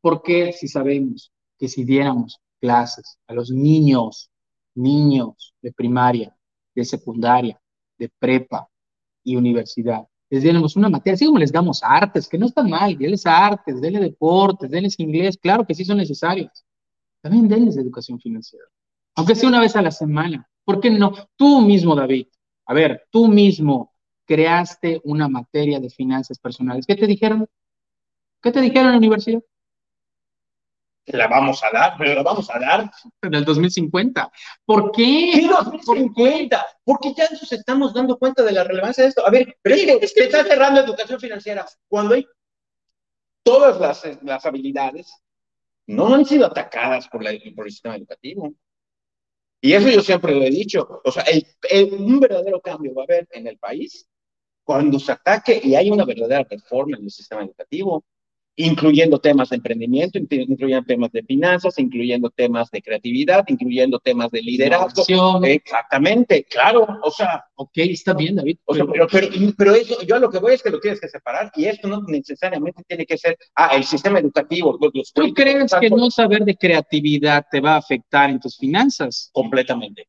¿Por 0.00 0.22
qué 0.22 0.52
si 0.52 0.66
sabemos 0.68 1.32
que 1.56 1.68
si 1.68 1.84
diéramos 1.84 2.40
clases 2.60 3.18
a 3.28 3.32
los 3.32 3.50
niños, 3.50 4.28
niños 4.74 5.54
de 5.62 5.72
primaria, 5.72 6.36
de 6.74 6.84
secundaria, 6.84 7.58
de 7.96 8.10
prepa 8.18 8.68
y 9.22 9.36
universidad, 9.36 10.06
les 10.28 10.42
diéramos 10.42 10.74
una 10.74 10.88
materia, 10.88 11.14
así 11.14 11.26
como 11.26 11.38
les 11.38 11.52
damos 11.52 11.80
artes, 11.82 12.28
que 12.28 12.38
no 12.38 12.46
está 12.46 12.64
mal, 12.64 12.98
denles 12.98 13.24
artes, 13.24 13.80
denle 13.80 14.00
deportes, 14.00 14.68
denles 14.68 14.98
inglés, 14.98 15.38
claro 15.40 15.64
que 15.64 15.74
sí 15.74 15.84
son 15.84 15.98
necesarios. 15.98 16.64
También 17.20 17.46
denles 17.46 17.76
educación 17.76 18.18
financiera, 18.18 18.64
aunque 19.14 19.36
sea 19.36 19.48
una 19.48 19.60
vez 19.60 19.76
a 19.76 19.82
la 19.82 19.92
semana. 19.92 20.46
¿Por 20.64 20.80
qué 20.80 20.90
no? 20.90 21.12
Tú 21.36 21.60
mismo, 21.60 21.94
David, 21.94 22.26
a 22.66 22.74
ver, 22.74 23.06
tú 23.10 23.28
mismo 23.28 23.93
creaste 24.26 25.00
una 25.04 25.28
materia 25.28 25.80
de 25.80 25.90
finanzas 25.90 26.38
personales. 26.38 26.86
¿Qué 26.86 26.96
te 26.96 27.06
dijeron? 27.06 27.48
¿Qué 28.42 28.52
te 28.52 28.60
dijeron 28.60 28.86
en 28.86 28.92
la 28.92 28.98
universidad? 28.98 29.42
La 31.06 31.28
vamos 31.28 31.62
a 31.62 31.70
dar, 31.70 31.96
pero 31.98 32.14
la 32.14 32.22
vamos 32.22 32.48
a 32.50 32.58
dar. 32.58 32.90
En 33.20 33.34
el 33.34 33.44
2050. 33.44 34.32
¿Por 34.64 34.90
qué? 34.90 35.32
¿Qué 35.34 35.48
2050? 35.48 36.66
Porque 36.82 37.12
ya 37.14 37.28
nos 37.30 37.52
estamos 37.52 37.92
dando 37.92 38.18
cuenta 38.18 38.42
de 38.42 38.52
la 38.52 38.64
relevancia 38.64 39.04
de 39.04 39.10
esto. 39.10 39.26
A 39.26 39.30
ver, 39.30 39.56
pero 39.60 39.74
es 39.74 39.84
que, 39.84 39.92
es 40.00 40.14
que 40.14 40.24
está 40.24 40.44
cerrando 40.44 40.80
educación 40.80 41.20
financiera. 41.20 41.66
Cuando 41.88 42.14
hay 42.14 42.26
todas 43.42 43.78
las, 43.78 44.22
las 44.22 44.46
habilidades, 44.46 45.12
no 45.86 46.14
han 46.14 46.24
sido 46.24 46.46
atacadas 46.46 47.08
por, 47.08 47.22
la, 47.22 47.32
por 47.54 47.66
el 47.66 47.72
sistema 47.72 47.96
educativo. 47.96 48.54
Y 49.60 49.74
eso 49.74 49.90
yo 49.90 50.00
siempre 50.00 50.34
lo 50.34 50.42
he 50.42 50.50
dicho. 50.50 51.02
O 51.04 51.12
sea, 51.12 51.24
un 51.90 52.20
verdadero 52.20 52.60
cambio 52.60 52.94
va 52.94 53.02
a 53.02 53.04
haber 53.04 53.28
en 53.30 53.46
el 53.46 53.58
país 53.58 54.06
cuando 54.64 54.98
se 54.98 55.12
ataque 55.12 55.60
y 55.62 55.74
hay 55.74 55.90
una 55.90 56.04
verdadera 56.04 56.46
reforma 56.48 56.96
en 56.96 57.04
el 57.04 57.10
sistema 57.10 57.42
educativo. 57.42 58.04
incluyendo 58.56 59.18
temas 59.18 59.50
de 59.50 59.56
emprendimiento, 59.56 60.16
incluyendo 60.16 60.86
temas 60.86 61.10
de 61.10 61.24
finanzas, 61.24 61.76
incluyendo 61.76 62.30
temas 62.30 62.70
de 62.70 62.80
creatividad, 62.82 63.44
incluyendo 63.48 63.98
temas 63.98 64.30
de 64.30 64.42
liderazgo. 64.42 65.02
Exactamente, 65.44 66.44
claro, 66.44 66.86
o 67.02 67.10
sea. 67.10 67.44
Ok, 67.56 67.72
está 67.78 68.14
bien, 68.14 68.36
David. 68.36 68.58
pero, 68.64 69.08
pero, 69.56 69.74
eso, 69.74 70.00
yo 70.02 70.14
a 70.14 70.18
lo 70.20 70.30
que 70.30 70.38
voy 70.38 70.54
es 70.54 70.62
que 70.62 70.70
lo 70.70 70.78
tienes 70.78 71.00
que 71.00 71.08
separar 71.08 71.50
y 71.56 71.64
esto 71.64 71.88
no 71.88 72.02
necesariamente 72.06 72.84
tiene 72.86 73.04
que 73.06 73.18
ser, 73.18 73.36
ah, 73.56 73.70
el 73.74 73.82
sistema 73.82 74.20
educativo. 74.20 74.78
¿Tú 75.12 75.34
crees 75.34 75.72
que 75.80 75.90
no 75.90 76.08
saber 76.12 76.44
de 76.44 76.54
creatividad 76.56 77.44
te 77.50 77.60
va 77.60 77.74
a 77.74 77.78
afectar 77.78 78.30
en 78.30 78.38
tus 78.38 78.56
finanzas? 78.56 79.30
Completamente. 79.32 80.06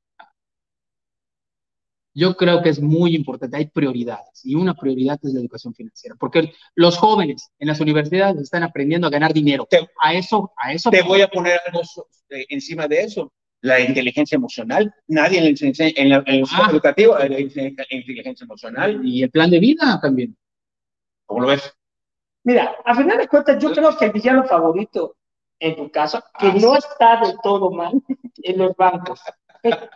Yo 2.18 2.38
creo 2.38 2.64
que 2.64 2.70
es 2.70 2.82
muy 2.82 3.14
importante, 3.14 3.58
hay 3.58 3.68
prioridades 3.68 4.46
y 4.46 4.56
una 4.56 4.74
prioridad 4.74 5.20
es 5.22 5.34
la 5.34 5.42
educación 5.42 5.74
financiera, 5.74 6.16
porque 6.18 6.54
los 6.74 6.98
jóvenes 6.98 7.52
en 7.60 7.68
las 7.68 7.82
universidades 7.82 8.42
están 8.42 8.64
aprendiendo 8.64 9.08
a 9.08 9.10
ganar 9.10 9.34
dinero. 9.34 9.68
a 10.02 10.14
eso, 10.14 10.54
a 10.56 10.72
eso. 10.72 10.90
Te 10.90 11.02
voy 11.02 11.22
a 11.22 11.28
poner 11.28 11.60
algo 11.68 11.82
eh, 12.30 12.46
encima 12.48 12.88
de 12.88 13.02
eso. 13.02 13.34
La 13.60 13.82
inteligencia 13.82 14.38
emocional. 14.38 14.94
Nadie 15.08 15.40
en 15.40 15.46
el, 15.46 15.50
en 15.50 16.14
el 16.14 16.46
sistema 16.46 16.68
ah. 16.68 16.72
educativo 16.72 17.18
la 17.18 17.40
inteligencia 17.40 18.46
emocional. 18.46 19.02
Y 19.04 19.24
el 19.24 19.30
plan 19.30 19.50
de 19.50 19.60
vida 19.60 20.00
también. 20.02 20.38
¿Cómo 21.26 21.42
lo 21.42 21.48
ves? 21.48 21.74
Mira, 22.46 22.76
a 22.86 22.96
final 22.96 23.18
de 23.18 23.28
cuentas, 23.28 23.62
yo 23.62 23.74
creo 23.74 23.98
que 23.98 24.06
el 24.06 24.12
villano 24.12 24.46
favorito, 24.46 25.18
en 25.60 25.76
tu 25.76 25.92
caso, 25.92 26.24
que 26.40 26.48
ah, 26.48 26.56
no 26.62 26.78
está 26.78 27.20
del 27.20 27.36
todo 27.44 27.72
mal 27.72 27.92
en 28.38 28.58
los 28.58 28.76
bancos, 28.78 29.20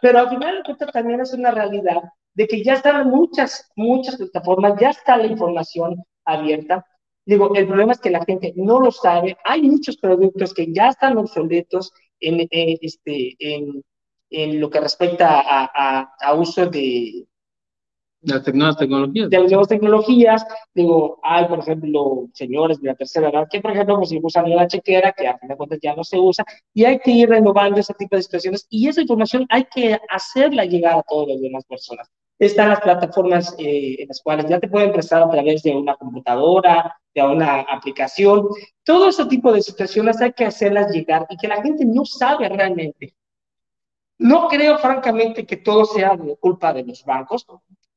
pero 0.01 0.19
al 0.19 0.29
final 0.29 0.63
también 0.93 1.21
es 1.21 1.33
una 1.33 1.51
realidad 1.51 2.01
de 2.33 2.47
que 2.47 2.63
ya 2.63 2.73
están 2.73 3.09
muchas, 3.09 3.69
muchas 3.75 4.17
plataformas, 4.17 4.79
ya 4.79 4.89
está 4.89 5.17
la 5.17 5.27
información 5.27 6.03
abierta. 6.25 6.85
Digo, 7.25 7.53
el 7.55 7.67
problema 7.67 7.91
es 7.91 7.99
que 7.99 8.09
la 8.09 8.23
gente 8.25 8.53
no 8.55 8.79
lo 8.79 8.91
sabe. 8.91 9.37
Hay 9.43 9.61
muchos 9.61 9.97
productos 9.97 10.53
que 10.53 10.71
ya 10.71 10.89
están 10.89 11.17
obsoletos 11.17 11.91
en, 12.19 12.47
este, 12.49 13.35
en, 13.39 13.83
en 14.29 14.59
lo 14.59 14.69
que 14.69 14.79
respecta 14.79 15.39
a, 15.39 15.69
a, 15.73 16.13
a 16.21 16.33
uso 16.33 16.65
de, 16.67 17.27
las 18.21 18.53
nuevas 18.53 18.77
tecnologías. 18.77 19.29
De 19.29 19.39
las 19.39 19.51
nuevas 19.51 19.67
tecnologías, 19.67 20.45
digo, 20.73 21.19
hay, 21.23 21.45
por 21.45 21.59
ejemplo, 21.59 22.27
señores 22.33 22.81
de 22.81 22.87
la 22.87 22.95
tercera 22.95 23.29
edad 23.29 23.47
que, 23.49 23.61
por 23.61 23.71
ejemplo, 23.71 23.97
pues, 23.97 24.13
usan 24.21 24.49
la 24.49 24.67
chequera, 24.67 25.13
que 25.13 25.27
a 25.27 25.37
fin 25.37 25.49
de 25.49 25.55
cuentas 25.55 25.79
ya 25.81 25.95
no 25.95 26.03
se 26.03 26.19
usa, 26.19 26.43
y 26.73 26.83
hay 26.83 26.99
que 26.99 27.11
ir 27.11 27.29
renovando 27.29 27.79
ese 27.79 27.93
tipo 27.93 28.15
de 28.15 28.23
situaciones, 28.23 28.65
y 28.69 28.87
esa 28.87 29.01
información 29.01 29.45
hay 29.49 29.65
que 29.65 29.97
hacerla 30.09 30.65
llegar 30.65 30.99
a 30.99 31.03
todas 31.03 31.29
las 31.29 31.41
demás 31.41 31.65
personas. 31.65 32.09
Están 32.37 32.69
las 32.69 32.79
plataformas 32.79 33.53
eh, 33.57 33.97
en 33.99 34.07
las 34.07 34.21
cuales 34.21 34.45
ya 34.47 34.59
te 34.59 34.69
pueden 34.69 34.93
prestar 34.93 35.21
a 35.21 35.29
través 35.29 35.61
de 35.61 35.75
una 35.75 35.95
computadora, 35.95 36.95
de 37.13 37.21
una 37.21 37.61
aplicación. 37.61 38.47
Todo 38.85 39.09
ese 39.09 39.25
tipo 39.25 39.51
de 39.51 39.61
situaciones 39.61 40.21
hay 40.21 40.31
que 40.31 40.45
hacerlas 40.45 40.93
llegar 40.93 41.25
y 41.29 41.35
que 41.35 41.49
la 41.49 41.61
gente 41.61 41.83
no 41.85 42.05
sabe 42.05 42.47
realmente. 42.47 43.13
No 44.19 44.47
creo, 44.47 44.77
francamente, 44.77 45.45
que 45.45 45.57
todo 45.57 45.85
sea 45.85 46.15
de 46.15 46.37
culpa 46.37 46.73
de 46.73 46.83
los 46.83 47.03
bancos. 47.03 47.45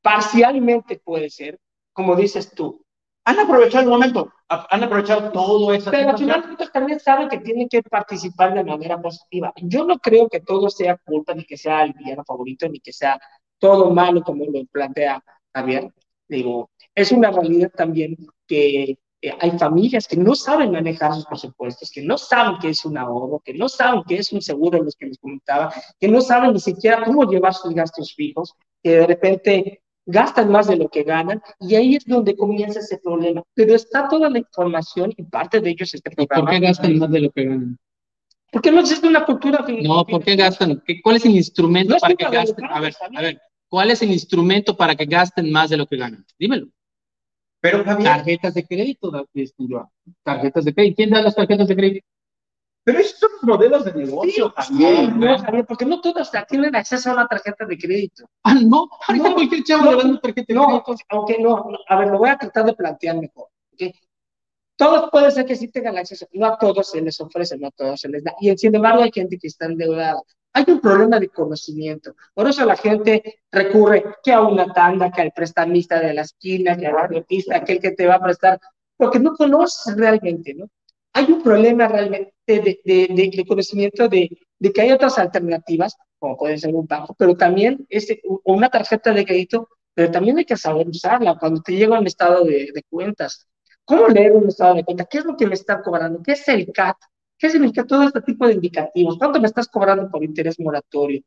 Parcialmente 0.02 1.00
puede 1.02 1.30
ser, 1.30 1.58
como 1.92 2.16
dices 2.16 2.52
tú. 2.54 2.84
Han 3.24 3.38
aprovechado 3.38 3.84
el 3.84 3.90
momento, 3.90 4.32
han 4.48 4.82
aprovechado 4.82 5.30
todo 5.30 5.72
eso. 5.72 5.92
Pero 5.92 6.10
al 6.10 6.18
final 6.18 6.56
también 6.72 6.98
saben 6.98 7.28
que 7.28 7.38
tienen 7.38 7.68
que 7.68 7.80
participar 7.82 8.52
de 8.52 8.64
manera 8.64 9.00
positiva. 9.00 9.52
Yo 9.56 9.84
no 9.84 9.98
creo 10.00 10.28
que 10.28 10.40
todo 10.40 10.68
sea 10.68 10.96
culpa, 10.96 11.32
ni 11.32 11.44
que 11.44 11.56
sea 11.56 11.84
el 11.84 11.92
villano 11.92 12.24
favorito, 12.24 12.68
ni 12.68 12.80
que 12.80 12.92
sea 12.92 13.20
todo 13.58 13.90
malo 13.90 14.22
como 14.22 14.44
lo 14.44 14.64
plantea 14.66 15.22
Javier. 15.54 15.92
Digo, 16.28 16.70
es 16.94 17.12
una 17.12 17.30
realidad 17.30 17.70
también 17.70 18.16
que 18.46 18.98
hay 19.38 19.50
familias 19.56 20.08
que 20.08 20.16
no 20.16 20.34
saben 20.34 20.72
manejar 20.72 21.14
sus 21.14 21.26
presupuestos, 21.26 21.90
que 21.92 22.02
no 22.02 22.18
saben 22.18 22.56
qué 22.60 22.70
es 22.70 22.84
un 22.84 22.98
ahorro, 22.98 23.40
que 23.44 23.54
no 23.54 23.68
saben 23.68 24.02
qué 24.08 24.16
es 24.16 24.32
un 24.32 24.42
seguro, 24.42 24.82
los 24.82 24.96
que 24.96 25.06
les 25.06 25.18
comentaba, 25.18 25.72
que 26.00 26.08
no 26.08 26.20
saben 26.20 26.54
ni 26.54 26.60
siquiera 26.60 27.04
cómo 27.04 27.24
llevar 27.24 27.54
sus 27.54 27.72
gastos 27.72 28.14
fijos, 28.14 28.54
que 28.82 28.90
de 28.90 29.06
repente 29.06 29.81
gastan 30.06 30.50
más 30.50 30.66
de 30.66 30.76
lo 30.76 30.88
que 30.88 31.02
ganan 31.02 31.40
y 31.60 31.74
ahí 31.74 31.96
es 31.96 32.04
donde 32.04 32.36
comienza 32.36 32.80
ese 32.80 32.98
problema. 32.98 33.42
Pero 33.54 33.74
está 33.74 34.08
toda 34.08 34.28
la 34.28 34.38
información 34.38 35.12
y 35.16 35.22
parte 35.22 35.60
de 35.60 35.70
ellos 35.70 35.94
este 35.94 36.10
programa. 36.10 36.44
¿Por 36.44 36.50
qué 36.50 36.66
gastan 36.66 36.98
más 36.98 37.10
de 37.10 37.20
lo 37.20 37.30
que 37.30 37.44
ganan? 37.44 37.78
Porque 38.50 38.70
no 38.70 38.80
existe 38.80 39.08
una 39.08 39.24
cultura 39.24 39.64
No, 39.82 40.04
¿por 40.04 40.22
qué 40.22 40.36
gastan? 40.36 40.82
¿Cuál 41.02 41.16
es 41.16 41.24
el 41.24 41.36
instrumento 41.36 41.96
para 41.98 42.14
que 42.14 42.28
gasten? 42.28 42.64
A 42.66 42.80
ver, 42.80 42.94
a 43.16 43.22
ver, 43.22 43.40
¿cuál 43.68 43.90
es 43.90 44.02
el 44.02 44.12
instrumento 44.12 44.76
para 44.76 44.94
que 44.94 45.06
gasten 45.06 45.50
más 45.50 45.70
de 45.70 45.78
lo 45.78 45.86
que 45.86 45.96
ganan? 45.96 46.24
Dímelo. 46.38 46.68
Pero 47.60 47.84
tarjetas 47.84 48.54
de 48.54 48.66
crédito, 48.66 49.10
tarjetas 50.22 50.64
de 50.64 50.74
crédito. 50.74 50.96
¿Quién 50.96 51.10
da 51.10 51.22
las 51.22 51.34
tarjetas 51.34 51.68
de 51.68 51.76
crédito? 51.76 52.06
Pero 52.84 52.98
esos 52.98 53.18
son 53.18 53.30
los 53.32 53.42
modelos 53.42 53.84
de 53.84 53.92
negocio 53.94 54.52
también. 54.52 55.18
no, 55.18 55.36
porque 55.66 55.84
no 55.84 56.00
todos 56.00 56.30
tienen 56.48 56.74
acceso 56.74 57.10
a 57.10 57.14
una 57.14 57.26
tarjeta 57.28 57.64
de 57.64 57.78
crédito. 57.78 58.24
Ah, 58.42 58.54
no, 58.54 58.88
ahorita 59.06 59.34
cualquier 59.34 59.62
chavo 59.62 59.92
le 59.92 59.96
dan 60.02 60.20
tarjeta 60.20 60.52
de 60.52 60.56
crédito. 60.56 60.96
Aunque 61.10 61.38
no, 61.38 61.64
a 61.88 61.96
ver, 61.96 62.08
lo 62.08 62.18
voy 62.18 62.30
a 62.30 62.38
tratar 62.38 62.64
de 62.64 62.74
plantear 62.74 63.16
mejor. 63.16 63.48
¿okay? 63.72 63.94
Todos 64.76 65.10
puede 65.10 65.30
ser 65.30 65.46
que 65.46 65.54
sí 65.54 65.68
tengan 65.68 65.96
acceso, 65.96 66.26
no 66.32 66.46
a 66.46 66.58
todos 66.58 66.90
se 66.90 67.00
les 67.00 67.20
ofrece, 67.20 67.56
no 67.56 67.68
a 67.68 67.70
todos 67.70 68.00
se 68.00 68.08
les 68.08 68.24
da. 68.24 68.34
Y 68.40 68.56
sin 68.56 68.74
embargo 68.74 69.02
hay 69.02 69.12
gente 69.12 69.38
que 69.38 69.46
está 69.46 69.66
endeudada. 69.66 70.20
Hay 70.54 70.64
un 70.66 70.80
problema 70.80 71.20
de 71.20 71.28
conocimiento. 71.28 72.14
Por 72.34 72.48
eso 72.48 72.64
la 72.64 72.76
gente 72.76 73.42
recurre 73.50 74.04
que 74.22 74.32
a 74.32 74.40
una 74.42 74.72
tanda, 74.72 75.10
que 75.10 75.22
al 75.22 75.32
prestamista 75.32 76.00
de 76.00 76.14
la 76.14 76.22
esquina, 76.22 76.76
que 76.76 76.86
al 76.86 76.96
artista, 76.96 77.56
aquel 77.56 77.80
que 77.80 77.92
te 77.92 78.06
va 78.06 78.16
a 78.16 78.22
prestar, 78.22 78.60
porque 78.96 79.18
no 79.18 79.34
conoces 79.34 79.96
realmente, 79.96 80.52
¿no? 80.54 80.68
Hay 81.12 81.30
un 81.30 81.42
problema 81.42 81.88
realmente 81.88 82.32
de, 82.46 83.44
conocimiento 83.46 84.08
de, 84.08 84.30
que 84.72 84.80
hay 84.80 84.92
otras 84.92 85.18
alternativas, 85.18 85.96
como 86.18 86.36
puede 86.36 86.58
ser 86.58 86.74
un 86.74 86.86
banco, 86.86 87.14
pero 87.18 87.36
también 87.36 87.86
es 87.88 88.08
una 88.44 88.68
tarjeta 88.70 89.12
de 89.12 89.24
crédito, 89.24 89.68
pero 89.94 90.10
también 90.10 90.38
hay 90.38 90.44
que 90.44 90.56
saber 90.56 90.88
usarla 90.88 91.36
cuando 91.38 91.60
te 91.60 91.72
llega 91.72 91.98
un 91.98 92.06
estado 92.06 92.44
de, 92.44 92.84
cuentas. 92.88 93.46
¿Cómo 93.84 94.08
leer 94.08 94.32
un 94.32 94.48
estado 94.48 94.74
de 94.74 94.84
cuenta? 94.84 95.04
¿Qué 95.04 95.18
es 95.18 95.24
lo 95.24 95.36
que 95.36 95.46
me 95.46 95.54
está 95.54 95.82
cobrando? 95.82 96.22
¿Qué 96.22 96.32
es 96.32 96.48
el 96.48 96.70
CAT? 96.72 96.96
¿Qué 97.42 97.50
significa 97.50 97.84
todo 97.84 98.04
este 98.04 98.22
tipo 98.22 98.46
de 98.46 98.52
indicativos? 98.52 99.18
¿Cuánto 99.18 99.40
me 99.40 99.48
estás 99.48 99.66
cobrando 99.66 100.08
por 100.08 100.22
interés 100.22 100.60
moratorio? 100.60 101.22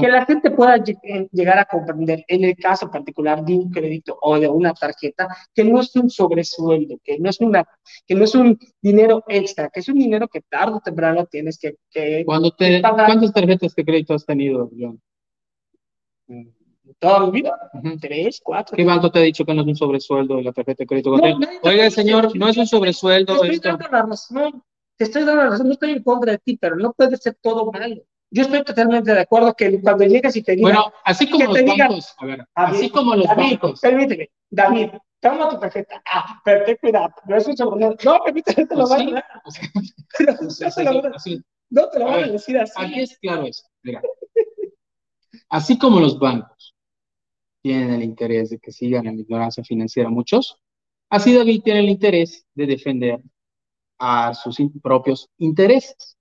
Que 0.00 0.08
la 0.08 0.26
gente 0.26 0.50
pueda 0.50 0.74
eh, 0.74 1.28
llegar 1.30 1.60
a 1.60 1.66
comprender, 1.66 2.24
en 2.26 2.42
el 2.42 2.56
caso 2.56 2.90
particular 2.90 3.44
de 3.44 3.54
un 3.54 3.70
crédito 3.70 4.18
o 4.20 4.40
de 4.40 4.48
una 4.48 4.74
tarjeta, 4.74 5.28
que 5.54 5.62
no 5.62 5.78
es 5.78 5.94
un 5.94 6.10
sobresueldo, 6.10 6.96
que 7.04 7.20
no 7.20 7.30
es, 7.30 7.40
una, 7.40 7.64
que 8.04 8.16
no 8.16 8.24
es 8.24 8.34
un 8.34 8.58
dinero 8.82 9.22
extra, 9.28 9.70
que 9.70 9.78
es 9.78 9.88
un 9.88 10.00
dinero 10.00 10.26
que 10.26 10.40
tarde 10.40 10.74
o 10.74 10.80
temprano 10.80 11.26
tienes 11.26 11.60
que, 11.60 11.76
que 11.92 12.24
Cuando 12.26 12.50
te, 12.50 12.82
¿Cuántas 12.82 13.32
tarjetas 13.32 13.72
de 13.72 13.84
crédito 13.84 14.14
has 14.14 14.26
tenido, 14.26 14.68
John? 14.76 15.00
Mm, 16.26 16.48
toda 16.98 17.20
mi 17.20 17.30
vida, 17.40 17.56
tres, 18.00 18.40
cuatro. 18.42 18.76
¿Qué 18.76 18.84
banco 18.84 19.12
te 19.12 19.20
ha 19.20 19.22
dicho 19.22 19.44
que 19.44 19.54
no 19.54 19.60
es 19.60 19.68
un 19.68 19.76
sobresueldo 19.76 20.38
de 20.38 20.42
la 20.42 20.52
tarjeta 20.52 20.82
de 20.82 20.86
crédito? 20.88 21.12
Oiga, 21.62 21.88
señor, 21.88 22.36
no 22.36 22.48
es 22.48 22.56
un 22.56 22.66
sobresueldo. 22.66 23.44
Estoy 23.44 23.60
dando 23.60 23.88
la 23.88 24.02
razón, 24.02 24.64
te 24.96 25.04
estoy 25.04 25.24
dando 25.24 25.44
la 25.44 25.50
razón, 25.50 25.66
no 25.66 25.72
estoy 25.72 25.92
en 25.92 26.02
contra 26.02 26.32
de 26.32 26.38
ti, 26.38 26.56
pero 26.56 26.76
no 26.76 26.92
puede 26.92 27.16
ser 27.16 27.36
todo 27.40 27.70
malo. 27.70 28.02
Yo 28.30 28.42
estoy 28.42 28.64
totalmente 28.64 29.12
de 29.12 29.20
acuerdo 29.20 29.54
que 29.54 29.80
cuando 29.80 30.04
llegas 30.04 30.34
y 30.36 30.42
te 30.42 30.56
digan... 30.56 30.74
Bueno, 30.74 30.92
así 31.04 31.30
como 31.30 31.44
los 31.44 31.64
bancos, 31.64 32.14
a 32.18 32.26
ver, 32.26 32.46
así 32.54 32.90
como 32.90 33.14
los 33.14 33.26
bancos. 33.28 33.80
Permíteme, 33.80 34.30
David, 34.50 34.88
toma 35.20 35.48
tu 35.48 35.60
tarjeta. 35.60 36.02
Ah, 36.04 36.40
pero 36.44 36.64
ten 36.64 36.76
cuidado, 36.80 37.14
no 37.26 37.36
es 37.36 37.46
un 37.46 37.56
sobrenombre. 37.56 38.04
No, 38.04 38.18
permíteme, 38.24 38.66
te 38.66 38.74
lo 38.74 38.88
voy 38.88 39.10
a 39.10 39.14
dar. 39.14 39.24
No 41.70 41.88
te 41.88 41.98
lo 41.98 42.06
voy 42.06 42.22
a 42.22 42.28
decir 42.28 42.58
así. 42.58 42.72
Aquí 42.76 43.00
es 43.00 43.18
claro 43.18 43.46
eso, 43.46 43.64
mira. 43.82 44.02
Así 45.48 45.78
como 45.78 46.00
los 46.00 46.18
bancos 46.18 46.74
tienen 47.62 47.92
el 47.92 48.02
interés 48.02 48.50
de 48.50 48.58
que 48.58 48.72
sigan 48.72 49.06
en 49.06 49.16
la 49.16 49.22
ignorancia 49.22 49.62
financiera 49.62 50.08
muchos, 50.08 50.58
así 51.10 51.32
David 51.34 51.62
tiene 51.62 51.80
el 51.80 51.90
interés 51.90 52.46
de 52.54 52.66
defender 52.66 53.20
a 53.98 54.34
sus 54.34 54.58
propios 54.82 55.28
intereses. 55.38 56.16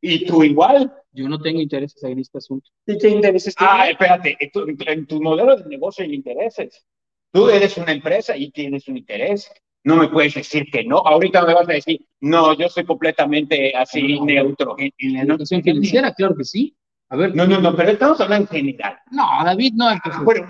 Y 0.00 0.24
tú 0.26 0.42
igual. 0.42 0.92
Yo 1.10 1.28
no 1.28 1.40
tengo 1.40 1.60
intereses 1.60 2.02
en 2.04 2.18
este 2.18 2.38
asunto. 2.38 2.70
¿Y 2.86 2.98
qué 2.98 3.08
intereses 3.08 3.54
Ah, 3.58 3.88
espérate, 3.88 4.36
en 4.38 4.50
tu, 4.50 4.66
en 4.86 5.06
tu 5.06 5.20
modelo 5.20 5.56
de 5.56 5.64
negocio 5.64 6.04
hay 6.04 6.14
intereses. 6.14 6.84
Tú 7.32 7.48
eres 7.48 7.76
una 7.76 7.92
empresa 7.92 8.36
y 8.36 8.50
tienes 8.50 8.86
un 8.88 8.98
interés. 8.98 9.50
No 9.84 9.96
me 9.96 10.08
puedes 10.08 10.34
decir 10.34 10.70
que 10.70 10.84
no. 10.84 10.98
Ahorita 10.98 11.44
me 11.44 11.54
vas 11.54 11.68
a 11.68 11.72
decir, 11.72 12.06
no, 12.20 12.54
yo 12.54 12.68
soy 12.68 12.84
completamente 12.84 13.74
así 13.74 14.20
neutro. 14.20 14.76
En, 14.78 14.92
la 15.12 15.22
educación 15.22 15.62
financiera, 15.62 16.12
claro 16.14 16.36
que 16.36 16.44
sí. 16.44 16.76
A 17.10 17.16
ver. 17.16 17.34
No, 17.34 17.46
no, 17.46 17.60
no, 17.60 17.74
pero 17.74 17.90
estamos 17.90 18.20
hablando 18.20 18.48
en 18.52 18.58
general. 18.58 18.98
No, 19.10 19.24
David, 19.44 19.72
no. 19.74 19.88
Ah, 19.88 20.22
bueno, 20.24 20.46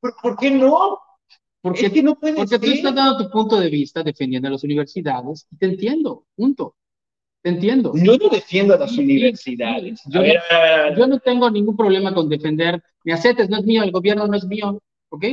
¿por, 0.00 0.36
qué 0.38 0.50
no? 0.50 0.98
Porque, 1.62 1.86
es 1.86 1.92
que 1.92 2.02
no 2.02 2.18
puedes 2.18 2.36
porque 2.36 2.58
tú 2.58 2.66
estás 2.72 2.94
dando 2.94 3.18
tu 3.18 3.30
punto 3.30 3.60
de 3.60 3.68
vista 3.68 4.02
defendiendo 4.02 4.48
a 4.48 4.52
las 4.52 4.64
universidades 4.64 5.46
y 5.50 5.56
te 5.56 5.66
entiendo, 5.66 6.24
punto. 6.34 6.76
Te 7.42 7.50
entiendo. 7.50 7.92
Yo 7.94 8.16
no 8.16 8.28
defiendo 8.28 8.74
a 8.74 8.78
las 8.78 8.96
universidades. 8.96 10.00
Yo, 10.06 11.06
no, 11.06 11.18
tengo 11.20 11.50
ningún 11.50 11.76
problema 11.76 12.12
con 12.14 12.28
defender. 12.28 12.82
Mi 13.04 13.12
acetes 13.12 13.48
no 13.48 13.58
es 13.58 13.64
mío, 13.64 13.82
el 13.82 13.92
gobierno 13.92 14.26
no 14.26 14.36
es 14.36 14.44
mío, 14.44 14.78
¿ok? 15.08 15.24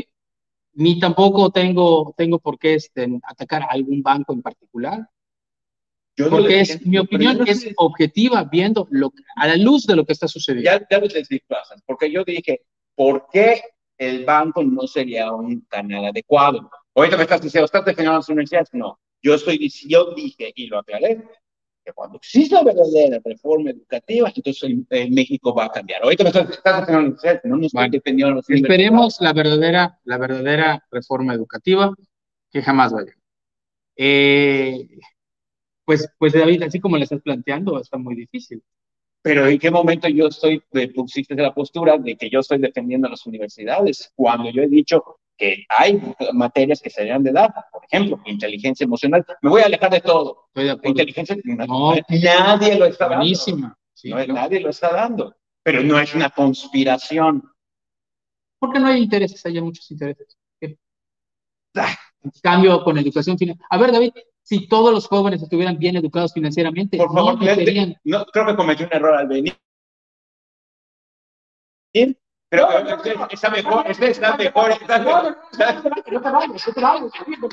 ni 0.77 0.99
tampoco 0.99 1.49
tengo, 1.49 2.13
tengo 2.15 2.37
por 2.37 2.59
qué 2.59 2.75
este, 2.75 3.07
atacar 3.23 3.63
a 3.63 3.69
algún 3.71 4.03
banco 4.03 4.33
en 4.33 4.43
particular. 4.43 5.09
Yo 6.15 6.29
porque 6.29 6.61
es, 6.61 6.85
mi 6.85 6.99
opinión 6.99 7.47
es 7.47 7.67
objetiva 7.77 8.43
viendo 8.43 8.87
lo, 8.91 9.11
a 9.35 9.47
la 9.47 9.55
luz 9.55 9.87
de 9.87 9.95
lo 9.95 10.05
que 10.05 10.13
está 10.13 10.27
sucediendo. 10.27 10.69
Ya, 10.69 10.87
ya 10.89 10.99
lo 10.99 11.07
desvirtuaste, 11.07 11.75
porque 11.85 12.11
yo 12.11 12.23
dije, 12.23 12.61
¿por 12.95 13.27
qué 13.31 13.61
el 13.97 14.25
banco 14.25 14.63
no 14.63 14.87
sería 14.87 15.31
un 15.31 15.61
canal 15.61 16.05
adecuado? 16.05 16.69
Ahorita 16.95 17.17
me 17.17 17.23
estás 17.23 17.41
diciendo, 17.41 17.65
¿estás 17.65 17.85
defendiendo 17.85 18.17
las 18.17 18.29
universidades? 18.29 18.69
No, 18.73 18.99
yo, 19.21 19.35
estoy, 19.35 19.69
yo 19.87 20.13
dije, 20.15 20.51
y 20.55 20.67
lo 20.67 20.79
aclaré, 20.79 21.23
que 21.85 21.93
cuando 21.93 22.17
exista 22.17 22.63
verdadera 22.63 23.19
reforma 23.23 23.71
educativa, 23.71 24.31
entonces 24.35 24.69
en, 24.89 25.13
México 25.13 25.53
va 25.53 25.65
a 25.65 25.71
cambiar. 25.71 26.03
Ahorita 26.03 26.23
me 26.23 26.29
estás, 26.29 26.49
estás 26.49 26.89
no 27.43 27.57
nos 27.57 27.73
estoy 27.73 27.89
defendiendo 27.89 28.35
los 28.35 28.49
Esperemos 28.49 29.17
la 29.21 29.33
verdadera, 29.33 29.99
la 30.03 30.17
verdadera 30.17 30.85
reforma 30.91 31.33
educativa 31.33 31.93
que 32.51 32.61
jamás 32.61 32.91
vaya. 32.91 33.13
Eh, 33.95 34.87
pues, 35.85 36.09
pues 36.17 36.33
David, 36.33 36.63
así 36.63 36.79
como 36.79 36.97
le 36.97 37.03
estás 37.03 37.21
planteando, 37.21 37.79
está 37.79 37.97
muy 37.97 38.15
difícil. 38.15 38.61
Pero 39.21 39.47
¿en 39.47 39.59
qué 39.59 39.71
momento 39.71 40.07
yo 40.07 40.27
estoy, 40.27 40.63
pusiste 40.95 41.35
la 41.35 41.53
postura 41.53 41.97
de 41.97 42.15
que 42.15 42.29
yo 42.29 42.39
estoy 42.39 42.59
defendiendo 42.59 43.07
a 43.07 43.11
las 43.11 43.25
universidades? 43.25 44.11
Cuando 44.15 44.49
yo 44.49 44.61
he 44.61 44.67
dicho 44.67 45.19
que 45.37 45.65
hay 45.69 46.01
materias 46.33 46.81
que 46.81 46.89
se 46.89 47.03
deben 47.03 47.23
de 47.23 47.31
dar, 47.31 47.53
por 47.71 47.83
ejemplo, 47.85 48.19
inteligencia 48.25 48.85
emocional. 48.85 49.25
Me 49.41 49.49
voy 49.49 49.61
a 49.61 49.65
alejar 49.65 49.91
de 49.91 50.01
todo. 50.01 50.49
inteligencia 50.83 51.35
no, 51.43 51.95
nadie 52.09 52.75
lo 52.75 52.85
está 52.85 53.07
buenísima. 53.07 53.77
dando. 54.03 54.33
Nadie 54.33 54.59
lo 54.59 54.69
está 54.69 54.91
dando. 54.91 55.35
Pero 55.63 55.83
no 55.83 55.99
es 55.99 56.15
una 56.15 56.29
conspiración. 56.29 57.43
Porque 58.59 58.79
no 58.79 58.87
hay 58.87 59.03
intereses, 59.03 59.45
hay 59.45 59.61
muchos 59.61 59.89
intereses. 59.91 60.37
Ah. 61.75 61.95
cambio 62.41 62.83
con 62.83 62.97
educación 62.97 63.37
financiera. 63.37 63.67
A 63.69 63.77
ver, 63.77 63.91
David, 63.91 64.11
si 64.47 64.67
todos 64.69 64.93
los 64.93 65.07
jóvenes 65.07 65.41
estuvieran 65.41 65.77
bien 65.77 65.97
educados 65.97 66.31
financieramente, 66.31 66.97
por 66.97 67.13
favor, 67.13 67.33
no, 67.33 67.45
no 68.03 68.25
creo 68.27 68.45
que 68.45 68.55
cometí 68.55 68.83
un 68.83 68.89
error 68.93 69.13
al 69.13 69.27
venir 69.27 69.57
pero 72.49 72.69
está 73.29 73.49
mejor, 73.49 73.85
está 73.91 74.37
mejor. 74.37 75.37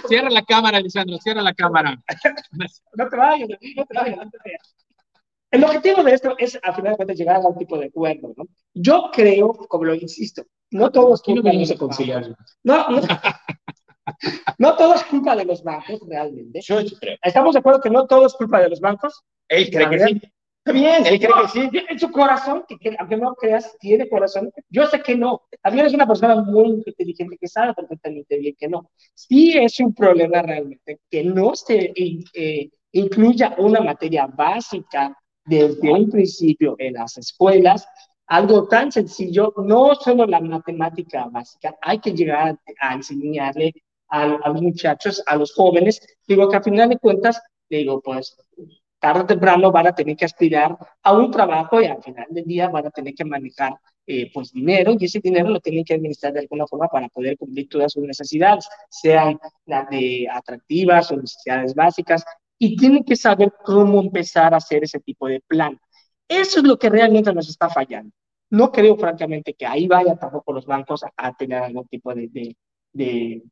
Cierra 0.06 0.30
la 0.30 0.42
cámara, 0.42 0.78
Lisandro, 0.78 1.18
cierra 1.18 1.42
la 1.42 1.52
cámara. 1.52 2.00
No 2.96 3.08
te 3.08 3.16
vayas, 3.16 3.48
no 3.48 3.86
te 3.86 3.94
vayas. 3.94 4.28
El 5.50 5.64
objetivo 5.64 6.02
de 6.02 6.14
esto 6.14 6.36
es, 6.38 6.58
al 6.62 6.74
final 6.74 6.92
de 6.92 6.96
cuentas, 6.96 7.16
llegar 7.16 7.36
a 7.36 7.38
algún 7.38 7.58
tipo 7.58 7.78
de 7.78 7.86
acuerdo, 7.86 8.34
¿no? 8.36 8.44
Yo 8.72 9.10
creo, 9.12 9.52
como 9.52 9.84
lo 9.84 9.94
insisto, 9.94 10.44
no 10.70 10.90
todos 10.90 11.22
no 11.28 11.42
venimos 11.42 11.70
a 11.70 11.76
conciliar. 11.76 12.36
No, 12.64 12.88
no, 12.88 13.00
no 14.58 14.76
todo 14.76 14.94
es 14.94 15.04
culpa 15.04 15.36
de 15.36 15.44
los 15.44 15.62
bancos, 15.62 16.00
realmente. 16.08 16.60
Yo 16.60 16.78
creo. 17.00 17.16
¿Estamos 17.22 17.54
de 17.54 17.60
acuerdo 17.60 17.80
que 17.80 17.90
no 17.90 18.06
todo 18.06 18.26
es 18.26 18.34
culpa 18.34 18.60
de 18.60 18.68
los 18.68 18.80
bancos? 18.80 19.22
Él 19.48 19.70
cree 19.70 19.90
que 19.90 19.98
sí. 19.98 20.22
Está 20.58 20.72
bien, 20.72 21.06
él 21.06 21.18
cree 21.18 21.32
que 21.42 21.48
sí. 21.48 21.70
En 21.88 21.98
su 21.98 22.10
corazón, 22.10 22.64
que, 22.66 22.96
aunque 22.98 23.16
no 23.16 23.34
creas, 23.34 23.76
tiene 23.78 24.08
corazón. 24.08 24.50
Yo 24.70 24.86
sé 24.86 25.02
que 25.02 25.14
no. 25.14 25.42
También 25.62 25.86
es 25.86 25.94
una 25.94 26.06
persona 26.06 26.36
muy 26.36 26.82
inteligente 26.86 27.36
que 27.38 27.48
sabe 27.48 27.74
perfectamente 27.74 28.38
bien 28.38 28.54
que 28.58 28.68
no. 28.68 28.90
Sí 29.14 29.56
es 29.58 29.78
un 29.80 29.94
problema 29.94 30.40
realmente 30.42 31.00
que 31.10 31.22
no 31.22 31.54
se 31.54 31.92
eh, 31.94 32.70
incluya 32.92 33.54
una 33.58 33.80
materia 33.80 34.26
básica 34.26 35.16
desde 35.44 35.92
un 35.92 36.10
principio 36.10 36.76
en 36.78 36.94
las 36.94 37.18
escuelas. 37.18 37.86
Algo 38.26 38.66
tan 38.66 38.90
sencillo, 38.90 39.52
no 39.58 39.94
solo 39.94 40.24
la 40.26 40.40
matemática 40.40 41.26
básica, 41.30 41.76
hay 41.82 41.98
que 41.98 42.12
llegar 42.12 42.58
a, 42.80 42.94
enseñarle 42.94 43.74
a, 44.08 44.22
a, 44.22 44.48
los 44.50 44.62
muchachos, 44.62 45.22
a 45.26 45.36
los 45.36 45.52
jóvenes, 45.54 46.00
digo 46.26 46.48
que 46.48 46.56
al 46.56 46.64
final 46.64 46.88
de 46.88 46.98
cuentas, 46.98 47.40
digo, 47.68 48.00
pues 48.00 48.36
tarde 48.98 49.20
o 49.20 49.26
temprano 49.26 49.70
van 49.70 49.88
a 49.88 49.94
tener 49.94 50.16
que 50.16 50.24
aspirar 50.24 50.76
a 51.02 51.12
un 51.12 51.30
trabajo 51.30 51.80
y 51.80 51.86
al 51.86 52.02
final 52.02 52.26
del 52.30 52.44
día 52.44 52.68
van 52.68 52.86
a 52.86 52.90
tener 52.90 53.14
que 53.14 53.24
manejar 53.24 53.74
eh, 54.06 54.30
pues 54.32 54.52
dinero 54.52 54.94
y 54.98 55.04
ese 55.04 55.20
dinero 55.20 55.48
lo 55.48 55.60
tienen 55.60 55.84
que 55.84 55.94
administrar 55.94 56.32
de 56.32 56.40
alguna 56.40 56.66
forma 56.66 56.88
para 56.88 57.08
poder 57.08 57.36
cumplir 57.38 57.68
todas 57.68 57.92
sus 57.92 58.02
necesidades, 58.02 58.68
sean 58.88 59.38
las 59.66 59.88
de 59.90 60.26
atractivas 60.30 61.10
o 61.10 61.16
necesidades 61.16 61.74
básicas, 61.74 62.24
y 62.58 62.76
tienen 62.76 63.04
que 63.04 63.16
saber 63.16 63.52
cómo 63.62 64.00
empezar 64.00 64.54
a 64.54 64.58
hacer 64.58 64.84
ese 64.84 65.00
tipo 65.00 65.26
de 65.26 65.40
plan. 65.46 65.78
Eso 66.28 66.60
es 66.60 66.64
lo 66.64 66.78
que 66.78 66.88
realmente 66.88 67.32
nos 67.32 67.48
está 67.48 67.68
fallando. 67.68 68.12
No 68.50 68.70
creo, 68.70 68.96
francamente, 68.96 69.54
que 69.54 69.66
ahí 69.66 69.86
vaya 69.86 70.16
tampoco 70.16 70.52
los 70.52 70.66
bancos 70.66 71.02
a, 71.16 71.34
tener 71.34 71.62
algún 71.62 71.86
tipo 71.88 72.14
de, 72.14 72.28
de, 72.28 72.56
de, 72.94 73.42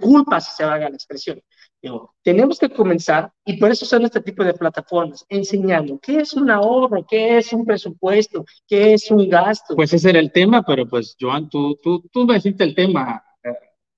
culpa, 0.00 0.40
si 0.40 0.50
se 0.56 0.64
haga 0.64 0.88
la 0.88 0.96
expresión. 0.96 1.40
Digo, 1.80 2.14
tenemos 2.22 2.58
que 2.58 2.70
comenzar, 2.70 3.32
y 3.44 3.54
por 3.58 3.70
eso 3.70 3.84
son 3.84 4.04
este 4.04 4.20
tipo 4.20 4.44
de 4.44 4.54
plataformas, 4.54 5.24
enseñando 5.28 5.98
qué 6.00 6.20
es 6.20 6.32
un 6.34 6.48
ahorro, 6.50 7.04
qué 7.08 7.38
es 7.38 7.52
un 7.52 7.64
presupuesto, 7.64 8.44
qué 8.68 8.94
es 8.94 9.10
un 9.10 9.28
gasto. 9.28 9.74
Pues 9.74 9.92
ese 9.92 10.10
era 10.10 10.20
el 10.20 10.30
tema, 10.30 10.62
pero 10.62 10.88
pues, 10.88 11.16
Joan, 11.20 11.48
tú, 11.48 11.76
tú, 11.82 12.02
tú 12.12 12.24
me 12.24 12.36
hiciste 12.36 12.62
el 12.62 12.74
tema 12.74 13.22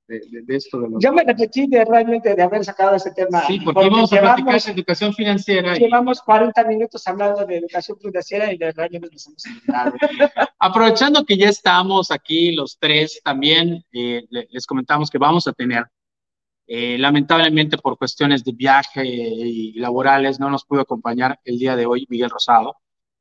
de, 0.07 0.43
de, 0.43 0.57
esto. 0.57 0.81
De 0.81 0.89
Yo 0.99 1.13
me 1.13 1.25
repetí 1.25 1.67
de 1.67 1.85
realmente 1.85 2.35
de 2.35 2.43
haber 2.43 2.65
sacado 2.65 2.95
ese 2.95 3.11
tema. 3.13 3.47
Sí, 3.47 3.61
porque, 3.61 3.87
íbamos 3.87 4.13
a 4.13 4.21
platicar 4.21 4.61
de 4.61 4.73
educación 4.73 5.13
financiera. 5.15 5.75
Llevamos 5.75 6.21
40 6.23 6.65
minutos 6.65 7.07
hablando 7.07 7.45
de 7.47 7.59
educación 7.59 7.99
financiera 7.99 8.53
y 8.53 8.59
de 8.59 8.73
realmente 8.73 9.09
nos 9.11 9.27
hemos 9.27 9.45
Aprovechando 10.59 11.25
que 11.25 11.37
ya 11.37 11.49
estamos 11.49 12.11
aquí 12.11 12.53
los 12.53 12.79
tres, 12.79 13.21
también 13.25 13.85
eh, 13.93 14.25
les 14.31 14.67
comentamos 14.67 15.11
que 15.11 15.19
vamos 15.19 15.47
a 15.47 15.53
tener, 15.53 15.85
eh, 16.67 16.97
lamentablemente 16.99 17.79
por 17.79 17.99
cuestiones 17.99 18.45
de 18.45 18.53
viaje 18.53 19.03
y 19.07 19.73
laborales, 19.75 20.41
no 20.41 20.51
nos 20.51 20.65
pudo 20.65 20.81
acompañar 20.81 21.39
el 21.45 21.59
día 21.59 21.77
de 21.77 21.87
hoy 21.87 22.07
Miguel 22.09 22.31
Rosado, 22.31 22.77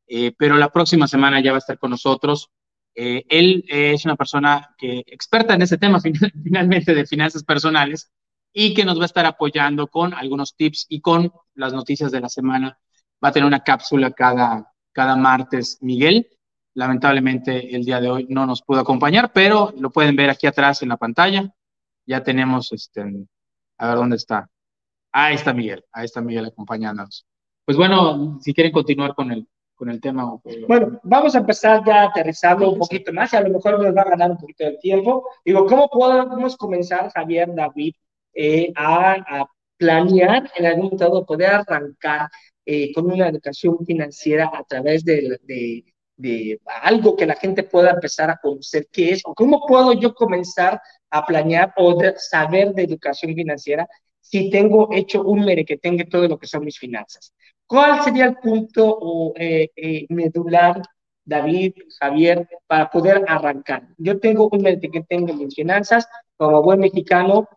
eh, 0.08 0.34
pero 0.38 0.58
la 0.58 0.70
próxima 0.70 1.08
semana 1.08 1.42
ya 1.42 1.52
va 1.52 1.58
a 1.58 1.60
estar 1.60 1.78
con 1.80 1.92
nosotros 1.92 2.50
eh, 2.96 3.24
él 3.30 3.66
es 3.68 4.06
una 4.06 4.16
persona 4.16 4.76
que 4.78 5.04
experta 5.08 5.56
en 5.56 5.64
ese 5.64 5.78
tema 5.78 6.00
finalmente 6.44 6.94
de 6.94 7.06
finanzas 7.06 7.44
personales 7.44 8.12
y 8.54 8.74
que 8.74 8.86
nos 8.86 9.00
va 9.00 9.04
a 9.04 9.08
estar 9.08 9.26
apoyando 9.26 9.88
con 9.88 10.14
algunos 10.14 10.56
tips 10.56 10.86
y 10.90 11.02
con 11.02 11.32
las 11.56 11.74
noticias 11.74 12.12
de 12.12 12.22
la 12.22 12.30
semana. 12.30 12.78
Va 13.24 13.30
a 13.30 13.32
tener 13.32 13.48
una 13.48 13.64
cápsula 13.64 14.12
cada, 14.12 14.72
cada 14.92 15.16
martes 15.16 15.80
Miguel. 15.82 16.28
Lamentablemente 16.76 17.76
el 17.76 17.84
día 17.84 18.00
de 18.00 18.10
hoy 18.10 18.28
no 18.30 18.46
nos 18.46 18.62
pudo 18.62 18.82
acompañar, 18.82 19.32
pero 19.34 19.74
lo 19.78 19.92
pueden 19.92 20.16
ver 20.16 20.30
aquí 20.30 20.48
atrás 20.48 20.82
en 20.84 20.90
la 20.90 20.98
pantalla. 20.98 21.52
Ya 22.06 22.24
tenemos, 22.24 22.72
este, 22.74 23.02
a 23.78 23.88
ver 23.88 23.96
dónde 23.96 24.18
está. 24.18 24.50
Ahí 25.12 25.36
está 25.36 25.54
Miguel, 25.54 25.84
ahí 25.92 26.06
está 26.06 26.22
Miguel 26.22 26.46
acompañándonos. 26.46 27.26
Pues 27.66 27.78
bueno, 27.78 28.40
si 28.42 28.54
quieren 28.54 28.74
continuar 28.74 29.16
con 29.16 29.32
el, 29.32 29.48
con 29.84 29.92
el 29.92 30.00
tema. 30.00 30.40
Bueno, 30.66 31.00
vamos 31.04 31.36
a 31.36 31.40
empezar 31.40 31.84
ya 31.86 32.04
aterrizando 32.04 32.72
un 32.72 32.80
poquito 32.80 33.12
más 33.12 33.34
y 33.34 33.36
a 33.36 33.42
lo 33.42 33.50
mejor 33.50 33.84
nos 33.84 33.94
va 33.94 34.02
a 34.02 34.10
ganar 34.12 34.32
un 34.32 34.38
poquito 34.38 34.64
de 34.64 34.78
tiempo. 34.78 35.28
Digo, 35.44 35.66
¿cómo 35.66 35.90
podemos 35.90 36.56
comenzar, 36.56 37.12
Javier, 37.12 37.54
David, 37.54 37.94
eh, 38.34 38.72
a, 38.76 39.46
planear 39.76 40.50
en 40.56 40.66
algún 40.66 40.92
modo, 40.98 41.26
poder 41.26 41.50
arrancar 41.50 42.30
eh, 42.66 42.94
con 42.94 43.12
una 43.12 43.28
educación 43.28 43.86
financiera 43.86 44.50
a 44.54 44.64
través 44.64 45.04
de, 45.04 45.38
de, 45.44 45.84
de, 46.16 46.62
algo 46.82 47.18
que 47.18 47.26
la 47.26 47.36
gente 47.36 47.64
pueda 47.64 47.90
empezar 47.90 48.30
a 48.30 48.40
conocer 48.42 48.88
qué 48.90 49.12
es, 49.12 49.22
o 49.26 49.34
cómo 49.34 49.66
puedo 49.68 49.92
yo 49.92 50.14
comenzar 50.14 50.80
a 51.10 51.26
planear 51.26 51.74
o 51.76 52.00
saber 52.16 52.74
de 52.74 52.84
educación 52.84 53.36
financiera 53.36 53.86
si 54.22 54.50
tengo 54.50 54.88
hecho 54.94 55.24
un 55.24 55.46
que 55.66 55.78
tenga 55.78 56.06
todo 56.06 56.30
lo 56.30 56.40
que 56.40 56.48
son 56.48 56.64
mis 56.64 56.80
finanzas. 56.80 57.34
¿Cuál 57.68 58.04
sería 58.04 58.26
el 58.26 58.36
punto 58.36 59.34
eh, 59.36 59.70
eh, 59.76 60.06
medular, 60.10 60.82
David, 61.26 61.74
Javier, 62.00 62.48
para 62.68 62.90
poder 62.90 63.24
arrancar? 63.28 63.88
Yo 63.98 64.20
tengo 64.20 64.50
un 64.52 64.64
que 64.64 65.04
tengo 65.08 65.34
mis 65.34 65.56
finanzas, 65.56 66.08
como 66.38 66.62
buen 66.62 66.80
mexicano, 66.80 67.48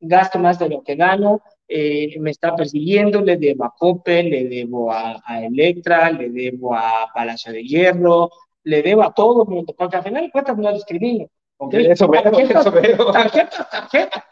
gasto 0.00 0.38
más 0.38 0.58
de 0.58 0.68
lo 0.68 0.82
que 0.82 0.96
gano, 0.96 1.42
eh, 1.66 2.18
me 2.20 2.30
está 2.30 2.54
persiguiendo, 2.54 3.22
le 3.22 3.36
debo 3.36 3.64
a 3.64 3.74
Coppel, 3.76 4.28
le 4.28 4.44
debo 4.44 4.92
a, 4.92 5.20
Electra, 5.42 6.10
le 6.10 6.28
debo 6.30 6.74
a 6.74 7.10
Palacio 7.14 7.52
de 7.52 7.64
Hierro, 7.64 8.30
le 8.64 8.82
debo 8.82 9.02
a 9.02 9.14
todo 9.14 9.44
el 9.44 9.48
mundo, 9.48 9.74
porque 9.76 9.96
al 9.96 10.02
final 10.02 10.24
de 10.24 10.30
cuentas 10.30 10.56
no 10.56 10.70
lo 10.70 10.76
escribí. 10.76 11.26
Eso 11.70 12.08
veo, 12.08 12.38
eso 12.38 12.70
veo. 12.70 13.10
Tarjeta, 13.12 13.68
tarjeta. 13.70 14.24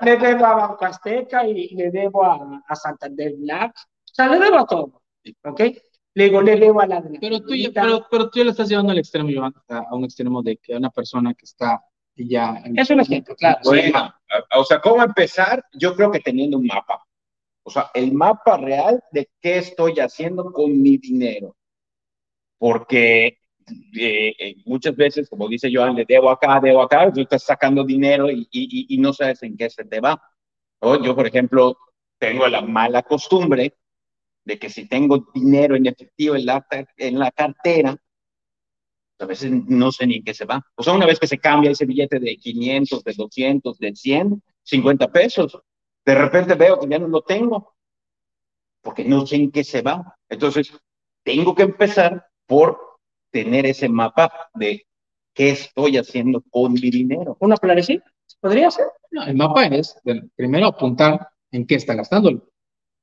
Le 0.00 0.16
debo 0.16 0.46
a 0.46 0.54
Banco 0.54 0.84
Azteca 0.86 1.46
y 1.46 1.74
le 1.74 1.90
debo 1.90 2.24
a, 2.24 2.62
a 2.66 2.74
Santander 2.74 3.34
Black 3.36 3.74
sea, 4.14 4.28
le 4.28 4.38
debo 4.38 4.58
a 4.58 4.66
todo, 4.66 5.02
¿ok? 5.44 5.60
Le 6.14 6.24
digo, 6.24 6.40
le 6.40 6.56
debo 6.56 6.80
a 6.80 6.86
la 6.86 7.02
pero 7.20 7.40
tú, 7.40 7.54
ya, 7.54 7.70
pero, 7.74 8.06
pero 8.08 8.30
tú 8.30 8.38
ya 8.38 8.44
lo 8.44 8.52
estás 8.52 8.68
llevando 8.68 8.92
al 8.92 8.98
extremo, 8.98 9.30
Iván, 9.30 9.52
a 9.68 9.94
un 9.94 10.04
extremo 10.04 10.42
de 10.42 10.56
que 10.58 10.76
una 10.76 10.90
persona 10.90 11.34
que 11.34 11.44
está 11.44 11.82
ya... 12.16 12.62
Es 12.76 12.90
un 12.90 13.00
ejemplo, 13.00 13.34
claro. 13.34 13.58
Bueno, 13.64 14.14
o 14.56 14.64
sea, 14.64 14.80
¿cómo 14.80 15.02
empezar? 15.02 15.64
Yo 15.72 15.94
creo 15.94 16.10
que 16.10 16.20
teniendo 16.20 16.58
un 16.58 16.66
mapa. 16.66 17.04
O 17.64 17.70
sea, 17.70 17.90
el 17.94 18.12
mapa 18.12 18.56
real 18.56 19.02
de 19.10 19.28
qué 19.40 19.58
estoy 19.58 19.98
haciendo 19.98 20.52
con 20.52 20.80
mi 20.80 20.98
dinero. 20.98 21.56
Porque 22.58 23.38
eh, 23.96 24.34
eh, 24.38 24.56
muchas 24.66 24.94
veces, 24.94 25.28
como 25.28 25.48
dice 25.48 25.70
Joan, 25.72 25.96
le 25.96 26.04
debo 26.06 26.30
acá, 26.30 26.60
debo 26.62 26.82
acá, 26.82 27.12
tú 27.12 27.22
estás 27.22 27.42
sacando 27.42 27.82
dinero 27.82 28.30
y, 28.30 28.46
y, 28.52 28.94
y 28.94 28.98
no 28.98 29.12
sabes 29.12 29.42
en 29.42 29.56
qué 29.56 29.68
se 29.68 29.84
te 29.84 30.00
va. 30.00 30.22
¿no? 30.80 31.02
Yo, 31.02 31.16
por 31.16 31.26
ejemplo, 31.26 31.76
tengo 32.18 32.46
la 32.46 32.60
mala 32.60 33.02
costumbre 33.02 33.74
de 34.44 34.58
que 34.58 34.70
si 34.70 34.86
tengo 34.86 35.26
dinero 35.34 35.76
en 35.76 35.86
efectivo 35.86 36.36
en 36.36 36.46
la, 36.46 36.66
en 36.96 37.18
la 37.18 37.30
cartera, 37.30 37.96
a 39.18 39.26
veces 39.26 39.50
no 39.50 39.92
sé 39.92 40.06
ni 40.06 40.16
en 40.16 40.24
qué 40.24 40.34
se 40.34 40.44
va. 40.44 40.64
O 40.74 40.82
sea, 40.82 40.92
una 40.92 41.06
vez 41.06 41.18
que 41.18 41.26
se 41.26 41.38
cambia 41.38 41.70
ese 41.70 41.86
billete 41.86 42.18
de 42.18 42.36
500, 42.36 43.04
de 43.04 43.14
200, 43.14 43.78
de 43.78 43.94
100, 43.94 44.42
50 44.62 45.08
pesos, 45.12 45.58
de 46.04 46.14
repente 46.14 46.54
veo 46.54 46.78
que 46.78 46.88
ya 46.88 46.98
no 46.98 47.08
lo 47.08 47.22
tengo, 47.22 47.74
porque 48.82 49.04
no 49.04 49.26
sé 49.26 49.36
en 49.36 49.50
qué 49.50 49.64
se 49.64 49.82
va. 49.82 50.16
Entonces, 50.28 50.72
tengo 51.22 51.54
que 51.54 51.62
empezar 51.62 52.26
por 52.46 52.78
tener 53.30 53.66
ese 53.66 53.88
mapa 53.88 54.50
de 54.54 54.86
qué 55.32 55.50
estoy 55.50 55.96
haciendo 55.96 56.42
con 56.50 56.74
mi 56.74 56.90
dinero. 56.90 57.36
¿Una 57.40 57.56
planeación? 57.56 58.02
¿Podría 58.40 58.70
ser? 58.70 58.86
No, 59.10 59.24
el 59.24 59.34
mapa 59.36 59.66
es, 59.66 59.96
primero, 60.36 60.66
apuntar 60.66 61.28
en 61.50 61.66
qué 61.66 61.76
está 61.76 61.94
gastándolo. 61.94 62.46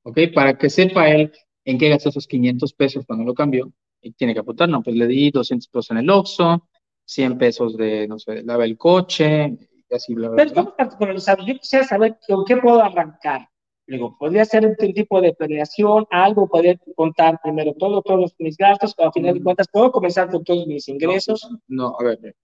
¿Ok? 0.04 0.20
Para 0.34 0.58
que 0.58 0.70
sepa 0.70 1.10
él 1.10 1.32
en 1.66 1.78
qué 1.78 1.90
gastó 1.90 2.10
esos 2.10 2.28
500 2.28 2.74
pesos 2.74 3.06
cuando 3.06 3.26
lo 3.26 3.34
cambió. 3.34 3.72
Y 4.02 4.12
tiene 4.14 4.34
que 4.34 4.40
apuntar, 4.40 4.68
no, 4.68 4.82
pues 4.82 4.96
le 4.96 5.08
di 5.08 5.30
200 5.30 5.68
pesos 5.68 5.92
en 5.92 5.98
el 5.98 6.10
Oxxo, 6.10 6.68
100 7.06 7.38
pesos 7.38 7.78
de, 7.78 8.08
no 8.08 8.18
sé, 8.18 8.42
lava 8.44 8.66
el 8.66 8.78
coche, 8.78 9.58
y 9.90 9.96
así, 9.96 10.16
bla, 10.16 10.30
bla, 10.30 10.44
Pero 10.44 10.74
¿cómo 10.98 11.12
los 11.12 11.26
Yo 11.26 11.60
quisiera 11.60 11.86
saber 11.86 12.18
con 12.28 12.46
qué 12.46 12.58
puedo 12.58 12.82
arrancar. 12.82 13.48
Digo, 13.86 14.16
podría 14.18 14.46
ser 14.46 14.66
un 14.66 14.76
tipo 14.76 15.20
de 15.20 15.34
planeación, 15.34 16.06
algo, 16.10 16.48
poder 16.48 16.80
contar 16.96 17.40
primero 17.44 17.74
todo, 17.74 18.02
todos 18.02 18.34
mis 18.40 18.56
gastos, 18.56 18.96
pero 18.96 19.08
al 19.08 19.14
final 19.14 19.34
de 19.34 19.44
cuentas 19.44 19.68
puedo 19.72 19.92
comenzar 19.92 20.30
con 20.30 20.44
todos 20.44 20.66
mis 20.66 20.88
ingresos. 20.88 21.48
No, 21.68 21.90
no, 21.90 21.96
a 22.00 22.04
ver, 22.04 22.36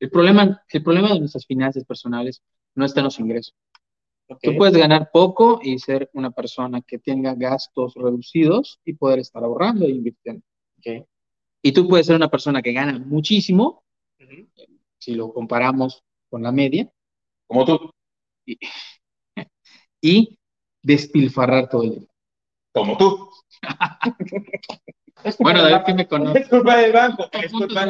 el 0.00 0.10
problema, 0.10 0.62
el 0.66 0.82
problema 0.82 1.12
de 1.12 1.20
nuestras 1.20 1.44
finanzas 1.44 1.84
personales 1.84 2.42
no 2.74 2.86
está 2.86 3.00
en 3.00 3.04
los 3.04 3.20
ingresos. 3.20 3.54
Okay. 4.30 4.52
Tú 4.52 4.58
puedes 4.58 4.76
ganar 4.76 5.10
poco 5.12 5.60
y 5.62 5.78
ser 5.78 6.08
una 6.14 6.30
persona 6.30 6.80
que 6.82 6.98
tenga 6.98 7.34
gastos 7.34 7.94
reducidos 7.94 8.78
y 8.84 8.92
poder 8.94 9.18
estar 9.18 9.42
ahorrando 9.42 9.86
e 9.86 9.90
invirtiendo. 9.90 10.42
Okay. 10.78 11.04
Y 11.62 11.72
tú 11.72 11.88
puedes 11.88 12.06
ser 12.06 12.16
una 12.16 12.28
persona 12.30 12.62
que 12.62 12.72
gana 12.72 12.98
muchísimo, 12.98 13.82
Uh 14.20 14.22
-huh. 14.24 14.46
si 14.98 15.14
lo 15.14 15.32
comparamos 15.32 16.04
con 16.30 16.42
la 16.42 16.52
media, 16.52 16.90
Como 17.48 17.64
tú, 17.64 17.90
y, 18.46 18.58
y 20.02 20.38
despilfarrar 20.82 21.68
todo 21.68 21.82
el 21.84 21.90
dinero. 21.90 22.12
como 22.72 22.96
tú. 22.98 23.30
Bueno, 25.38 25.62
David, 25.62 25.84
que 25.84 25.94
me 25.94 26.08
conoce. 26.08 26.38
Es 26.40 26.48
culpa 26.48 26.76
del 26.78 26.92
banco, 26.92 27.28
es 27.32 27.52
culpa, 27.52 27.84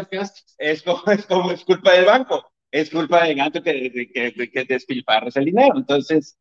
es 0.59 0.83
como, 0.83 1.03
es 1.13 1.27
como 1.27 1.51
es 1.53 1.65
culpa 1.65 1.93
del 1.93 2.05
banco, 2.07 2.45
es 2.71 2.91
culpa 2.91 3.25
del 3.25 3.37
gato 3.37 3.63
que, 3.63 4.09
que, 4.13 4.33
que, 4.33 4.51
que 4.51 4.65
despilfarras 4.65 5.37
el 5.37 5.47
dinero. 5.47 5.77
Entonces, 5.77 6.39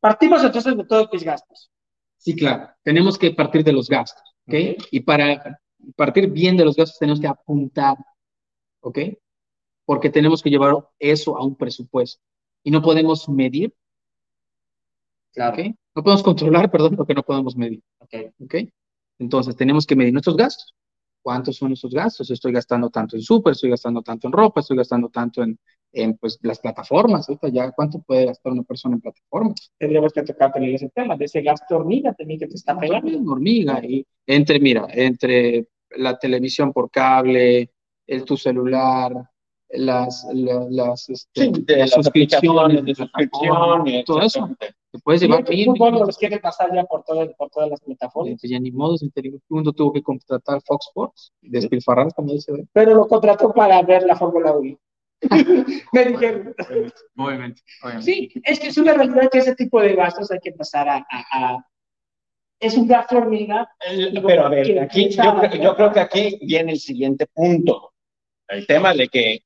Partimos 0.00 0.42
entonces 0.44 0.76
de 0.76 0.84
todos 0.84 1.08
mis 1.12 1.22
gastos. 1.22 1.70
Sí, 2.18 2.36
claro. 2.36 2.68
Tenemos 2.82 3.18
que 3.18 3.30
partir 3.32 3.64
de 3.64 3.72
los 3.72 3.88
gastos, 3.88 4.22
¿ok? 4.46 4.54
Y 4.90 5.00
para 5.00 5.60
partir 5.96 6.30
bien 6.30 6.56
de 6.56 6.64
los 6.64 6.76
gastos 6.76 6.98
tenemos 6.98 7.20
que 7.20 7.26
apuntar, 7.26 7.96
¿ok? 8.80 8.98
Porque 9.84 10.10
tenemos 10.10 10.42
que 10.42 10.50
llevar 10.50 10.74
eso 10.98 11.36
a 11.36 11.44
un 11.44 11.56
presupuesto. 11.56 12.22
Y 12.62 12.70
no 12.70 12.82
podemos 12.82 13.28
medir, 13.28 13.74
Claro. 15.32 15.54
¿ok? 15.56 15.74
No 15.94 16.02
podemos 16.02 16.22
controlar, 16.22 16.70
perdón, 16.70 16.96
lo 16.96 17.06
que 17.06 17.14
no 17.14 17.22
podemos 17.22 17.56
medir, 17.56 17.82
Okay. 17.98 18.30
¿ok? 18.40 18.54
Entonces 19.18 19.56
tenemos 19.56 19.86
que 19.86 19.96
medir 19.96 20.12
nuestros 20.12 20.36
gastos. 20.36 20.74
¿Cuántos 21.22 21.56
son 21.56 21.68
nuestros 21.68 21.94
gastos? 21.94 22.30
Estoy 22.30 22.52
gastando 22.52 22.90
tanto 22.90 23.16
en 23.16 23.22
súper, 23.22 23.52
estoy 23.52 23.70
gastando 23.70 24.02
tanto 24.02 24.26
en 24.26 24.32
ropa, 24.32 24.60
estoy 24.60 24.76
gastando 24.76 25.08
tanto 25.08 25.42
en, 25.42 25.58
en 25.92 26.16
pues, 26.16 26.38
las 26.42 26.58
plataformas. 26.58 27.28
Ahorita 27.28 27.48
ya, 27.48 27.70
¿cuánto 27.70 28.00
puede 28.00 28.26
gastar 28.26 28.52
una 28.52 28.62
persona 28.64 28.96
en 28.96 29.00
plataformas? 29.00 29.70
Tendríamos 29.78 30.12
que 30.12 30.22
tocar 30.22 30.52
también 30.52 30.74
ese 30.74 30.88
tema 30.90 31.16
de 31.16 31.24
ese 31.26 31.40
gasto 31.42 31.76
hormiga 31.76 32.12
también 32.12 32.40
que 32.40 32.46
te 32.48 32.56
está 32.56 32.78
pegando. 32.78 33.32
Hormiga. 33.32 33.80
Y 33.84 34.04
entre, 34.26 34.58
mira, 34.58 34.88
entre 34.92 35.68
la 35.96 36.18
televisión 36.18 36.72
por 36.72 36.90
cable, 36.90 37.70
el 38.06 38.24
tu 38.24 38.36
celular, 38.36 39.12
las, 39.70 40.26
la- 40.34 40.66
las, 40.68 41.08
este, 41.08 41.44
sí, 41.44 41.52
de 41.64 41.76
las 41.76 41.90
las 41.90 42.04
suscripciones, 42.04 42.44
aplicaciones, 42.44 42.84
de 42.84 42.94
suscripciones, 42.94 44.04
todo 44.04 44.20
eso. 44.22 44.50
Te 44.92 44.98
puedes 44.98 45.22
llevar 45.22 45.40
el 45.40 45.48
mil, 45.56 45.64
fútbol 45.64 45.92
mil- 45.92 46.02
nos 46.02 46.18
quiere 46.18 46.38
pasar 46.38 46.72
ya 46.74 46.84
por, 46.84 47.02
todo, 47.02 47.30
por 47.36 47.48
todas 47.50 47.70
las 47.70 47.80
plataformas. 47.80 48.38
Pues 48.40 48.50
ya 48.50 48.60
ni 48.60 48.70
modo, 48.70 48.96
en 49.00 49.40
mundo 49.48 49.72
tuvo 49.72 49.92
que 49.92 50.02
contratar 50.02 50.60
Fox 50.66 50.86
Sports, 50.88 51.32
despilfarrar, 51.40 52.12
como 52.14 52.32
dice. 52.32 52.52
Pero 52.72 52.94
lo 52.94 53.08
contrató 53.08 53.52
para 53.52 53.80
ver 53.82 54.02
la 54.02 54.16
Fórmula 54.16 54.52
1. 54.52 54.78
Me 55.92 56.04
dijeron. 56.04 56.54
Obviamente, 57.16 57.62
obviamente. 57.82 58.02
Sí, 58.12 58.30
es 58.44 58.60
que 58.60 58.68
es 58.68 58.76
una 58.76 58.92
realidad 58.92 59.30
que 59.30 59.38
ese 59.38 59.54
tipo 59.54 59.80
de 59.80 59.94
gastos 59.94 60.30
hay 60.30 60.40
que 60.40 60.52
pasar 60.52 60.88
a. 60.88 60.96
a- 61.10 61.26
a- 61.54 61.66
es 62.60 62.76
un 62.76 62.86
gasto 62.86 63.16
hormiga. 63.16 63.68
Pero 64.24 64.46
a 64.46 64.48
ver, 64.48 64.78
aquí, 64.80 65.08
yo, 65.08 65.22
creo- 65.40 65.62
yo 65.62 65.74
creo 65.74 65.92
que 65.92 66.00
aquí 66.00 66.38
viene 66.42 66.72
el 66.72 66.78
siguiente 66.78 67.26
punto. 67.32 67.92
El 68.48 68.66
tema 68.66 68.92
de 68.94 69.08
que, 69.08 69.40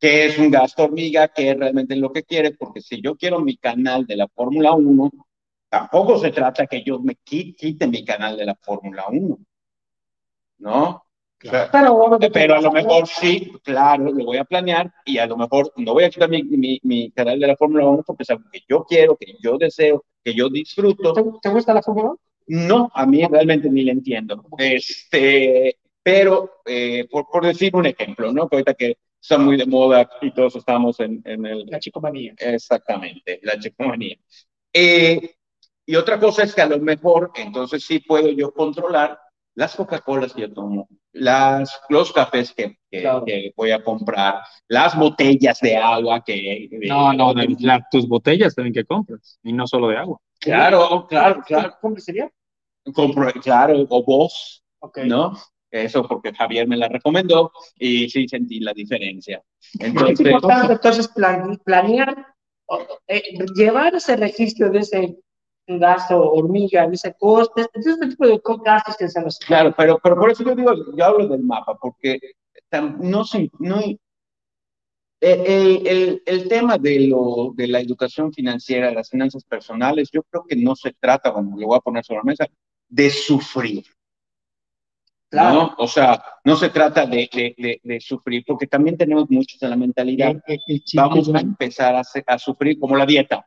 que 0.00 0.26
es 0.26 0.38
un 0.38 0.50
gasto 0.50 0.84
hormiga, 0.84 1.28
que 1.28 1.50
es 1.50 1.56
realmente 1.58 1.94
lo 1.96 2.10
que 2.12 2.22
quiere, 2.24 2.52
porque 2.52 2.80
si 2.80 3.00
yo 3.02 3.16
quiero 3.16 3.40
mi 3.40 3.56
canal 3.58 4.06
de 4.06 4.16
la 4.16 4.28
Fórmula 4.28 4.72
1, 4.72 5.10
tampoco 5.68 6.18
se 6.18 6.30
trata 6.32 6.66
que 6.66 6.82
yo 6.82 6.98
me 7.00 7.14
qui- 7.24 7.54
quite 7.54 7.86
mi 7.86 8.04
canal 8.04 8.36
de 8.36 8.46
la 8.46 8.54
Fórmula 8.56 9.04
1. 9.10 9.38
¿No? 10.58 10.88
O 11.42 11.48
sea, 11.48 11.70
Pero, 11.72 12.18
pero 12.32 12.54
a 12.54 12.60
lo 12.60 12.70
mejor 12.70 13.06
sí, 13.06 13.50
claro, 13.64 14.04
lo 14.12 14.24
voy 14.26 14.36
a 14.36 14.44
planear 14.44 14.92
y 15.06 15.16
a 15.16 15.26
lo 15.26 15.38
mejor 15.38 15.72
no 15.76 15.94
voy 15.94 16.04
a 16.04 16.10
quitar 16.10 16.28
mi, 16.28 16.42
mi, 16.42 16.78
mi 16.82 17.10
canal 17.12 17.40
de 17.40 17.46
la 17.46 17.56
Fórmula 17.56 17.86
1 17.88 18.02
porque 18.06 18.24
es 18.24 18.30
algo 18.30 18.44
que 18.52 18.60
yo 18.68 18.84
quiero, 18.84 19.16
que 19.16 19.36
yo 19.42 19.56
deseo, 19.56 20.04
que 20.22 20.34
yo 20.34 20.50
disfruto. 20.50 21.14
¿Te, 21.14 21.24
te 21.40 21.48
gusta 21.48 21.72
la 21.72 21.80
Fórmula 21.82 22.10
1? 22.10 22.18
No, 22.68 22.90
a 22.92 23.06
mí 23.06 23.24
realmente 23.26 23.70
ni 23.70 23.84
le 23.84 23.92
entiendo. 23.92 24.44
Este, 24.58 25.78
pero 26.02 26.50
eh, 26.66 27.06
por, 27.10 27.26
por 27.30 27.46
decir 27.46 27.74
un 27.74 27.86
ejemplo, 27.86 28.32
¿no? 28.32 28.46
Que 28.48 28.56
ahorita 28.56 28.74
que 28.74 28.96
está 29.20 29.38
muy 29.38 29.56
de 29.56 29.66
moda 29.66 30.08
y 30.22 30.30
todos 30.32 30.56
estamos 30.56 30.98
en, 31.00 31.20
en 31.24 31.44
el... 31.46 31.66
La 31.66 31.78
chicomanía. 31.78 32.34
Exactamente, 32.38 33.40
la 33.42 33.58
chicomanía. 33.58 34.16
Eh, 34.72 35.34
y 35.86 35.96
otra 35.96 36.18
cosa 36.18 36.44
es 36.44 36.54
que 36.54 36.62
a 36.62 36.66
lo 36.66 36.78
mejor, 36.78 37.32
entonces 37.34 37.84
sí 37.84 38.00
puedo 38.00 38.28
yo 38.30 38.52
controlar 38.52 39.18
las 39.56 39.74
Coca-Colas 39.74 40.32
que 40.32 40.42
yo 40.42 40.52
tomo, 40.52 40.88
las, 41.12 41.80
los 41.88 42.12
cafés 42.12 42.52
que, 42.52 42.78
que, 42.90 43.00
Claro. 43.00 43.24
que 43.24 43.52
voy 43.56 43.72
a 43.72 43.82
comprar, 43.82 44.42
las 44.68 44.96
botellas 44.96 45.58
de 45.60 45.76
agua 45.76 46.22
que... 46.24 46.68
de- 46.70 46.86
No, 46.88 47.12
no, 47.12 47.34
David, 47.34 47.58
la- 47.60 47.84
tus 47.90 48.06
botellas 48.08 48.54
también 48.54 48.72
que 48.72 48.84
compras, 48.84 49.38
y 49.42 49.52
no 49.52 49.66
solo 49.66 49.88
de 49.88 49.96
agua. 49.98 50.18
Claro, 50.38 51.06
claro, 51.08 51.42
claro. 51.44 51.74
¿Cómo 51.80 51.96
sería? 51.98 52.30
Compro, 52.94 53.30
claro, 53.42 53.84
o 53.88 54.02
vos, 54.04 54.62
Ok. 54.78 54.98
¿no? 55.04 55.34
Eso 55.70 56.06
porque 56.06 56.32
Javier 56.32 56.66
me 56.66 56.76
la 56.76 56.88
recomendó 56.88 57.52
y 57.78 58.08
sí 58.10 58.26
sentí 58.28 58.60
la 58.60 58.72
diferencia. 58.72 59.42
Es 59.78 59.86
Entonces, 59.88 60.20
importante 60.26 60.72
entonces 60.72 61.08
plan- 61.08 61.60
planear, 61.64 62.26
eh, 63.06 63.22
llevar 63.54 63.94
ese 63.94 64.16
registro 64.16 64.70
de 64.70 64.80
ese 64.80 65.16
gasto 65.66 66.32
hormiga, 66.32 66.88
de 66.88 66.94
ese 66.94 67.14
coste, 67.18 67.62
de 67.72 67.90
ese 67.90 68.06
tipo 68.08 68.26
de 68.26 68.40
gastos 68.64 68.96
que 68.96 69.08
se 69.08 69.20
nos... 69.22 69.38
claro, 69.38 69.72
pero, 69.76 69.98
pero 70.02 70.16
por 70.16 70.30
eso 70.30 70.42
yo 70.44 70.54
digo, 70.54 70.72
yo 70.96 71.04
hablo 71.04 71.28
del 71.28 71.44
mapa, 71.44 71.76
porque 71.80 72.18
no 72.98 73.24
no, 73.60 73.80
el, 75.20 75.86
el, 75.86 76.22
el- 76.26 76.48
tema 76.48 76.78
de, 76.78 77.00
lo, 77.08 77.52
de 77.54 77.68
la 77.68 77.80
educación 77.80 78.32
financiera, 78.32 78.90
las 78.90 79.10
finanzas 79.10 79.44
personales, 79.44 80.08
yo 80.12 80.22
creo 80.24 80.44
que 80.44 80.56
no 80.56 80.74
se 80.74 80.92
trata, 80.98 81.32
como 81.32 81.58
lo 81.58 81.66
voy 81.68 81.76
a 81.76 81.80
poner 81.80 82.04
sobre 82.04 82.18
la 82.18 82.24
mesa, 82.24 82.46
de 82.88 83.10
sufrir. 83.10 83.84
Claro. 85.30 85.54
¿no? 85.54 85.74
O 85.78 85.86
sea, 85.86 86.22
no 86.44 86.56
se 86.56 86.70
trata 86.70 87.06
de, 87.06 87.28
de, 87.32 87.54
de, 87.56 87.80
de 87.82 88.00
sufrir, 88.00 88.42
porque 88.44 88.66
también 88.66 88.96
tenemos 88.96 89.30
muchos 89.30 89.62
en 89.62 89.70
la 89.70 89.76
mentalidad. 89.76 90.30
El- 90.46 90.60
el- 90.66 90.82
vamos 90.94 91.32
a 91.32 91.38
empezar 91.40 91.94
a, 91.94 92.02
a 92.26 92.38
sufrir 92.38 92.78
como 92.80 92.96
la 92.96 93.06
dieta. 93.06 93.46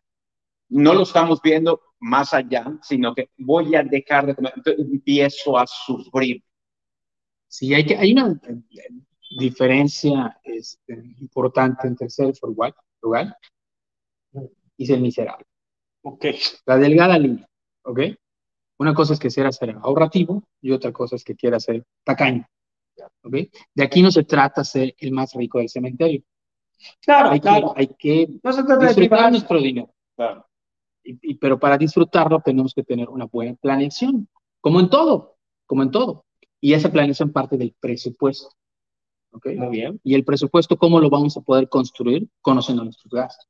No 0.70 0.94
lo 0.94 1.04
estamos 1.04 1.42
viendo 1.42 1.82
más 2.00 2.34
allá, 2.34 2.66
sino 2.82 3.14
que 3.14 3.30
voy 3.38 3.76
a 3.76 3.84
dejar 3.84 4.26
de 4.26 4.36
comer, 4.36 4.54
entonces 4.56 4.86
empiezo 4.86 5.58
a 5.58 5.66
sufrir. 5.68 6.42
Sí, 7.48 7.74
hay, 7.74 7.86
que, 7.86 7.98
hay 7.98 8.14
una 8.14 8.40
diferencia 9.38 10.40
este, 10.44 10.94
importante 11.20 11.88
entre 11.88 12.10
ser 12.10 12.34
frugal, 12.36 12.74
frugal 13.00 13.36
y 14.78 14.86
ser 14.86 15.00
miserable. 15.00 15.46
Ok. 16.04 16.26
La 16.66 16.78
delgada 16.78 17.18
línea, 17.20 17.48
¿ok? 17.84 18.00
Una 18.80 18.94
cosa 18.94 19.14
es 19.14 19.20
que 19.20 19.30
quiera 19.30 19.52
ser 19.52 19.76
ahorrativo 19.82 20.44
y 20.62 20.72
otra 20.72 20.92
cosa 20.92 21.16
es 21.16 21.24
que 21.24 21.36
quiera 21.36 21.60
ser 21.60 21.86
tacaño, 22.04 22.46
¿ok? 23.24 23.34
De 23.76 23.84
aquí 23.84 24.02
no 24.02 24.12
se 24.12 24.24
trata 24.24 24.64
ser 24.64 24.96
el 24.98 25.12
más 25.12 25.34
rico 25.34 25.60
del 25.60 25.70
cementerio. 25.70 26.24
Claro, 27.02 27.30
Hay 27.30 27.40
que, 27.40 27.48
claro. 27.48 27.74
hay 27.78 27.88
que 27.88 28.28
No 28.44 28.52
se 28.52 28.64
trata 28.64 28.82
de 28.82 28.88
disfrutar 28.88 29.18
privar. 29.18 29.32
nuestro 29.32 29.60
dinero. 29.62 29.94
Y, 31.04 31.18
y- 31.32 31.36
pero 31.36 31.60
para 31.60 31.78
disfrutarlo 31.78 32.42
tenemos 32.44 32.74
que 32.74 32.84
tener 32.84 33.10
una 33.10 33.26
buena 33.26 33.56
planeación, 33.56 34.28
como 34.60 34.80
en 34.80 34.90
todo, 34.90 35.36
como 35.66 35.84
en 35.84 35.92
todo. 35.92 36.26
Y 36.60 36.74
esa 36.74 36.92
planeación 36.92 37.32
parte 37.32 37.58
del 37.58 37.76
presupuesto. 37.80 38.50
¿Ok? 39.32 39.48
Muy 39.56 39.70
bien. 39.70 40.00
Y 40.04 40.14
el 40.16 40.24
presupuesto, 40.26 40.78
¿cómo 40.78 41.00
lo 41.00 41.10
vamos 41.10 41.36
a 41.38 41.42
poder 41.42 41.68
construir? 41.70 42.28
Conociendo 42.42 42.84
nuestros 42.84 43.12
gastos. 43.12 43.48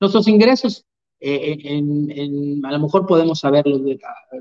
Nuestros 0.00 0.26
ingresos, 0.28 0.84
eh, 1.24 1.56
en, 1.62 2.10
en, 2.10 2.66
a 2.66 2.72
lo 2.72 2.80
mejor 2.80 3.06
podemos 3.06 3.38
saberlo. 3.38 3.78
De, 3.78 4.00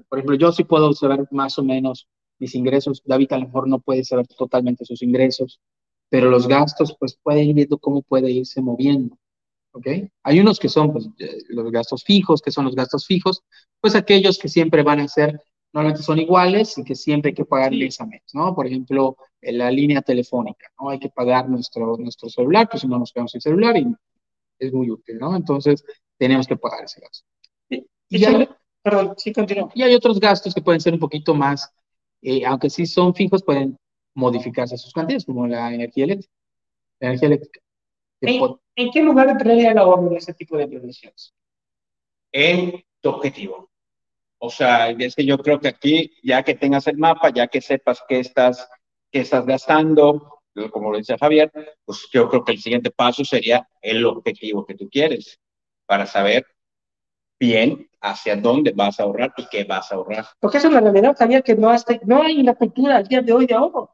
por 0.10 0.18
ejemplo, 0.18 0.36
yo 0.36 0.52
sí 0.52 0.64
puedo 0.64 0.92
saber 0.94 1.28
más 1.30 1.60
o 1.60 1.64
menos 1.64 2.08
mis 2.40 2.56
ingresos. 2.56 3.04
David 3.06 3.34
a 3.34 3.38
lo 3.38 3.46
mejor 3.46 3.68
no 3.68 3.80
puede 3.80 4.04
saber 4.04 4.26
totalmente 4.28 4.84
sus 4.84 5.04
ingresos, 5.04 5.60
pero 6.10 6.32
los 6.32 6.48
gastos, 6.48 6.96
pues 7.00 7.16
puede 7.22 7.44
ir 7.44 7.54
viendo 7.54 7.78
cómo 7.78 8.02
puede 8.02 8.32
irse 8.32 8.62
moviendo. 8.62 9.16
¿Ok? 9.74 9.88
Hay 10.24 10.40
unos 10.40 10.60
que 10.60 10.70
son 10.70 10.92
pues, 10.92 11.08
los 11.50 11.72
gastos 11.72 12.04
fijos, 12.04 12.42
que 12.42 12.52
son 12.52 12.66
los 12.66 12.76
gastos 12.76 13.06
fijos, 13.06 13.44
pues 13.80 13.94
aquellos 13.94 14.40
que 14.40 14.50
siempre 14.50 14.82
van 14.82 15.02
a 15.02 15.08
ser, 15.08 15.40
normalmente 15.72 16.04
son 16.04 16.18
iguales 16.18 16.78
y 16.80 16.84
que 16.84 16.96
siempre 16.96 17.30
hay 17.30 17.36
que 17.36 17.46
pagar 17.46 17.72
mes 17.72 18.02
a 18.02 18.08
mes, 18.08 18.24
¿no? 18.34 18.56
Por 18.56 18.66
ejemplo, 18.66 19.16
en 19.40 19.60
la 19.60 19.70
línea 19.70 20.02
telefónica, 20.02 20.68
¿no? 20.80 20.90
Hay 20.90 21.00
que 21.00 21.10
pagar 21.10 21.48
nuestro, 21.48 21.96
nuestro 21.98 22.28
celular, 22.28 22.68
pues 22.70 22.82
si 22.82 22.88
no 22.88 22.98
nos 22.98 23.14
quedamos 23.14 23.32
sin 23.32 23.40
celular 23.40 23.78
y 23.78 23.86
es 24.60 24.74
muy 24.74 24.90
útil, 24.90 25.20
¿no? 25.20 25.36
Entonces, 25.36 25.84
tenemos 26.22 26.46
que 26.46 26.56
pagar 26.56 26.84
ese 26.84 27.02
gasto. 27.02 27.26
Y, 27.68 27.84
y 28.10 28.26
hay, 28.26 28.48
perdón, 28.84 29.16
sí, 29.18 29.34
continúo. 29.34 29.72
Y 29.74 29.82
hay 29.82 29.96
otros 29.96 30.20
gastos 30.20 30.54
que 30.54 30.62
pueden 30.62 30.80
ser 30.80 30.94
un 30.94 31.00
poquito 31.00 31.34
más, 31.34 31.74
eh, 32.22 32.46
aunque 32.46 32.70
sí 32.70 32.86
son 32.86 33.16
fijos, 33.16 33.42
pueden 33.42 33.76
modificarse 34.14 34.78
sus 34.78 34.94
cantidades, 34.94 35.26
como 35.26 35.48
la 35.48 35.74
energía 35.74 36.04
eléctrica. 36.04 36.34
La 37.00 37.08
energía 37.08 37.28
eléctrica. 37.28 37.60
¿En, 38.22 38.56
¿En, 38.76 38.92
qué 38.92 39.02
lugar 39.02 39.30
entraría 39.30 39.72
el 39.72 39.80
ahorro 39.80 40.12
en 40.12 40.18
ese 40.18 40.36
tipo 40.36 40.56
de 40.58 40.68
previsiones? 40.68 41.34
En 42.32 42.84
tu 43.00 43.10
objetivo. 43.10 43.72
O 44.38 44.52
sea, 44.52 44.92
es 44.92 45.16
que 45.16 45.26
yo 45.26 45.40
creo 45.40 45.60
que 45.60 45.70
aquí, 45.70 46.14
ya 46.22 46.44
que 46.44 46.54
tengas 46.54 46.86
el 46.86 46.98
mapa, 46.98 47.32
ya 47.34 47.48
que 47.48 47.62
sepas 47.62 48.04
qué 48.08 48.20
estás, 48.20 48.70
qué 49.12 49.22
estás 49.22 49.44
gastando, 49.48 50.44
como 50.70 50.92
lo 50.92 51.00
dice 51.00 51.18
Javier, 51.18 51.52
pues 51.84 52.08
yo 52.14 52.30
creo 52.30 52.44
que 52.44 52.52
el 52.52 52.60
siguiente 52.60 52.92
paso 52.92 53.26
sería 53.26 53.68
el 53.82 54.06
objetivo 54.06 54.64
que 54.68 54.76
tú 54.76 54.88
quieres 54.88 55.40
para 55.92 56.06
saber 56.06 56.46
bien 57.38 57.86
hacia 58.00 58.38
dónde 58.38 58.72
vas 58.74 58.98
a 58.98 59.04
ahorrar 59.04 59.34
y 59.36 59.46
qué 59.52 59.66
vas 59.66 59.92
a 59.92 59.96
ahorrar. 59.96 60.26
Porque 60.40 60.58
eso 60.58 60.70
es 60.70 60.74
la 60.74 60.80
realidad, 60.80 61.18
Javier, 61.20 61.44
que 61.44 61.54
no, 61.54 61.70
hasta, 61.70 62.00
no 62.06 62.24
hay 62.24 62.40
una 62.40 62.56
cultura 62.56 62.96
al 62.96 63.10
día 63.10 63.22
de 63.22 63.34
hoy 63.34 63.46
de 63.46 63.56
ahorro. 63.56 63.94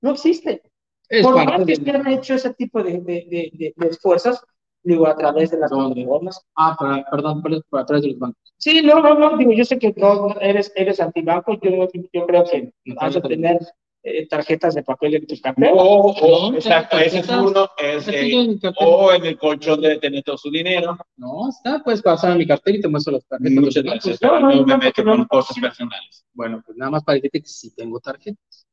No 0.00 0.10
existe. 0.10 0.62
Es 1.08 1.24
Por 1.24 1.36
más 1.36 1.64
que 1.64 1.76
se 1.76 1.90
han 1.92 2.08
hecho 2.08 2.34
ese 2.34 2.52
tipo 2.54 2.82
de, 2.82 2.94
de, 2.94 3.52
de, 3.52 3.72
de, 3.76 3.86
esfuerzos, 3.86 4.44
digo, 4.82 5.06
a 5.06 5.14
través 5.14 5.52
de 5.52 5.58
las 5.58 5.70
normas. 5.70 6.44
Ah, 6.56 6.74
para, 6.76 7.04
perdón, 7.08 7.40
por, 7.40 7.64
por, 7.66 7.80
a 7.82 7.86
través 7.86 8.02
de 8.02 8.10
los 8.10 8.18
bancos. 8.18 8.52
Sí, 8.56 8.82
no, 8.82 9.00
no, 9.00 9.14
no, 9.16 9.36
digo, 9.36 9.52
yo 9.52 9.64
sé 9.64 9.78
que 9.78 9.94
no 9.96 10.34
eres, 10.40 10.72
eres 10.74 10.98
antibanco, 10.98 11.56
yo, 11.60 11.88
yo 12.12 12.26
creo 12.26 12.42
que 12.50 12.72
vas 12.96 13.14
a 13.14 13.20
tener 13.20 13.60
eh, 14.08 14.26
tarjetas 14.26 14.74
de 14.74 14.82
papel 14.82 15.16
en 15.16 15.26
tus 15.26 15.40
carteras. 15.40 15.72
Oh, 15.76 16.52
exacto, 16.54 16.98
ese 16.98 17.18
es 17.18 17.28
uno. 17.28 17.68
Es, 17.76 18.08
eh, 18.08 18.58
o 18.80 19.12
en 19.12 19.26
el 19.26 19.38
colchón 19.38 19.80
de 19.80 19.98
tener 19.98 20.22
todo 20.22 20.38
su 20.38 20.50
dinero. 20.50 20.96
No, 21.16 21.48
está, 21.48 21.82
puedes 21.82 22.02
pasar 22.02 22.32
a 22.32 22.34
mi 22.34 22.46
cartera 22.46 22.78
y 22.78 22.80
te 22.80 22.88
muestro 22.88 23.12
las 23.12 23.26
tarjetas. 23.26 23.52
Muchas 23.52 23.82
gracias, 23.82 24.22
no, 24.22 24.40
no, 24.40 24.54
no, 24.54 24.64
me 24.64 24.76
meto 24.76 25.04
con 25.04 25.24
cosas 25.26 25.58
personales. 25.58 26.24
Bueno, 26.32 26.62
pues 26.64 26.76
nada 26.76 26.90
más 26.90 27.04
para 27.04 27.16
decirte 27.16 27.42
que 27.42 27.48
sí 27.48 27.74
tengo 27.74 28.00
tarjetas. 28.00 28.66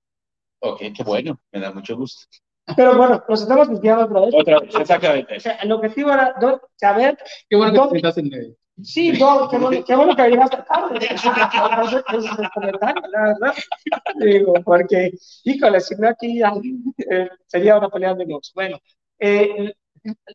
Ok, 0.59 0.79
qué 0.95 1.03
bueno, 1.03 1.39
me 1.51 1.59
da 1.59 1.71
mucho 1.71 1.95
gusto. 1.95 2.25
Pero 2.75 2.97
bueno, 2.97 3.23
nos 3.29 3.41
estamos 3.41 3.69
desviando 3.69 4.05
otra 4.05 4.21
vez. 4.21 4.33
Otra 4.33 4.59
vez, 4.59 4.75
exactamente. 4.75 5.37
O 5.37 5.39
sea, 5.39 5.53
el 5.53 5.71
objetivo 5.71 6.11
era 6.11 6.35
saber. 6.75 7.17
Qué 7.47 7.55
bueno 7.55 7.71
que 7.73 7.77
dónde... 7.77 8.01
te 8.01 8.19
en 8.19 8.29
medio. 8.29 8.55
Sí, 8.83 9.13
no, 9.13 9.47
qué 9.49 9.57
bueno, 9.57 9.83
qué 9.85 9.95
bueno 9.95 10.15
que 10.15 10.29
llegaste 10.29 10.57
tarde. 10.67 10.99
Es 11.09 11.25
el 12.39 12.49
comentario, 12.53 13.03
la 13.09 13.23
verdad. 13.23 13.53
Digo, 14.19 14.53
porque, 14.63 15.11
híjole, 15.43 15.79
si 15.79 15.95
no 15.95 16.09
aquí 16.09 16.41
eh, 17.09 17.29
sería 17.47 17.77
una 17.77 17.89
pelea 17.89 18.13
de 18.13 18.25
luz. 18.25 18.51
Bueno, 18.53 18.77
eh, 19.19 19.73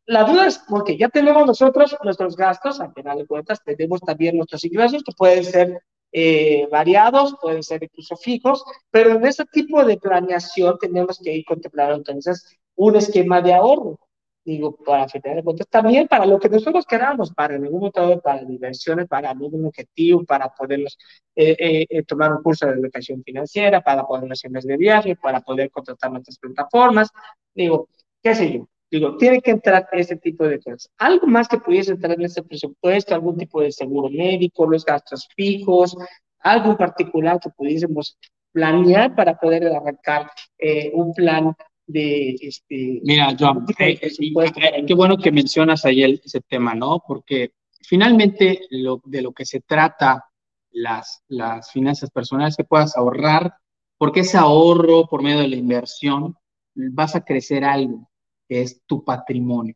la 0.06 0.24
duda 0.24 0.46
es 0.46 0.58
porque 0.68 0.96
ya 0.96 1.08
tenemos 1.08 1.46
nosotros 1.46 1.96
nuestros 2.02 2.36
gastos, 2.36 2.80
al 2.80 2.92
final 2.92 3.18
de 3.18 3.26
cuentas, 3.26 3.62
tenemos 3.64 4.00
también 4.00 4.36
nuestros 4.36 4.64
ingresos 4.64 5.02
que 5.04 5.12
pueden 5.16 5.44
ser 5.44 5.80
eh, 6.12 6.66
variados, 6.70 7.36
pueden 7.40 7.62
ser 7.62 7.82
incluso 7.84 8.16
fijos, 8.16 8.64
pero 8.90 9.12
en 9.12 9.24
ese 9.26 9.44
tipo 9.46 9.84
de 9.84 9.96
planeación 9.98 10.76
tenemos 10.78 11.20
que 11.22 11.32
ir 11.34 11.44
contemplando 11.44 11.94
entonces 11.94 12.58
un 12.74 12.96
esquema 12.96 13.40
de 13.42 13.54
ahorro. 13.54 13.98
Digo, 14.44 14.74
para 14.76 15.06
final 15.08 15.36
de 15.36 15.44
cuentas, 15.44 15.68
también 15.68 16.08
para 16.08 16.24
lo 16.24 16.38
que 16.38 16.48
nosotros 16.48 16.86
queramos, 16.86 17.32
para 17.32 17.56
algún 17.56 17.80
motor, 17.80 18.22
para 18.22 18.42
diversiones, 18.42 19.06
para 19.06 19.30
algún 19.30 19.66
objetivo, 19.66 20.24
para 20.24 20.48
poderlos 20.48 20.96
eh, 21.36 21.56
eh, 21.58 21.86
eh, 21.88 22.02
tomar 22.04 22.32
un 22.32 22.42
curso 22.42 22.66
de 22.66 22.72
educación 22.72 23.22
financiera, 23.22 23.82
para 23.82 24.04
poder 24.04 24.32
hacer 24.32 24.50
de 24.50 24.76
viaje, 24.76 25.14
para 25.16 25.40
poder 25.40 25.70
contratar 25.70 26.10
nuestras 26.10 26.38
plataformas. 26.38 27.10
Digo, 27.54 27.88
qué 28.22 28.34
sé 28.34 28.52
yo, 28.52 28.68
Digo, 28.90 29.16
tiene 29.16 29.40
que 29.40 29.52
entrar 29.52 29.88
ese 29.92 30.16
tipo 30.16 30.44
de 30.48 30.58
cosas. 30.58 30.90
Algo 30.98 31.26
más 31.28 31.46
que 31.46 31.58
pudiese 31.58 31.92
entrar 31.92 32.12
en 32.12 32.22
ese 32.22 32.42
presupuesto, 32.42 33.14
algún 33.14 33.36
tipo 33.36 33.60
de 33.62 33.70
seguro 33.70 34.10
médico, 34.10 34.66
los 34.66 34.84
gastos 34.84 35.28
fijos, 35.36 35.96
algo 36.40 36.72
en 36.72 36.76
particular 36.76 37.38
que 37.38 37.50
pudiésemos 37.50 38.18
planear 38.50 39.14
para 39.14 39.38
poder 39.38 39.64
arrancar 39.68 40.28
eh, 40.58 40.90
un 40.92 41.12
plan 41.14 41.54
de 41.92 42.36
este. 42.40 43.00
Mira, 43.02 43.34
Joan, 43.38 43.66
eh, 43.78 43.98
eh, 44.00 44.84
qué 44.86 44.94
bueno 44.94 45.16
que 45.16 45.32
mencionas 45.32 45.84
ahí 45.84 46.02
el, 46.02 46.20
ese 46.24 46.40
tema, 46.40 46.74
¿no? 46.74 47.02
Porque 47.06 47.52
finalmente 47.82 48.60
lo, 48.70 49.00
de 49.04 49.22
lo 49.22 49.32
que 49.32 49.44
se 49.44 49.60
trata 49.60 50.24
las, 50.72 51.22
las 51.28 51.70
finanzas 51.70 52.10
personales 52.10 52.56
que 52.56 52.64
puedas 52.64 52.96
ahorrar, 52.96 53.54
porque 53.98 54.20
ese 54.20 54.38
ahorro 54.38 55.06
por 55.06 55.22
medio 55.22 55.40
de 55.40 55.48
la 55.48 55.56
inversión 55.56 56.36
vas 56.74 57.16
a 57.16 57.24
crecer 57.24 57.64
algo 57.64 58.08
que 58.48 58.62
es 58.62 58.82
tu 58.86 59.04
patrimonio. 59.04 59.74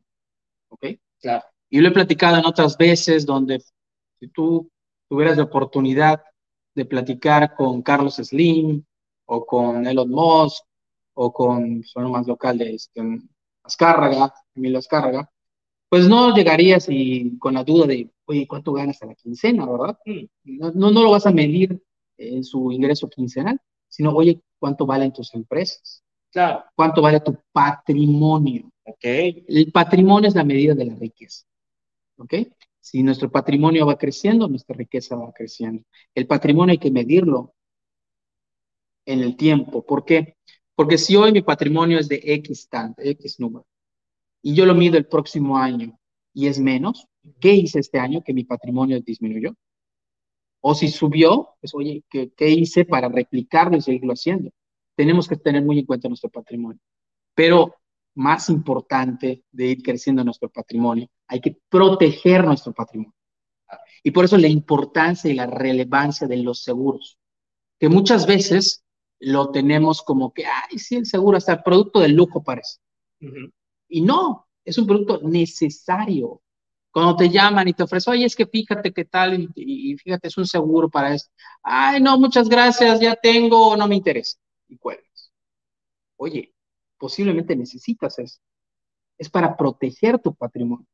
¿Ok? 0.68 0.86
Claro. 1.20 1.44
Y 1.70 1.80
lo 1.80 1.88
he 1.88 1.92
platicado 1.92 2.38
en 2.38 2.46
otras 2.46 2.76
veces 2.76 3.26
donde 3.26 3.60
si 4.20 4.28
tú 4.28 4.70
tuvieras 5.08 5.36
la 5.36 5.44
oportunidad 5.44 6.22
de 6.74 6.84
platicar 6.84 7.54
con 7.54 7.82
Carlos 7.82 8.16
Slim 8.16 8.84
o 9.26 9.46
con 9.46 9.86
Elon 9.86 10.10
Musk 10.10 10.64
o 11.14 11.32
con, 11.32 11.82
son 11.84 12.10
más 12.10 12.26
local 12.26 12.58
de 12.58 12.74
este, 12.74 13.00
Azcárraga, 13.62 14.32
Emilio 14.54 14.78
Azcárraga, 14.78 15.30
pues 15.88 16.08
no 16.08 16.34
llegarías 16.34 16.86
y 16.88 17.38
con 17.38 17.54
la 17.54 17.64
duda 17.64 17.86
de, 17.86 18.10
oye, 18.26 18.46
¿cuánto 18.46 18.72
ganas 18.72 19.00
a 19.02 19.06
la 19.06 19.14
quincena, 19.14 19.66
verdad? 19.66 19.98
No, 20.44 20.72
no, 20.72 20.90
no 20.90 21.02
lo 21.02 21.10
vas 21.10 21.26
a 21.26 21.32
medir 21.32 21.80
en 22.16 22.44
su 22.44 22.72
ingreso 22.72 23.08
quincenal, 23.08 23.60
sino, 23.88 24.10
oye, 24.10 24.40
¿cuánto 24.58 24.86
valen 24.86 25.12
tus 25.12 25.34
empresas? 25.34 26.02
Claro. 26.32 26.64
¿Cuánto 26.74 27.00
vale 27.00 27.20
tu 27.20 27.36
patrimonio? 27.52 28.70
Okay. 28.84 29.44
El 29.48 29.70
patrimonio 29.72 30.28
es 30.28 30.34
la 30.34 30.44
medida 30.44 30.74
de 30.74 30.84
la 30.84 30.94
riqueza. 30.94 31.44
¿Ok? 32.18 32.34
Si 32.80 33.02
nuestro 33.02 33.30
patrimonio 33.30 33.86
va 33.86 33.96
creciendo, 33.96 34.48
nuestra 34.48 34.76
riqueza 34.76 35.16
va 35.16 35.32
creciendo. 35.32 35.84
El 36.14 36.26
patrimonio 36.26 36.72
hay 36.72 36.78
que 36.78 36.90
medirlo 36.90 37.54
en 39.06 39.20
el 39.20 39.36
tiempo. 39.36 39.84
¿Por 39.86 40.04
qué? 40.04 40.36
Porque 40.74 40.98
si 40.98 41.16
hoy 41.16 41.32
mi 41.32 41.42
patrimonio 41.42 41.98
es 41.98 42.08
de 42.08 42.20
X 42.22 42.68
tanto, 42.68 43.02
X 43.02 43.38
número, 43.38 43.66
y 44.42 44.54
yo 44.54 44.66
lo 44.66 44.74
mido 44.74 44.96
el 44.98 45.06
próximo 45.06 45.56
año 45.56 45.98
y 46.32 46.48
es 46.48 46.58
menos, 46.58 47.06
¿qué 47.40 47.52
hice 47.52 47.78
este 47.78 47.98
año 47.98 48.22
que 48.22 48.34
mi 48.34 48.44
patrimonio 48.44 49.00
disminuyó? 49.00 49.54
O 50.60 50.74
si 50.74 50.88
subió, 50.88 51.50
pues 51.60 51.74
oye, 51.74 52.02
¿qué, 52.10 52.32
qué 52.36 52.50
hice 52.50 52.84
para 52.84 53.08
replicarlo 53.08 53.76
y 53.76 53.82
seguirlo 53.82 54.12
haciendo? 54.12 54.50
tenemos 54.94 55.28
que 55.28 55.36
tener 55.36 55.62
muy 55.62 55.80
en 55.80 55.86
cuenta 55.86 56.08
nuestro 56.08 56.30
patrimonio. 56.30 56.80
Pero 57.34 57.74
más 58.14 58.48
importante 58.48 59.44
de 59.50 59.66
ir 59.66 59.82
creciendo 59.82 60.22
nuestro 60.22 60.48
patrimonio, 60.48 61.08
hay 61.26 61.40
que 61.40 61.56
proteger 61.68 62.44
nuestro 62.44 62.72
patrimonio. 62.72 63.14
Y 64.02 64.10
por 64.10 64.24
eso 64.24 64.38
la 64.38 64.48
importancia 64.48 65.30
y 65.30 65.34
la 65.34 65.46
relevancia 65.46 66.28
de 66.28 66.36
los 66.36 66.62
seguros, 66.62 67.18
que 67.78 67.88
muchas 67.88 68.26
veces 68.26 68.83
lo 69.24 69.50
tenemos 69.50 70.02
como 70.02 70.32
que, 70.32 70.46
ay, 70.46 70.78
sí, 70.78 70.96
el 70.96 71.06
seguro, 71.06 71.36
hasta 71.36 71.52
el 71.54 71.62
producto 71.62 72.00
de 72.00 72.08
lujo 72.08 72.42
parece. 72.42 72.78
Uh 73.20 73.26
-huh. 73.26 73.52
Y 73.88 74.00
no, 74.02 74.46
es 74.64 74.78
un 74.78 74.86
producto 74.86 75.20
necesario. 75.22 76.40
Cuando 76.92 77.16
te 77.16 77.28
llaman 77.28 77.66
y 77.68 77.72
te 77.72 77.82
ofrecen, 77.82 78.12
oye, 78.12 78.24
es 78.24 78.36
que 78.36 78.46
fíjate 78.46 78.92
qué 78.92 79.04
tal, 79.04 79.40
y, 79.40 79.92
y 79.92 79.96
fíjate, 79.96 80.28
es 80.28 80.38
un 80.38 80.46
seguro 80.46 80.88
para 80.88 81.14
esto. 81.14 81.32
Ay, 81.62 82.00
no, 82.00 82.18
muchas 82.18 82.48
gracias, 82.48 83.00
ya 83.00 83.16
tengo, 83.16 83.76
no 83.76 83.88
me 83.88 83.96
interesa 83.96 84.38
y 84.68 84.76
cuelgas. 84.76 85.32
Oye, 86.16 86.54
posiblemente 86.98 87.56
necesitas 87.56 88.18
eso. 88.18 88.38
Es 89.18 89.28
para 89.28 89.56
proteger 89.56 90.18
tu 90.18 90.34
patrimonio. 90.34 90.86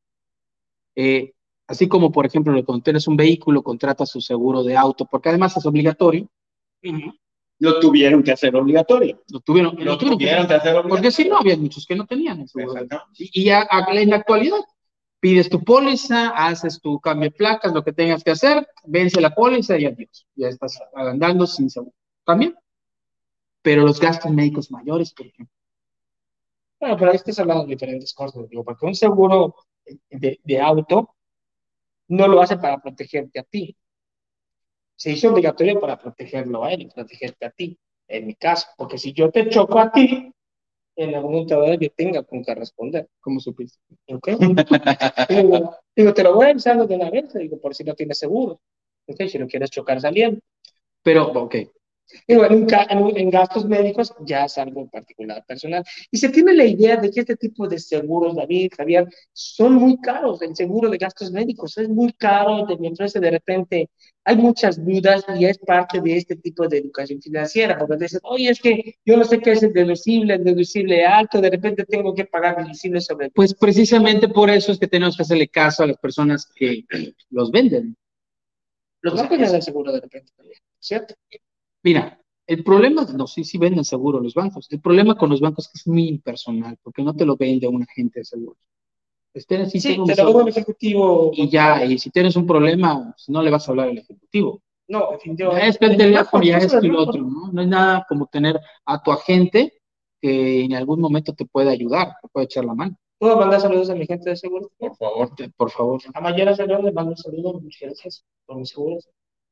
Eh, 0.95 1.33
así 1.67 1.87
como, 1.87 2.11
por 2.11 2.25
ejemplo, 2.25 2.53
cuando 2.65 2.83
tienes 2.83 3.07
un 3.07 3.15
vehículo, 3.15 3.63
contratas 3.63 4.09
su 4.09 4.21
seguro 4.21 4.63
de 4.63 4.75
auto, 4.75 5.05
porque 5.05 5.29
además 5.29 5.55
es 5.57 5.65
obligatorio. 5.65 6.27
Uh 6.83 6.87
-huh. 6.87 7.20
Lo 7.61 7.79
tuvieron 7.79 8.23
que 8.23 8.31
hacer 8.31 8.55
obligatorio. 8.55 9.21
Lo 9.29 9.39
tuvieron, 9.39 9.75
lo, 9.77 9.85
lo 9.85 9.97
tuvieron, 9.97 10.17
tuvieron 10.17 10.47
que, 10.47 10.53
hacer 10.53 10.71
obligatorio. 10.71 10.89
Porque 10.89 11.11
si 11.11 11.27
no, 11.27 11.37
había 11.37 11.57
muchos 11.57 11.85
que 11.85 11.95
no 11.95 12.05
tenían 12.05 12.41
eso. 12.41 12.59
Y, 13.17 13.43
y 13.43 13.49
a, 13.49 13.67
a, 13.69 13.85
en 13.93 14.09
la 14.09 14.17
actualidad, 14.17 14.59
pides 15.19 15.49
tu 15.49 15.63
póliza, 15.63 16.29
haces 16.29 16.79
tu 16.81 16.99
cambio 16.99 17.29
de 17.29 17.35
placas, 17.35 17.73
lo 17.73 17.83
que 17.83 17.93
tengas 17.93 18.23
que 18.23 18.31
hacer, 18.31 18.67
vence 18.85 19.21
la 19.21 19.33
póliza 19.33 19.77
y 19.77 19.85
adiós. 19.85 20.25
Ya 20.35 20.47
estás 20.47 20.79
andando 20.95 21.45
sin 21.45 21.69
seguro. 21.69 21.93
También 22.23 22.55
pero 23.61 23.83
los 23.83 23.99
gastos 23.99 24.31
médicos 24.31 24.71
mayores, 24.71 25.13
por 25.13 25.27
ejemplo. 25.27 25.55
Bueno, 26.79 26.97
pero 26.97 27.11
ahí 27.11 27.17
estás 27.17 27.39
hablando 27.39 27.63
de 27.63 27.69
diferentes 27.69 28.13
cosas, 28.13 28.49
digo, 28.49 28.63
porque 28.63 28.85
un 28.85 28.95
seguro 28.95 29.55
de, 30.09 30.39
de 30.43 30.59
auto 30.59 31.15
no 32.07 32.27
lo 32.27 32.41
hace 32.41 32.57
para 32.57 32.81
protegerte 32.81 33.39
a 33.39 33.43
ti. 33.43 33.77
Se 35.01 35.09
hizo 35.09 35.31
obligatorio 35.31 35.79
para 35.79 35.97
protegerlo 35.97 36.63
a 36.63 36.71
él 36.71 36.83
y 36.83 36.85
protegerte 36.85 37.43
a 37.43 37.49
ti, 37.49 37.75
en 38.07 38.27
mi 38.27 38.35
caso, 38.35 38.67
porque 38.77 38.99
si 38.99 39.13
yo 39.13 39.31
te 39.31 39.49
choco 39.49 39.79
a 39.79 39.91
ti, 39.91 40.31
en 40.95 41.15
algún 41.15 41.31
momento 41.31 41.73
yo 41.73 41.89
tenga 41.89 42.21
con 42.21 42.43
qué 42.43 42.53
responder. 42.53 43.09
¿Cómo 43.19 43.39
supiste? 43.39 43.79
¿Ok? 44.13 44.27
digo, 45.27 45.75
digo, 45.95 46.13
te 46.13 46.21
lo 46.21 46.35
voy 46.35 46.51
avisando 46.51 46.85
de 46.85 46.95
una 46.97 47.09
vez, 47.09 47.33
digo, 47.33 47.59
por 47.59 47.73
si 47.73 47.83
no 47.83 47.95
tienes 47.95 48.19
seguro. 48.19 48.61
¿Ok? 49.07 49.23
Si 49.27 49.39
no 49.39 49.47
quieres 49.47 49.71
chocar 49.71 49.99
saliendo. 49.99 50.39
Pero, 51.01 51.31
ok, 51.31 51.55
Digo, 52.27 52.45
en, 52.45 52.67
en, 52.89 53.17
en 53.17 53.29
gastos 53.29 53.65
médicos 53.65 54.13
ya 54.25 54.45
es 54.45 54.57
algo 54.57 54.87
particular, 54.89 55.43
personal. 55.45 55.83
Y 56.09 56.17
se 56.17 56.29
tiene 56.29 56.53
la 56.53 56.65
idea 56.65 56.97
de 56.97 57.09
que 57.09 57.21
este 57.21 57.35
tipo 57.35 57.67
de 57.67 57.79
seguros, 57.79 58.35
David, 58.35 58.71
Javier, 58.75 59.07
son 59.33 59.75
muy 59.75 59.97
caros. 59.99 60.41
El 60.41 60.55
seguro 60.55 60.89
de 60.89 60.97
gastos 60.97 61.31
médicos 61.31 61.77
es 61.77 61.89
muy 61.89 62.13
caro. 62.13 62.65
De, 62.65 62.77
entonces, 62.87 63.21
de 63.21 63.31
repente, 63.31 63.89
hay 64.23 64.35
muchas 64.35 64.83
dudas 64.83 65.25
y 65.37 65.45
es 65.45 65.57
parte 65.57 65.99
de 66.01 66.17
este 66.17 66.35
tipo 66.35 66.67
de 66.67 66.77
educación 66.77 67.21
financiera. 67.21 67.77
Porque 67.77 67.97
dicen, 67.97 68.19
oye, 68.23 68.49
es 68.49 68.59
que 68.59 68.95
yo 69.05 69.17
no 69.17 69.23
sé 69.23 69.39
qué 69.39 69.51
es 69.51 69.63
el 69.63 69.73
deducible, 69.73 70.35
el 70.35 70.43
deducible 70.43 71.05
alto, 71.05 71.41
de 71.41 71.49
repente 71.49 71.85
tengo 71.85 72.13
que 72.13 72.25
pagar 72.25 72.57
deducible 72.57 73.01
sobre 73.01 73.27
el 73.27 73.31
Pues 73.31 73.53
precisamente 73.53 74.27
por 74.27 74.49
eso 74.49 74.71
es 74.71 74.79
que 74.79 74.87
tenemos 74.87 75.15
que 75.15 75.23
hacerle 75.23 75.47
caso 75.47 75.83
a 75.83 75.87
las 75.87 75.97
personas 75.97 76.47
que 76.55 76.85
los 77.29 77.51
venden. 77.51 77.95
Los 79.01 79.15
bancos 79.15 79.39
les 79.39 79.51
dan 79.51 79.61
seguro 79.61 79.91
de 79.91 80.01
repente 80.01 80.31
también, 80.35 80.59
¿cierto? 80.79 81.15
Mira, 81.83 82.19
el 82.47 82.63
problema, 82.63 83.05
no, 83.15 83.27
sí, 83.27 83.43
sí 83.43 83.57
venden 83.57 83.85
seguro 83.85 84.19
los 84.19 84.33
bancos. 84.33 84.67
El 84.71 84.81
problema 84.81 85.15
con 85.17 85.29
los 85.29 85.39
bancos 85.41 85.65
es 85.67 85.71
que 85.71 85.79
es 85.79 85.87
muy 85.87 86.07
impersonal, 86.07 86.77
porque 86.81 87.03
no 87.03 87.13
te 87.15 87.25
lo 87.25 87.37
vende 87.37 87.67
un 87.67 87.83
agente 87.83 88.19
de 88.19 88.25
seguros. 88.25 88.57
Espera, 89.33 89.65
sí, 89.65 89.79
Sí, 89.79 89.89
tengo 89.89 90.03
un 90.03 90.09
te 90.09 90.15
lo 90.23 90.41
el 90.41 90.47
ejecutivo. 90.49 91.31
Y 91.33 91.49
ya, 91.49 91.85
y 91.85 91.97
si 91.97 92.09
tienes 92.09 92.35
un 92.35 92.45
problema, 92.45 93.13
pues, 93.15 93.29
no 93.29 93.41
le 93.41 93.49
vas 93.49 93.67
a 93.67 93.71
hablar 93.71 93.89
al 93.89 93.97
ejecutivo. 93.97 94.61
No, 94.87 95.11
definitivamente. 95.11 95.67
es 95.69 95.77
que 95.77 95.85
el 95.85 95.97
teléfono, 95.97 96.43
ya 96.43 96.57
lo 96.59 96.97
banco. 96.97 97.01
otro, 97.09 97.21
¿no? 97.23 97.51
No 97.53 97.61
hay 97.61 97.67
nada 97.67 98.05
como 98.09 98.27
tener 98.27 98.59
a 98.85 99.01
tu 99.01 99.11
agente 99.11 99.73
que 100.21 100.65
en 100.65 100.73
algún 100.73 100.99
momento 100.99 101.33
te 101.33 101.45
puede 101.45 101.69
ayudar, 101.69 102.15
te 102.21 102.27
puede 102.27 102.45
echar 102.45 102.65
la 102.65 102.75
mano. 102.75 102.97
¿Puedo 103.17 103.37
mandar 103.37 103.61
saludos 103.61 103.89
a 103.89 103.95
mi 103.95 104.05
gente 104.05 104.29
de 104.31 104.35
seguro? 104.35 104.69
Por 104.77 104.95
favor. 104.97 105.33
Te- 105.35 105.49
Por 105.49 105.71
favor, 105.71 106.01
A 106.13 106.55
Salón 106.55 106.83
le 106.85 106.91
mando 106.91 107.11
un 107.11 107.17
saludo, 107.17 107.53
muchas 107.53 107.81
gracias 107.81 108.25
por 108.45 108.57
mis 108.57 108.69
seguros. 108.69 109.07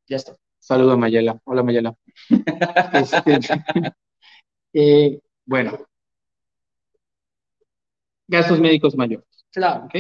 Ya 0.08 0.18
está. 0.18 0.36
Saluda 0.60 0.94
a 0.94 0.98
Mayela. 0.98 1.40
Hola, 1.46 1.64
Mayela. 1.64 1.96
Este, 2.94 3.40
eh, 4.74 5.20
bueno, 5.46 5.78
gastos 8.28 8.60
médicos 8.60 8.96
mayores. 8.96 9.28
Claro. 9.52 9.86
¿ok? 9.86 9.96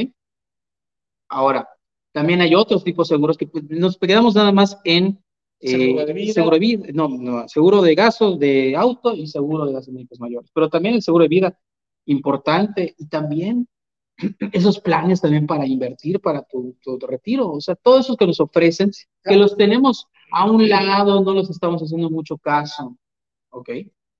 Ahora, 1.29 1.67
también 2.11 2.41
hay 2.41 2.55
otros 2.55 2.83
tipos 2.83 3.09
de 3.09 3.15
seguros 3.15 3.37
que 3.37 3.47
pues, 3.47 3.63
nos 3.69 3.97
quedamos 3.97 4.35
nada 4.35 4.51
más 4.51 4.79
en 4.83 5.19
eh, 5.61 5.71
Seguro 5.71 6.05
de 6.05 6.13
vida. 6.13 6.33
seguro 6.33 6.53
de 6.53 6.59
vida, 6.59 6.85
no, 6.93 7.09
no, 7.09 7.47
seguro 7.49 7.81
de 7.81 7.93
gastos 7.93 8.39
de 8.39 8.75
auto 8.77 9.13
y 9.13 9.27
seguro 9.27 9.65
de 9.65 9.73
gastos 9.73 9.93
médicos 9.93 10.19
mayores. 10.19 10.49
Pero 10.53 10.69
también 10.69 10.95
el 10.95 11.01
seguro 11.01 11.23
de 11.23 11.27
vida, 11.27 11.59
importante, 12.05 12.95
y 12.97 13.07
también 13.07 13.67
esos 14.53 14.79
planes 14.79 15.19
también 15.19 15.47
para 15.47 15.67
invertir 15.67 16.21
para 16.21 16.43
tu, 16.43 16.77
tu 16.81 16.97
retiro, 16.99 17.51
o 17.51 17.59
sea, 17.59 17.75
todos 17.75 18.05
esos 18.05 18.15
que 18.15 18.27
nos 18.27 18.39
ofrecen, 18.39 18.91
que 19.23 19.35
los 19.35 19.57
tenemos 19.57 20.07
a 20.31 20.49
un 20.49 20.67
lado, 20.69 21.21
no 21.23 21.33
los 21.33 21.49
estamos 21.49 21.81
haciendo 21.81 22.09
mucho 22.09 22.37
caso, 22.37 22.97
¿ok? 23.51 23.69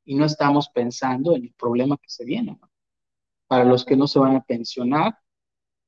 Y 0.05 0.15
no 0.15 0.25
estamos 0.25 0.69
pensando 0.69 1.35
en 1.35 1.43
el 1.45 1.53
problema 1.53 1.97
que 1.97 2.09
se 2.09 2.25
viene, 2.25 2.57
¿no? 2.59 2.69
Para 3.47 3.63
los 3.65 3.83
que 3.85 3.95
no 3.95 4.07
se 4.07 4.19
van 4.19 4.35
a 4.35 4.43
pensionar, 4.43 5.17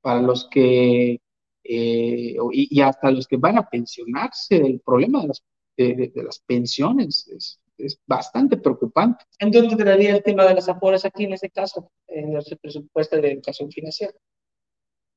para 0.01 0.21
los 0.21 0.47
que, 0.49 1.21
eh, 1.63 2.35
y, 2.51 2.77
y 2.77 2.81
hasta 2.81 3.11
los 3.11 3.27
que 3.27 3.37
van 3.37 3.57
a 3.57 3.69
pensionarse, 3.69 4.57
el 4.57 4.79
problema 4.81 5.21
de 5.21 5.27
las, 5.29 5.43
de, 5.77 5.93
de- 5.95 6.07
de 6.13 6.23
las 6.23 6.39
pensiones 6.39 7.27
es, 7.27 7.59
es 7.77 7.99
bastante 8.07 8.57
preocupante. 8.57 9.23
¿En 9.39 9.51
dónde 9.51 9.75
traería 9.75 10.15
el 10.15 10.23
tema 10.23 10.45
de 10.45 10.55
las 10.55 10.67
afueras 10.69 11.05
aquí 11.05 11.23
en 11.25 11.33
este 11.33 11.49
caso? 11.49 11.91
En 12.07 12.33
nuestro 12.33 12.57
presupuesto 12.57 13.17
de 13.17 13.31
educación 13.33 13.71
financiera. 13.71 14.13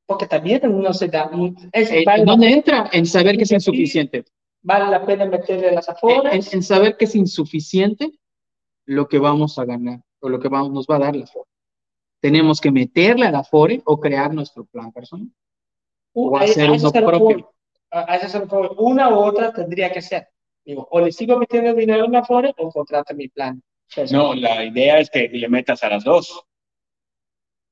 Porque 0.07 0.27
también 0.27 0.61
no 0.65 0.93
se 0.93 1.09
da. 1.09 1.31
Es, 1.73 1.91
Eh, 1.91 2.05
¿En 2.07 2.25
dónde 2.27 2.51
entra? 2.53 2.91
En 2.93 3.07
saber 3.07 3.37
que 3.39 3.45
es 3.45 3.53
insuficiente. 3.53 4.25
Vale 4.65 4.91
la 4.91 5.05
pena 5.07 5.27
meterle 5.27 5.71
las 5.73 5.89
En, 5.89 5.95
afueras. 5.95 6.35
en- 6.53 6.59
en 6.59 6.62
saber 6.65 6.97
que 6.97 7.05
es 7.05 7.15
insuficiente 7.15 8.11
lo 8.87 9.07
que 9.09 9.19
vamos 9.19 9.59
a 9.59 9.65
ganar 9.65 10.01
o 10.21 10.29
lo 10.29 10.41
que 10.41 10.49
vamos, 10.49 10.73
nos 10.73 10.87
va 10.87 10.97
a 10.97 11.01
dar 11.01 11.15
la 11.17 11.27
FORE. 11.27 11.47
Tenemos 12.21 12.61
que 12.61 12.71
meterle 12.73 13.27
a 13.27 13.31
la 13.31 13.45
FORE 13.45 13.83
o 13.85 14.01
crear 14.01 14.33
nuestro 14.35 14.65
plan 14.65 14.91
personal. 14.91 15.29
o 16.17 16.37
a- 16.37 16.43
hacer 16.43 16.71
uno 16.71 16.93
propio. 16.93 17.51
A. 17.91 18.07
Una 18.79 19.09
u 19.11 19.15
otra 19.19 19.53
tendría 19.53 19.93
que 19.93 20.01
ser. 20.01 20.29
Digo, 20.65 20.87
o 20.91 21.01
le 21.01 21.11
sigo 21.12 21.37
metiendo 21.39 21.75
dinero 21.75 22.05
en 22.07 22.12
la 22.12 22.21
Afore 22.21 22.55
o 22.57 22.71
contrato 22.71 23.15
mi 23.15 23.29
plan. 23.29 23.61
No, 24.12 24.33
la 24.35 24.65
idea 24.65 24.99
es 25.01 25.11
que 25.11 25.29
le 25.29 25.49
metas 25.49 25.83
a 25.85 25.89
las 25.91 26.05
dos. 26.05 26.45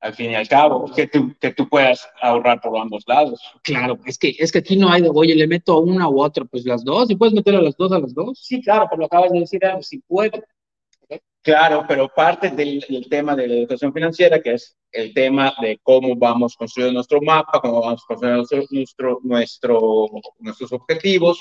Al 0.03 0.15
fin 0.15 0.33
y 0.33 0.35
al 0.35 0.49
cabo, 0.49 0.91
que 0.95 1.07
tú, 1.07 1.33
que 1.41 1.53
tú 1.55 1.69
puedas 1.69 2.07
ahorrar 2.21 2.61
por 2.61 2.77
ambos 2.77 3.05
lados. 3.07 3.41
Claro, 3.63 3.97
es 4.05 4.19
que, 4.19 4.35
es 4.37 4.51
que 4.51 4.59
aquí 4.59 4.77
no 4.77 4.91
hay 4.91 5.01
de, 5.01 5.11
oye, 5.15 5.35
le 5.37 5.47
meto 5.47 5.75
a 5.75 5.81
una 5.81 6.09
u 6.09 6.21
otra, 6.21 6.45
pues 6.45 6.65
las 6.67 6.83
dos, 6.85 7.09
y 7.11 7.15
puedes 7.15 7.33
meter 7.33 7.55
a 7.55 7.63
las 7.63 7.77
dos 7.77 7.93
a 7.93 8.01
las 8.01 8.13
dos. 8.13 8.39
Sí, 8.43 8.61
claro, 8.61 8.87
pero 8.91 9.01
lo 9.01 9.07
acabas 9.07 9.31
de 9.31 9.39
decir, 9.41 9.61
si 9.81 10.01
puedo. 10.01 10.43
Claro, 11.43 11.85
pero 11.89 12.09
parte 12.09 12.51
del, 12.51 12.85
del 12.89 13.09
tema 13.09 13.35
de 13.35 13.49
la 13.49 13.55
educación 13.55 13.93
financiera, 13.93 14.41
que 14.41 14.55
es 14.55 14.77
el 14.93 15.13
tema 15.13 15.53
de 15.61 15.79
cómo 15.83 16.15
vamos 16.17 16.57
construyendo 16.57 16.95
nuestro 16.95 17.21
mapa, 17.21 17.61
cómo 17.61 17.81
vamos 17.81 18.05
construyendo 18.05 18.39
nuestro, 18.43 18.67
nuestro, 18.71 19.19
nuestro- 19.23 20.09
nuestros 20.39 20.73
objetivos, 20.73 21.41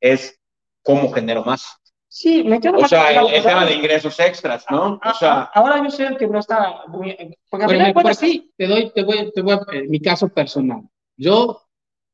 es 0.00 0.38
cómo 0.82 1.10
genero 1.12 1.44
más. 1.44 1.66
Sí, 2.14 2.44
me 2.44 2.60
quedo 2.60 2.76
O 2.76 2.86
sea, 2.86 3.10
el, 3.10 3.32
el 3.32 3.42
tema 3.42 3.64
de 3.64 3.74
ingresos 3.74 4.20
extras, 4.20 4.66
¿no? 4.70 5.00
O 5.02 5.14
sea, 5.18 5.44
ahora 5.54 5.82
yo 5.82 5.90
sé 5.90 6.04
el 6.06 6.18
que 6.18 6.26
no 6.26 6.38
está 6.40 6.82
muy. 6.86 7.16
Porque 7.48 7.66
Pero 7.66 7.78
me- 7.84 7.94
por 7.94 8.14
sí, 8.14 8.52
te 8.58 8.66
doy, 8.66 8.92
te 8.94 9.02
voy, 9.02 9.32
te 9.34 9.40
voy 9.40 9.52
a, 9.54 9.60
eh, 9.72 9.88
mi 9.88 9.98
caso 9.98 10.28
personal. 10.28 10.82
Yo, 11.16 11.62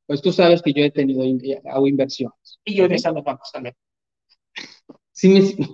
pues 0.07 0.23
tú 0.23 0.31
sabes 0.31 0.63
que 0.63 0.73
yo 0.73 0.85
he 0.85 0.93
tenido, 0.93 1.25
in- 1.25 1.41
hago 1.69 1.89
inversiones. 1.89 2.61
Y 2.65 2.77
yo 2.77 2.87
de 2.87 2.95
esas 2.95 3.13
los 3.13 3.25
bancos 3.25 3.51
también. 3.53 3.75
Sí 5.11 5.29
me- 5.59 5.67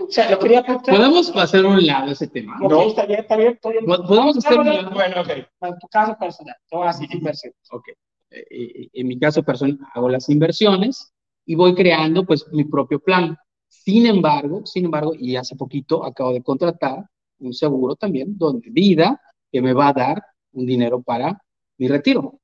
O 0.00 0.10
sea, 0.10 0.28
lo 0.32 0.38
quería 0.40 0.58
apuntar. 0.66 0.96
podemos 0.96 1.30
pasar 1.30 1.64
a 1.64 1.68
un 1.68 1.86
lado 1.86 2.10
ese 2.10 2.26
tema. 2.26 2.56
No. 2.60 2.82
está 2.82 3.06
bien, 3.06 3.20
está 3.20 3.36
bien. 3.36 3.52
está 3.52 3.70
bien. 3.70 3.84
Po- 3.86 4.04
Podemos 4.04 4.36
hacer 4.36 4.58
un 4.58 4.66
lado. 4.66 4.90
bueno, 4.90 5.20
ok. 5.20 5.28
En 5.60 5.78
tu 5.78 5.86
caso 5.88 6.16
personal, 6.18 6.56
a 6.72 6.86
decir 6.88 7.08
inversión. 7.14 7.52
Ok. 7.70 7.88
Eh, 8.30 8.44
eh, 8.50 8.88
en 8.94 9.06
mi 9.06 9.16
caso 9.16 9.44
personal, 9.44 9.78
hago 9.94 10.08
las 10.08 10.28
inversiones 10.28 11.12
y 11.46 11.54
voy 11.54 11.72
creando 11.76 12.24
pues 12.26 12.48
mi 12.50 12.64
propio 12.64 12.98
plan. 12.98 13.36
Sin 13.82 14.06
embargo, 14.06 14.64
sin 14.64 14.86
embargo, 14.86 15.14
y 15.18 15.36
hace 15.36 15.56
poquito 15.56 16.04
acabo 16.04 16.32
de 16.32 16.42
contratar 16.42 17.04
un 17.40 17.52
seguro 17.52 17.96
también, 17.96 18.38
donde 18.38 18.70
vida, 18.70 19.20
que 19.50 19.60
me 19.60 19.72
va 19.72 19.88
a 19.88 19.92
dar 19.92 20.22
un 20.52 20.64
dinero 20.64 21.02
para 21.02 21.42
mi 21.76 21.88
retiro. 21.88 22.40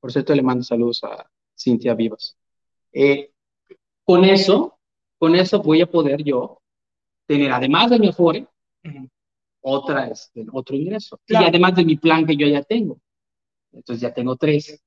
Por 0.00 0.12
cierto, 0.12 0.34
le 0.34 0.42
mando 0.42 0.64
saludos 0.64 1.02
a 1.04 1.30
Cintia 1.58 1.94
Vivas. 1.94 2.36
Eh, 2.92 3.30
con 4.04 4.24
eso, 4.24 4.78
con 5.18 5.34
eso 5.34 5.62
voy 5.62 5.80
a 5.80 5.90
poder 5.90 6.22
yo 6.22 6.60
tener, 7.26 7.52
además 7.52 7.90
de 7.90 7.98
mi 7.98 8.08
Afore, 8.08 8.46
otra, 9.62 10.08
este, 10.08 10.44
otro 10.52 10.76
ingreso. 10.76 11.18
Claro. 11.24 11.46
Y 11.46 11.48
además 11.48 11.76
de 11.76 11.84
mi 11.84 11.96
plan 11.96 12.26
que 12.26 12.36
yo 12.36 12.46
ya 12.46 12.62
tengo. 12.62 13.00
Entonces 13.72 14.02
ya 14.02 14.12
tengo 14.12 14.36
tres. 14.36 14.82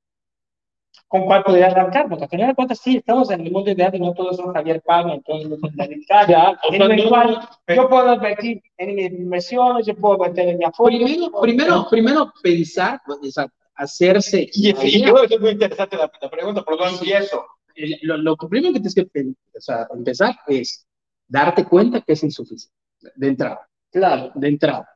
¿Con 1.08 1.26
cuál 1.26 1.44
podría 1.44 1.68
arrancar? 1.68 2.10
Porque 2.10 2.24
al 2.24 2.30
final 2.30 2.48
de 2.50 2.56
cuentas, 2.56 2.80
sí, 2.80 2.98
estamos 2.98 3.30
en 3.30 3.42
el 3.42 3.52
mundo 3.52 3.70
ideal 3.70 3.94
y 3.94 4.00
no 4.00 4.14
todos 4.14 4.36
son 4.38 4.52
Javier 4.54 4.82
entonces 5.12 5.48
no 5.50 5.58
son 5.58 5.76
David 5.76 6.04
Calla. 6.08 6.60
o 6.68 7.74
yo 7.76 7.90
puedo 7.90 8.14
invertir 8.16 8.62
en 8.78 8.96
mis 8.96 9.12
inversiones, 9.12 9.86
yo 9.86 9.96
puedo 9.96 10.18
meter 10.18 10.50
en 10.50 10.58
mi 10.58 10.66
Afore. 10.66 10.98
Primero, 10.98 11.32
primero, 11.40 11.88
primero 11.90 12.34
pensar, 12.42 13.00
o 13.08 13.24
sea, 13.26 13.48
hacerse. 13.76 14.50
Y, 14.54 14.70
y 14.70 15.06
yo, 15.06 15.18
es 15.24 15.40
muy 15.40 15.52
interesante 15.52 15.98
la, 15.98 16.12
la 16.22 16.30
pregunta, 16.30 16.64
por 16.64 16.78
dónde 16.78 16.94
empiezo. 16.98 17.46
El- 17.76 18.00
lo, 18.04 18.18
lo 18.18 18.36
primero 18.38 18.74
que 18.74 18.80
tienes 18.80 18.96
que 18.96 19.02
o 19.04 19.62
sea, 19.62 19.88
empezar 19.94 20.36
es 20.48 20.86
darte 21.28 21.66
cuenta 21.66 22.02
que 22.02 22.14
es 22.14 22.24
insuficiente, 22.24 22.76
de 23.16 23.28
entrada, 23.28 23.68
Claro. 23.92 24.32
de 24.36 24.48
entrada. 24.48 24.90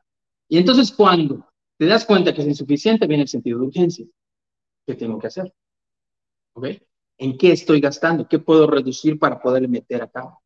Y 0.48 0.58
entonces 0.58 0.92
cuando 0.92 1.46
te 1.76 1.86
das 1.86 2.04
cuenta 2.04 2.32
que 2.34 2.40
es 2.42 2.48
insuficiente, 2.48 3.06
viene 3.06 3.22
el 3.22 3.28
sentido 3.28 3.58
de 3.60 3.66
urgencia. 3.66 4.06
¿Qué 4.86 4.94
tengo 4.94 5.18
que 5.18 5.26
hacer? 5.28 5.52
¿Ok? 6.58 6.66
¿En 7.18 7.38
qué 7.38 7.52
estoy 7.52 7.80
gastando? 7.80 8.26
¿Qué 8.28 8.38
puedo 8.38 8.66
reducir 8.66 9.18
para 9.18 9.40
poder 9.40 9.68
meter 9.68 10.02
acá? 10.02 10.36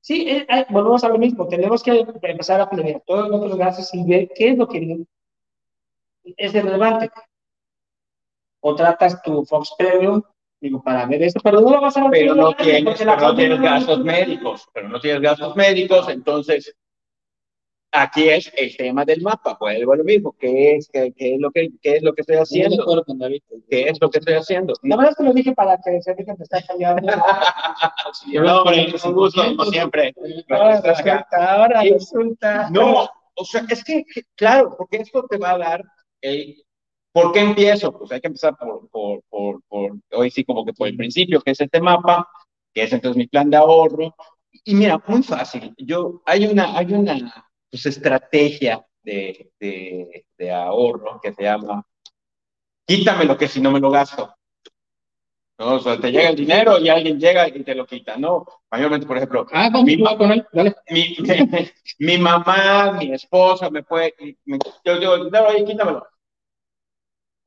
Sí, 0.00 0.28
eh, 0.28 0.46
eh, 0.48 0.66
volvemos 0.70 1.04
a 1.04 1.08
lo 1.08 1.18
mismo. 1.18 1.46
Tenemos 1.46 1.82
que 1.82 2.06
empezar 2.22 2.60
a 2.60 2.68
planear 2.68 3.02
todos 3.06 3.28
nuestros 3.28 3.56
gastos 3.56 3.94
y 3.94 4.04
ver 4.04 4.28
qué 4.34 4.50
es 4.50 4.58
lo 4.58 4.66
que 4.66 5.04
es 6.24 6.52
relevante. 6.52 7.10
Contratas 8.60 9.22
tu 9.22 9.44
Fox 9.44 9.74
Premium 9.78 10.22
digo, 10.60 10.82
para 10.82 11.06
ver 11.06 11.22
esto, 11.22 11.40
pero 11.42 11.60
no 11.60 11.70
lo 11.70 11.80
vas 11.80 11.96
a 11.96 12.02
ver. 12.02 12.10
Pero 12.10 12.34
no 12.34 12.52
tienes, 12.54 12.98
pero 12.98 13.16
no 13.16 13.34
tienes 13.36 13.60
gastos 13.60 14.00
médicos, 14.00 14.68
pero 14.72 14.88
no 14.88 15.00
tienes 15.00 15.22
gastos 15.22 15.54
médicos, 15.54 16.08
entonces 16.08 16.74
aquí 17.92 18.28
es 18.28 18.52
el 18.56 18.76
tema 18.76 19.04
del 19.04 19.22
mapa, 19.22 19.58
pues 19.58 19.80
lo 19.80 20.04
mismo, 20.04 20.34
¿qué 20.38 20.76
es, 20.76 20.88
qué, 20.92 21.12
qué 21.16 21.34
es 21.34 21.40
lo 21.40 21.50
que 21.50 21.70
qué 21.82 21.96
es 21.96 22.02
lo 22.02 22.12
que 22.12 22.22
estoy 22.22 22.36
haciendo? 22.36 23.04
¿Qué 23.68 23.88
es 23.88 23.98
lo 24.00 24.10
que 24.10 24.18
estoy 24.18 24.34
haciendo? 24.34 24.74
La 24.82 24.96
verdad 24.96 25.12
es 25.12 25.16
que 25.18 25.24
lo 25.24 25.32
dije 25.32 25.52
para 25.52 25.78
que 25.78 26.00
se 26.02 26.14
dejen 26.14 26.36
de 26.36 26.44
estar 26.44 26.64
cambiando. 26.66 27.12
no, 28.34 28.62
hombre, 28.62 28.90
es 28.94 29.04
un 29.04 29.14
gusto, 29.14 29.42
como 29.44 29.64
siempre. 29.66 30.14
Ahora 30.50 30.80
resulta, 30.80 31.54
ahora 31.54 31.82
resulta. 31.82 32.70
No, 32.70 33.08
o 33.34 33.44
sea, 33.44 33.64
es 33.68 33.84
que, 33.84 34.04
claro, 34.34 34.74
porque 34.76 34.98
esto 34.98 35.24
te 35.28 35.38
va 35.38 35.52
a 35.52 35.58
dar 35.58 35.84
el 36.20 36.56
¿Por 37.10 37.32
qué 37.32 37.40
empiezo? 37.40 37.90
Pues 37.98 38.12
hay 38.12 38.20
que 38.20 38.28
empezar 38.28 38.56
por, 38.56 38.88
por, 38.90 39.22
por, 39.28 39.62
por, 39.66 39.92
hoy 40.12 40.30
sí 40.30 40.44
como 40.44 40.64
que 40.64 40.72
por 40.72 40.86
el 40.86 40.96
principio, 40.96 41.40
que 41.40 41.50
es 41.50 41.60
este 41.60 41.80
mapa, 41.80 42.28
que 42.72 42.84
es 42.84 42.92
entonces 42.92 43.16
mi 43.16 43.26
plan 43.26 43.50
de 43.50 43.56
ahorro. 43.56 44.14
Y 44.62 44.74
mira, 44.74 45.02
muy 45.06 45.22
fácil. 45.22 45.74
Yo, 45.78 46.22
hay 46.26 46.46
una, 46.46 46.78
hay 46.78 46.92
una 46.92 47.47
pues, 47.70 47.86
estrategia 47.86 48.84
de, 49.02 49.50
de, 49.58 50.26
de 50.36 50.52
ahorro 50.52 51.20
que 51.20 51.32
se 51.32 51.42
llama, 51.42 51.84
quítame 52.86 53.24
lo 53.24 53.36
que 53.36 53.48
si 53.48 53.60
no 53.60 53.70
me 53.70 53.80
lo 53.80 53.90
gasto. 53.90 54.34
¿no? 55.58 55.74
O 55.74 55.80
sea, 55.80 56.00
te 56.00 56.10
llega 56.10 56.28
el 56.30 56.36
dinero 56.36 56.78
y 56.78 56.88
alguien 56.88 57.18
llega 57.18 57.48
y 57.48 57.62
te 57.64 57.74
lo 57.74 57.84
quita, 57.84 58.16
¿no? 58.16 58.46
Mayormente, 58.70 59.06
por 59.06 59.16
ejemplo, 59.16 59.46
ah, 59.52 59.70
mi, 59.84 60.02
con 60.02 60.32
él, 60.32 60.46
dale. 60.52 60.74
Mi, 61.98 62.16
mamá, 62.16 62.92
mi 62.92 63.12
esposa 63.12 63.68
me 63.70 63.82
puede, 63.82 64.14
me, 64.44 64.58
yo 64.84 64.98
digo, 64.98 65.24
dinero 65.24 65.48
ahí, 65.48 65.64
quítamelo. 65.64 66.06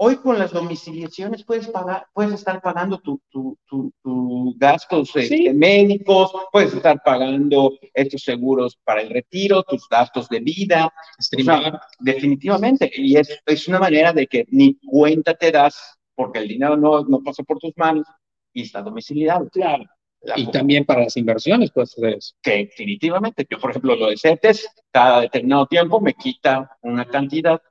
Hoy 0.03 0.15
con 0.15 0.39
las 0.39 0.51
domiciliaciones 0.51 1.43
puedes 1.43 1.67
pagar, 1.67 2.07
puedes 2.11 2.33
estar 2.33 2.59
pagando 2.59 2.97
tus 2.97 3.19
tu, 3.29 3.55
tu, 3.67 3.93
tu 4.01 4.55
gastos 4.57 5.15
este, 5.15 5.53
médicos, 5.53 6.31
puedes 6.51 6.73
estar 6.73 6.99
pagando 7.05 7.77
estos 7.93 8.23
seguros 8.23 8.79
para 8.83 9.03
el 9.03 9.11
retiro, 9.11 9.61
tus 9.61 9.87
gastos 9.87 10.27
de 10.27 10.39
vida. 10.39 10.87
O 10.87 11.43
sea, 11.43 11.79
definitivamente. 11.99 12.91
Y 12.95 13.15
es, 13.15 13.43
es 13.45 13.67
una 13.67 13.77
manera 13.77 14.11
de 14.11 14.25
que 14.25 14.47
ni 14.49 14.73
cuenta 14.79 15.35
te 15.35 15.51
das 15.51 15.99
porque 16.15 16.39
el 16.39 16.47
dinero 16.47 16.75
no, 16.75 17.03
no 17.03 17.19
pasa 17.21 17.43
por 17.43 17.59
tus 17.59 17.73
manos 17.75 18.07
y 18.53 18.63
está 18.63 18.81
domiciliado. 18.81 19.49
Claro. 19.51 19.83
La 20.21 20.39
y 20.39 20.47
también 20.49 20.83
para 20.83 21.03
las 21.03 21.15
inversiones 21.15 21.69
puedes 21.71 21.91
hacer 21.91 22.15
eso. 22.15 22.33
Que 22.41 22.57
definitivamente, 22.57 23.45
yo 23.47 23.59
por 23.59 23.69
ejemplo 23.69 23.95
lo 23.95 24.09
de 24.09 24.17
CETES, 24.17 24.67
cada 24.91 25.21
determinado 25.21 25.67
tiempo 25.67 26.01
me 26.01 26.15
quita 26.15 26.75
una 26.81 27.05
cantidad 27.05 27.61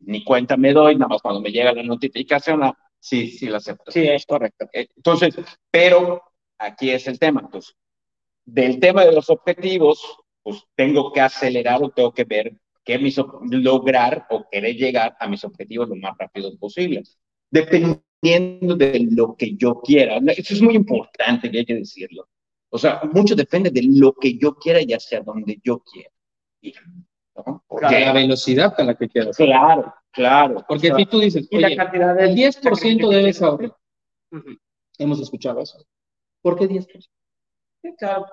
ni 0.00 0.24
cuenta 0.24 0.56
me 0.56 0.72
doy, 0.72 0.96
nada 0.96 1.08
más 1.08 1.22
cuando 1.22 1.40
me 1.40 1.50
llega 1.50 1.72
la 1.72 1.82
notificación, 1.82 2.62
ah, 2.62 2.76
sí, 2.98 3.28
sí 3.30 3.46
la 3.46 3.58
acepto. 3.58 3.90
Sí, 3.90 4.06
es 4.06 4.26
correcto. 4.26 4.68
Eh, 4.72 4.88
entonces, 4.96 5.34
pero 5.70 6.22
aquí 6.58 6.90
es 6.90 7.06
el 7.06 7.18
tema. 7.18 7.42
Entonces, 7.44 7.74
del 8.44 8.80
tema 8.80 9.04
de 9.04 9.12
los 9.12 9.30
objetivos, 9.30 10.00
pues 10.42 10.62
tengo 10.74 11.12
que 11.12 11.20
acelerar 11.20 11.82
o 11.82 11.90
tengo 11.90 12.12
que 12.12 12.24
ver 12.24 12.52
qué 12.84 12.98
mis, 12.98 13.16
lograr 13.50 14.26
o 14.30 14.44
querer 14.50 14.76
llegar 14.76 15.16
a 15.18 15.28
mis 15.28 15.44
objetivos 15.44 15.88
lo 15.88 15.96
más 15.96 16.16
rápido 16.18 16.56
posible. 16.58 17.02
Dependiendo 17.50 18.76
de 18.76 19.08
lo 19.10 19.36
que 19.36 19.54
yo 19.56 19.80
quiera. 19.80 20.18
Eso 20.36 20.54
es 20.54 20.62
muy 20.62 20.74
importante 20.74 21.50
que 21.50 21.58
hay 21.58 21.64
que 21.64 21.74
decirlo. 21.74 22.28
O 22.70 22.78
sea, 22.78 23.02
mucho 23.12 23.34
depende 23.34 23.70
de 23.70 23.82
lo 23.82 24.14
que 24.14 24.38
yo 24.38 24.54
quiera 24.54 24.80
y 24.80 24.92
hacia 24.92 25.20
donde 25.20 25.60
yo 25.62 25.80
quiera. 25.80 26.10
¿No? 27.34 27.64
la 27.80 28.12
velocidad 28.12 28.74
a 28.78 28.84
la 28.84 28.94
que 28.94 29.08
quieras. 29.08 29.36
Claro, 29.36 29.94
claro. 30.10 30.64
Porque 30.66 30.92
si 30.94 31.06
tú 31.06 31.20
dices, 31.20 31.48
oye, 31.52 31.74
el 31.74 32.36
10% 32.36 33.08
debes 33.08 33.42
ahorrar. 33.42 33.76
Hemos 34.98 35.20
escuchado 35.20 35.60
eso. 35.60 35.78
¿Por 36.40 36.58
qué 36.58 36.68
10%? 36.68 36.86
claro. 37.98 38.26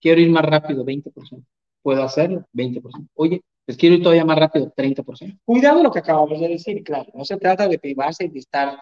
Quiero 0.00 0.20
ir 0.20 0.30
más 0.30 0.44
rápido, 0.44 0.84
20%. 0.84 1.44
¿Puedo 1.82 2.02
hacerlo? 2.02 2.46
20%. 2.54 3.08
Oye, 3.14 3.42
pues 3.66 3.76
quiero 3.76 3.96
ir 3.96 4.02
todavía 4.02 4.24
más 4.24 4.38
rápido, 4.38 4.72
30%. 4.74 5.40
Cuidado 5.44 5.82
lo 5.82 5.90
que 5.90 5.98
acabamos 5.98 6.40
de 6.40 6.48
decir, 6.48 6.82
claro. 6.82 7.10
No 7.14 7.24
se 7.24 7.36
trata 7.36 7.68
de 7.68 7.78
privarse 7.78 8.24
y 8.24 8.28
de 8.28 8.38
estar 8.38 8.78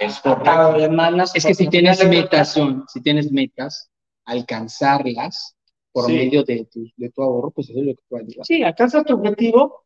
es 0.00 0.22
de 0.22 1.30
Es 1.34 1.46
que 1.46 1.54
si 1.54 1.68
tienes 1.68 2.04
metas, 2.06 2.58
si 2.88 3.00
tienes 3.00 3.30
metas, 3.30 3.90
alcanzarlas 4.24 5.56
por 5.92 6.08
medio 6.08 6.44
de 6.44 6.66
tu, 6.66 6.86
de 6.96 7.10
tu 7.10 7.22
ahorro, 7.22 7.50
pues 7.50 7.70
eso 7.70 7.80
es 7.80 7.86
lo 7.86 7.94
que 7.94 8.02
puede 8.08 8.24
ayudar. 8.24 8.46
Sí, 8.46 8.62
alcanza 8.62 9.04
tu 9.04 9.14
objetivo 9.14 9.84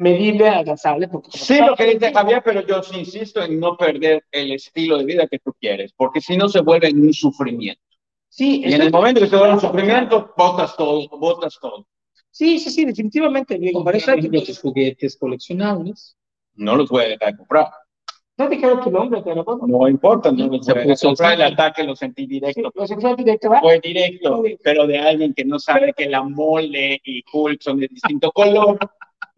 medible, 0.00 0.48
alcanzable. 0.48 1.08
Porque 1.08 1.30
sí, 1.32 1.58
lo 1.60 1.76
que 1.76 1.86
dice 1.86 2.12
Javier, 2.12 2.42
pero 2.44 2.66
yo 2.66 2.82
sí 2.82 2.98
insisto 2.98 3.42
en 3.42 3.60
no 3.60 3.76
perder 3.76 4.24
el 4.32 4.52
estilo 4.52 4.98
de 4.98 5.04
vida 5.04 5.26
que 5.28 5.38
tú 5.38 5.52
quieres, 5.60 5.92
porque 5.92 6.20
si 6.20 6.36
no 6.36 6.48
se 6.48 6.60
vuelve 6.60 6.88
en 6.88 7.00
un 7.00 7.12
sufrimiento. 7.12 7.82
Sí, 8.28 8.62
y 8.64 8.72
en 8.72 8.82
el 8.82 8.90
momento 8.90 9.20
que 9.20 9.26
se 9.26 9.36
vuelve 9.36 9.54
un 9.54 9.60
sufrimiento, 9.60 10.32
botas 10.36 10.76
todo, 10.76 11.08
botas 11.18 11.58
todo. 11.60 11.86
Sí, 12.30 12.58
sí, 12.58 12.70
sí, 12.70 12.84
definitivamente. 12.84 13.58
Digo, 13.58 13.84
para 13.84 13.98
eso 13.98 14.12
tus 14.16 14.60
juguetes 14.60 15.16
coleccionables. 15.16 16.16
No 16.54 16.76
los 16.76 16.88
puede 16.88 17.10
dejar 17.10 17.32
de 17.32 17.38
comprar. 17.38 17.70
No 18.40 18.48
dijeron 18.48 18.80
tu 18.80 18.90
nombre, 18.90 19.20
pero 19.22 19.44
bueno. 19.44 19.66
No 19.66 19.86
importa, 19.86 20.32
no 20.32 20.62
se 20.62 21.06
comprar 21.06 21.34
el 21.34 21.42
ataque, 21.42 21.84
lo 21.84 21.94
sentí 21.94 22.24
directo. 22.24 22.72
lo 22.74 22.86
sentí 22.86 23.22
directo, 23.22 23.50
¿va? 23.50 23.60
Fue 23.60 23.78
directo, 23.80 24.42
pero 24.62 24.86
de 24.86 24.98
alguien 24.98 25.34
que 25.34 25.44
no 25.44 25.58
sabe 25.58 25.92
que 25.94 26.08
la 26.08 26.22
mole 26.22 27.02
y 27.04 27.22
Hulk 27.30 27.60
son 27.60 27.80
de 27.80 27.88
distinto 27.88 28.32
color, 28.32 28.78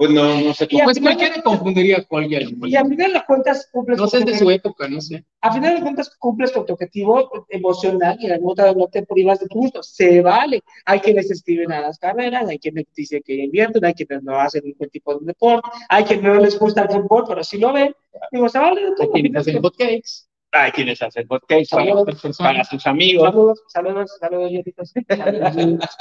pues 0.03 0.11
no, 0.11 0.40
no 0.40 0.53
sé 0.53 0.66
cómo. 0.66 0.82
Pues 0.82 0.98
cualquiera 0.98 1.40
confundiría 1.42 2.03
con 2.03 2.24
alguien. 2.24 2.59
Y 2.64 2.74
a 2.74 2.84
final 2.84 3.12
de 3.12 3.22
cuentas 3.24 3.68
cumples. 3.70 3.98
No 3.98 4.09
sé 4.09 4.18
de 4.24 4.36
su 4.36 4.50
época, 4.50 4.88
no 4.88 5.00
sé. 5.00 5.24
A 5.40 5.53
final 5.53 5.76
de 5.76 5.80
cuentas 5.80 6.11
cumples 6.18 6.50
con 6.50 6.66
tu 6.66 6.72
objetivo 6.72 7.46
emocional 7.48 8.16
y 8.18 8.26
la 8.26 8.38
nota 8.38 8.72
no 8.74 8.88
te 8.88 9.07
privas 9.07 9.38
de 9.38 9.46
tu 9.46 9.61
gusto. 9.61 9.80
Se 9.80 10.20
vale. 10.20 10.61
Hay 10.86 10.98
quienes 10.98 11.30
escriben 11.30 11.70
a 11.70 11.82
las 11.82 12.00
carreras, 12.00 12.48
hay 12.48 12.59
quienes 12.59 12.86
dicen 12.96 13.22
que 13.24 13.44
invierten, 13.44 13.84
hay 13.84 13.94
quienes 13.94 14.24
no 14.24 14.40
hacen 14.40 14.64
ningún 14.64 14.90
tipo 14.90 15.14
de 15.14 15.24
deporte, 15.24 15.70
hay 15.88 16.03
quienes 16.03 16.24
no 16.24 16.34
les 16.34 16.59
gusta 16.59 16.82
el 16.82 16.88
fútbol, 16.88 17.24
pero 17.28 17.44
sí 17.44 17.59
lo 17.59 17.72
ven. 17.72 17.94
Digo, 18.32 18.48
se 18.48 18.59
vale 18.59 18.80
de 18.82 18.96
todo. 18.96 19.14
Hay 19.14 19.22
quienes 19.22 19.40
hacen 19.40 19.62
hotcakes. 19.62 20.26
Hay 20.50 20.72
quienes 20.72 21.00
hacen 21.00 21.28
hotcakes 21.28 21.68
para, 21.70 21.94
para, 22.38 22.64
sus 22.64 22.86
amigos. 22.88 23.22
Saludos, 23.22 23.62
saludos, 23.68 24.18
saludos, 24.18 24.50
saludos. 25.09 25.96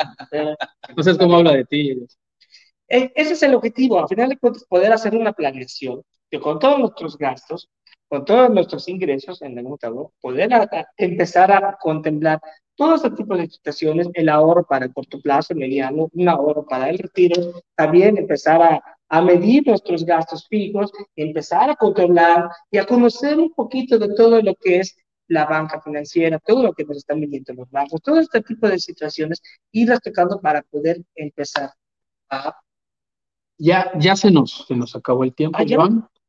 Entonces, 0.89 1.17
¿cómo 1.19 1.37
habla 1.37 1.53
de 1.53 1.65
ti? 1.65 1.95
Ese 2.91 3.33
es 3.33 3.43
el 3.43 3.55
objetivo, 3.55 4.01
al 4.01 4.09
final 4.09 4.27
de 4.27 4.37
cuentas, 4.37 4.65
poder 4.65 4.91
hacer 4.91 5.15
una 5.15 5.31
planeación 5.31 6.01
que 6.29 6.41
con 6.41 6.59
todos 6.59 6.77
nuestros 6.77 7.17
gastos, 7.17 7.69
con 8.09 8.25
todos 8.25 8.49
nuestros 8.49 8.89
ingresos 8.89 9.41
en 9.41 9.57
el 9.57 9.63
computador, 9.63 10.11
poder 10.19 10.49
empezar 10.97 11.53
a 11.53 11.77
contemplar 11.79 12.41
todo 12.75 12.95
este 12.95 13.11
tipo 13.11 13.37
de 13.37 13.49
situaciones, 13.49 14.09
el 14.13 14.27
ahorro 14.27 14.65
para 14.65 14.85
el 14.85 14.93
corto 14.93 15.21
plazo, 15.21 15.55
mediano, 15.55 16.09
un 16.11 16.27
ahorro 16.27 16.65
para 16.65 16.89
el 16.89 16.97
retiro, 16.97 17.63
también 17.75 18.17
empezar 18.17 18.61
a, 18.61 18.83
a 19.07 19.21
medir 19.21 19.65
nuestros 19.65 20.03
gastos 20.03 20.45
fijos, 20.49 20.91
empezar 21.15 21.69
a 21.69 21.77
controlar 21.77 22.49
y 22.69 22.77
a 22.77 22.85
conocer 22.85 23.39
un 23.39 23.53
poquito 23.53 23.99
de 23.99 24.13
todo 24.15 24.41
lo 24.41 24.53
que 24.55 24.79
es 24.79 24.97
la 25.29 25.45
banca 25.45 25.79
financiera, 25.81 26.39
todo 26.39 26.63
lo 26.63 26.73
que 26.73 26.83
nos 26.83 26.97
están 26.97 27.21
vendiendo 27.21 27.53
los 27.53 27.71
bancos, 27.71 28.01
todo 28.01 28.19
este 28.19 28.41
tipo 28.41 28.67
de 28.67 28.79
situaciones, 28.79 29.41
irlas 29.71 30.01
tocando 30.01 30.41
para 30.41 30.61
poder 30.63 31.01
empezar 31.15 31.71
a 32.29 32.53
ya, 33.61 33.91
ya 33.99 34.15
se, 34.15 34.31
nos, 34.31 34.65
se 34.67 34.75
nos 34.75 34.95
acabó 34.95 35.23
el 35.23 35.33
tiempo, 35.33 35.61
¿ya? 35.63 35.77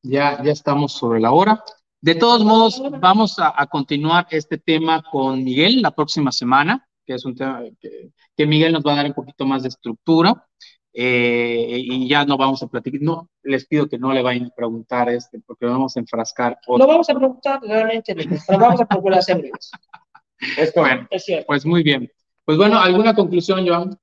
Ya, 0.03 0.43
ya 0.43 0.53
estamos 0.53 0.93
sobre 0.93 1.21
la 1.21 1.33
hora. 1.33 1.63
De 2.01 2.15
todos 2.15 2.45
modos, 2.45 2.83
vamos 3.01 3.39
a, 3.39 3.55
a, 3.57 3.67
continuar 3.67 4.27
este 4.31 4.59
tema 4.59 5.03
con 5.03 5.43
Miguel 5.45 5.81
la 5.81 5.93
próxima 5.93 6.33
semana, 6.33 6.87
que 7.07 7.15
es 7.15 7.25
un 7.25 7.37
tema 7.37 7.63
que, 7.81 8.11
que 8.37 8.47
Miguel 8.47 8.73
nos 8.73 8.83
va 8.83 8.93
a 8.93 8.97
dar 8.97 9.07
un 9.07 9.15
poquito 9.15 9.47
más 9.47 9.63
de 9.63 9.69
estructura. 9.69 10.47
Eh, 10.95 11.79
y 11.79 12.07
ya 12.07 12.25
no 12.25 12.37
vamos 12.37 12.63
a 12.63 12.67
platicar. 12.67 13.01
No, 13.01 13.31
les 13.43 13.67
pido 13.67 13.89
que 13.89 13.99
no 13.99 14.13
le 14.13 14.23
vayan 14.23 14.47
a 14.47 14.55
preguntar 14.55 15.09
este, 15.09 15.41
porque 15.41 15.65
vamos 15.65 15.97
a 15.97 16.01
enfrascar. 16.01 16.59
Lo 16.67 16.87
vamos 16.87 17.09
a 17.09 17.15
preguntar 17.15 17.61
realmente, 17.63 18.15
pero 18.15 18.59
vamos 18.59 18.81
a 18.81 18.87
procurar 18.87 19.21
hacer 19.21 19.43
Es 20.59 20.75
bueno. 20.75 21.07
Es 21.11 21.25
cierto. 21.25 21.47
Pues 21.47 21.65
muy 21.65 21.83
bien. 21.83 22.11
Pues 22.45 22.59
bueno, 22.59 22.79
¿alguna 22.79 23.15
conclusión, 23.15 23.67
Joan? 23.67 23.97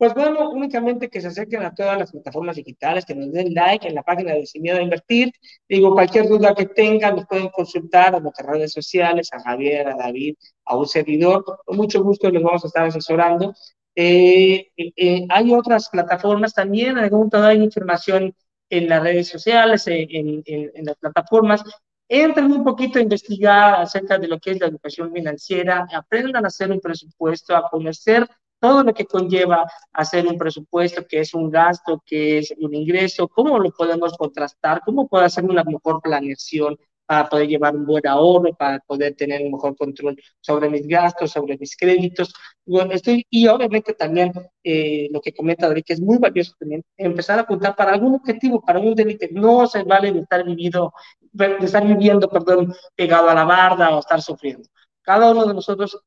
Pues 0.00 0.14
bueno, 0.14 0.48
únicamente 0.48 1.10
que 1.10 1.20
se 1.20 1.26
acerquen 1.26 1.62
a 1.62 1.74
todas 1.74 1.98
las 1.98 2.10
plataformas 2.10 2.56
digitales, 2.56 3.04
que 3.04 3.14
nos 3.14 3.30
den 3.32 3.52
like 3.52 3.86
en 3.86 3.94
la 3.94 4.02
página 4.02 4.32
de 4.32 4.46
Sin 4.46 4.62
Miedo 4.62 4.78
a 4.78 4.82
Invertir. 4.82 5.30
Digo, 5.68 5.92
cualquier 5.92 6.26
duda 6.26 6.54
que 6.54 6.64
tengan, 6.64 7.16
nos 7.16 7.26
pueden 7.26 7.50
consultar 7.50 8.14
a 8.14 8.20
nuestras 8.20 8.48
redes 8.48 8.72
sociales, 8.72 9.28
a 9.30 9.42
Javier, 9.42 9.86
a 9.88 9.96
David, 9.96 10.36
a 10.64 10.78
un 10.78 10.86
servidor. 10.86 11.44
Con 11.44 11.76
mucho 11.76 12.02
gusto 12.02 12.30
les 12.30 12.42
vamos 12.42 12.64
a 12.64 12.68
estar 12.68 12.86
asesorando. 12.86 13.52
Eh, 13.94 14.68
eh, 14.74 15.26
hay 15.28 15.52
otras 15.52 15.90
plataformas 15.90 16.54
también, 16.54 16.96
algún 16.96 17.28
hay 17.34 17.62
información 17.62 18.34
en 18.70 18.88
las 18.88 19.02
redes 19.02 19.28
sociales, 19.28 19.86
en, 19.86 20.42
en, 20.46 20.70
en 20.76 20.84
las 20.86 20.96
plataformas. 20.96 21.62
Entren 22.08 22.50
un 22.50 22.64
poquito 22.64 22.98
a 22.98 23.02
investigar 23.02 23.82
acerca 23.82 24.16
de 24.16 24.28
lo 24.28 24.38
que 24.40 24.52
es 24.52 24.60
la 24.60 24.68
educación 24.68 25.12
financiera, 25.12 25.86
aprendan 25.92 26.46
a 26.46 26.48
hacer 26.48 26.72
un 26.72 26.80
presupuesto, 26.80 27.54
a 27.54 27.68
conocer 27.68 28.26
todo 28.60 28.84
lo 28.84 28.94
que 28.94 29.06
conlleva 29.06 29.64
hacer 29.92 30.26
un 30.26 30.38
presupuesto, 30.38 31.06
que 31.06 31.20
es 31.20 31.34
un 31.34 31.50
gasto, 31.50 32.02
que 32.06 32.38
es 32.38 32.54
un 32.58 32.74
ingreso, 32.74 33.28
cómo 33.28 33.58
lo 33.58 33.70
podemos 33.70 34.12
contrastar, 34.16 34.82
cómo 34.84 35.08
puedo 35.08 35.24
hacer 35.24 35.44
una 35.44 35.64
mejor 35.64 36.00
planeación 36.02 36.76
para 37.10 37.28
poder 37.28 37.48
llevar 37.48 37.74
un 37.74 37.84
buen 37.86 38.06
ahorro, 38.06 38.54
para 38.54 38.78
poder 38.78 39.16
tener 39.16 39.42
un 39.42 39.50
mejor 39.50 39.74
control 39.76 40.16
sobre 40.40 40.70
mis 40.70 40.86
gastos, 40.86 41.32
sobre 41.32 41.58
mis 41.58 41.76
créditos. 41.76 42.32
Bueno, 42.64 42.92
estoy, 42.92 43.26
y 43.28 43.48
obviamente 43.48 43.94
también 43.94 44.32
eh, 44.62 45.08
lo 45.10 45.20
que 45.20 45.32
comenta 45.32 45.66
David, 45.66 45.82
que 45.84 45.94
es 45.94 46.00
muy 46.00 46.18
valioso 46.18 46.54
también, 46.56 46.84
empezar 46.96 47.40
a 47.40 47.42
apuntar 47.42 47.74
para 47.74 47.94
algún 47.94 48.14
objetivo, 48.14 48.62
para 48.62 48.78
algún 48.78 48.94
delito. 48.94 49.26
No 49.32 49.66
se 49.66 49.82
vale 49.82 50.12
de 50.12 50.20
estar, 50.20 50.44
vivido, 50.44 50.92
de 51.32 51.56
estar 51.62 51.84
viviendo 51.84 52.28
perdón, 52.28 52.72
pegado 52.94 53.28
a 53.28 53.34
la 53.34 53.44
barda 53.44 53.96
o 53.96 53.98
estar 53.98 54.22
sufriendo. 54.22 54.68
Cada 55.02 55.32
uno 55.32 55.46
de 55.46 55.54
nosotros 55.54 55.98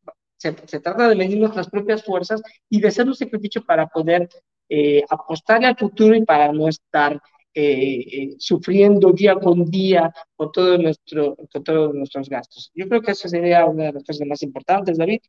se, 0.44 0.56
se 0.68 0.80
trata 0.82 1.08
de 1.08 1.16
medir 1.16 1.40
nuestras 1.40 1.70
propias 1.70 2.04
fuerzas 2.04 2.42
y 2.70 2.82
de 2.82 2.90
hacer 2.90 3.08
un 3.08 3.16
sacrificio 3.16 3.64
para 3.66 3.88
poder 3.88 4.28
eh, 4.70 5.02
apostarle 5.10 5.68
al 5.68 5.78
futuro 5.78 6.16
y 6.16 6.26
para 6.26 6.52
no 6.52 6.68
estar 6.68 7.14
eh, 7.54 8.00
eh, 8.12 8.36
sufriendo 8.40 9.12
día 9.12 9.36
con 9.36 9.66
día 9.66 10.12
con, 10.36 10.52
todo 10.52 10.78
nuestro, 10.78 11.36
con 11.52 11.64
todos 11.64 11.94
nuestros 11.96 12.28
gastos. 12.28 12.72
Yo 12.76 12.90
creo 12.90 13.02
que 13.02 13.12
esa 13.12 13.30
sería 13.30 13.66
una 13.66 13.86
de 13.86 13.94
las 13.94 14.04
cosas 14.04 14.28
más 14.28 14.42
importantes, 14.44 14.98
David. 14.98 15.22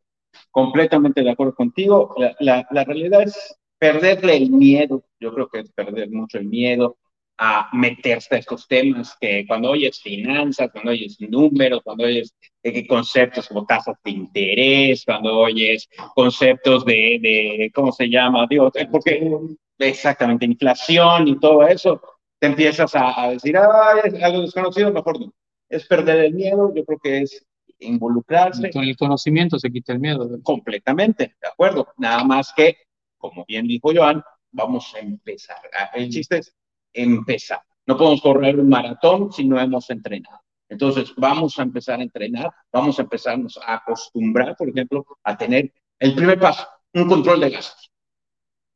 Completamente 0.50 1.22
de 1.22 1.30
acuerdo 1.30 1.54
contigo. 1.54 2.14
La, 2.16 2.34
la, 2.40 2.66
la 2.70 2.84
realidad 2.84 3.22
es 3.22 3.56
perderle 3.78 4.36
el 4.36 4.50
miedo. 4.50 5.04
Yo 5.20 5.32
creo 5.32 5.48
que 5.48 5.60
es 5.60 5.70
perder 5.72 6.10
mucho 6.10 6.38
el 6.38 6.46
miedo 6.46 6.96
a 7.39 7.68
meterse 7.72 8.37
a 8.37 8.39
estos 8.39 8.68
temas 8.68 9.16
que 9.20 9.45
cuando 9.47 9.70
oyes 9.70 10.01
finanzas, 10.01 10.70
cuando 10.72 10.93
oyes 10.93 11.16
números, 11.20 11.80
cuando 11.82 12.05
oyes 12.05 12.35
eh, 12.62 12.87
conceptos 12.87 13.49
como 13.49 13.66
tasas 13.66 13.97
de 14.05 14.11
interés, 14.12 15.05
cuando 15.05 15.37
oyes 15.39 15.89
conceptos 16.14 16.85
de, 16.85 17.18
de 17.20 17.70
¿cómo 17.74 17.91
se 17.93 18.09
llama? 18.09 18.47
Digo, 18.49 18.70
porque 18.91 19.30
exactamente 19.78 20.47
inflación 20.47 21.28
y 21.28 21.39
todo 21.39 21.66
eso, 21.66 22.01
te 22.39 22.47
empiezas 22.47 22.95
a, 22.95 23.22
a 23.22 23.30
decir, 23.30 23.57
ah, 23.57 24.01
es 24.05 24.22
algo 24.22 24.43
desconocido, 24.43 24.93
mejor 24.93 25.20
no. 25.20 25.32
Es 25.68 25.87
perder 25.87 26.26
el 26.26 26.35
miedo, 26.35 26.72
yo 26.74 26.85
creo 26.85 26.99
que 27.03 27.18
es 27.22 27.45
involucrarse. 27.80 28.70
Con 28.70 28.85
el 28.85 28.97
conocimiento 28.97 29.59
se 29.59 29.70
quita 29.70 29.93
el 29.93 29.99
miedo. 29.99 30.28
Completamente, 30.43 31.35
de 31.41 31.49
acuerdo. 31.49 31.89
Nada 31.97 32.22
más 32.22 32.53
que, 32.55 32.76
como 33.18 33.45
bien 33.45 33.66
dijo 33.66 33.91
Joan, 33.95 34.22
vamos 34.53 34.95
a 34.95 35.01
empezar. 35.01 35.59
Ah, 35.76 35.91
el 35.95 36.11
chiste 36.11 36.39
es 36.39 36.55
empezar. 36.95 37.61
No 37.86 37.97
podemos 37.97 38.22
correr 38.22 38.59
un 38.59 38.68
maratón 38.68 39.32
si 39.32 39.45
no 39.45 39.61
hemos 39.61 39.90
entrenado. 39.90 40.40
Entonces, 40.68 41.12
vamos 41.16 41.59
a 41.59 41.62
empezar 41.62 42.01
a 42.01 42.03
entrenar, 42.03 42.51
vamos 42.72 42.99
a 42.99 43.03
empezarnos 43.03 43.59
a 43.59 43.74
acostumbrar, 43.74 44.57
por 44.57 44.68
ejemplo, 44.68 45.05
a 45.22 45.36
tener 45.36 45.72
el 45.99 46.14
primer 46.14 46.40
paso, 46.40 46.66
un 46.95 47.09
control 47.09 47.40
de 47.40 47.51
gastos. 47.51 47.92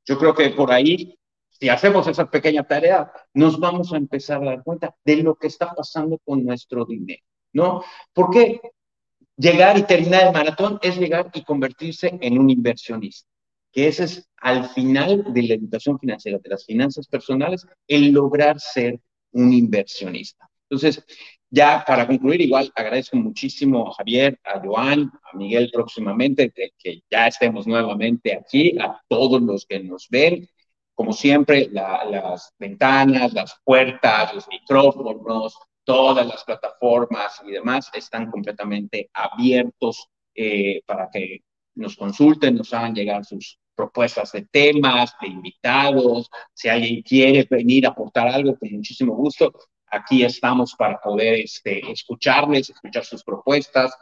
Yo 0.04 0.18
creo 0.18 0.34
que 0.34 0.50
por 0.50 0.70
ahí, 0.70 1.18
si 1.48 1.68
hacemos 1.68 2.06
esa 2.06 2.30
pequeña 2.30 2.64
tarea, 2.64 3.10
nos 3.34 3.58
vamos 3.58 3.92
a 3.92 3.96
empezar 3.96 4.42
a 4.42 4.46
dar 4.46 4.62
cuenta 4.62 4.94
de 5.04 5.16
lo 5.16 5.34
que 5.34 5.46
está 5.46 5.74
pasando 5.74 6.18
con 6.24 6.44
nuestro 6.44 6.84
dinero, 6.84 7.22
¿no? 7.52 7.82
Porque 8.12 8.60
llegar 9.36 9.78
y 9.78 9.82
terminar 9.84 10.26
el 10.26 10.32
maratón 10.32 10.78
es 10.82 10.98
llegar 10.98 11.30
y 11.32 11.42
convertirse 11.42 12.18
en 12.20 12.38
un 12.38 12.50
inversionista 12.50 13.27
que 13.78 13.86
ese 13.86 14.02
es 14.02 14.28
al 14.38 14.68
final 14.70 15.24
de 15.32 15.42
la 15.44 15.54
educación 15.54 16.00
financiera, 16.00 16.40
de 16.42 16.50
las 16.50 16.64
finanzas 16.64 17.06
personales, 17.06 17.64
el 17.86 18.10
lograr 18.10 18.58
ser 18.58 18.98
un 19.30 19.52
inversionista. 19.52 20.50
Entonces, 20.68 21.04
ya 21.48 21.84
para 21.86 22.04
concluir, 22.04 22.40
igual 22.40 22.72
agradezco 22.74 23.16
muchísimo 23.18 23.88
a 23.88 23.94
Javier, 23.94 24.36
a 24.42 24.58
Joan, 24.58 25.12
a 25.22 25.36
Miguel 25.36 25.70
próximamente, 25.72 26.50
que, 26.50 26.70
que 26.76 27.02
ya 27.08 27.28
estemos 27.28 27.68
nuevamente 27.68 28.34
aquí, 28.34 28.76
a 28.80 29.00
todos 29.06 29.40
los 29.42 29.64
que 29.64 29.78
nos 29.78 30.08
ven. 30.10 30.48
Como 30.96 31.12
siempre, 31.12 31.68
la, 31.70 32.04
las 32.04 32.52
ventanas, 32.58 33.32
las 33.32 33.60
puertas, 33.62 34.34
los 34.34 34.48
micrófonos, 34.48 35.56
todas 35.84 36.26
las 36.26 36.42
plataformas 36.42 37.40
y 37.46 37.52
demás 37.52 37.92
están 37.94 38.28
completamente 38.28 39.08
abiertos 39.14 40.08
eh, 40.34 40.82
para 40.84 41.08
que 41.12 41.44
nos 41.76 41.94
consulten, 41.94 42.56
nos 42.56 42.74
hagan 42.74 42.92
llegar 42.92 43.24
sus 43.24 43.56
propuestas 43.78 44.32
de 44.32 44.42
temas, 44.42 45.14
de 45.20 45.28
invitados, 45.28 46.28
si 46.52 46.68
alguien 46.68 47.00
quiere 47.02 47.46
venir 47.48 47.86
a 47.86 47.90
aportar 47.90 48.26
algo, 48.26 48.58
con 48.58 48.72
muchísimo 48.72 49.14
gusto, 49.14 49.52
aquí 49.86 50.24
estamos 50.24 50.74
para 50.76 51.00
poder 51.00 51.34
este, 51.34 51.88
escucharles, 51.88 52.70
escuchar 52.70 53.04
sus 53.04 53.22
propuestas. 53.22 53.96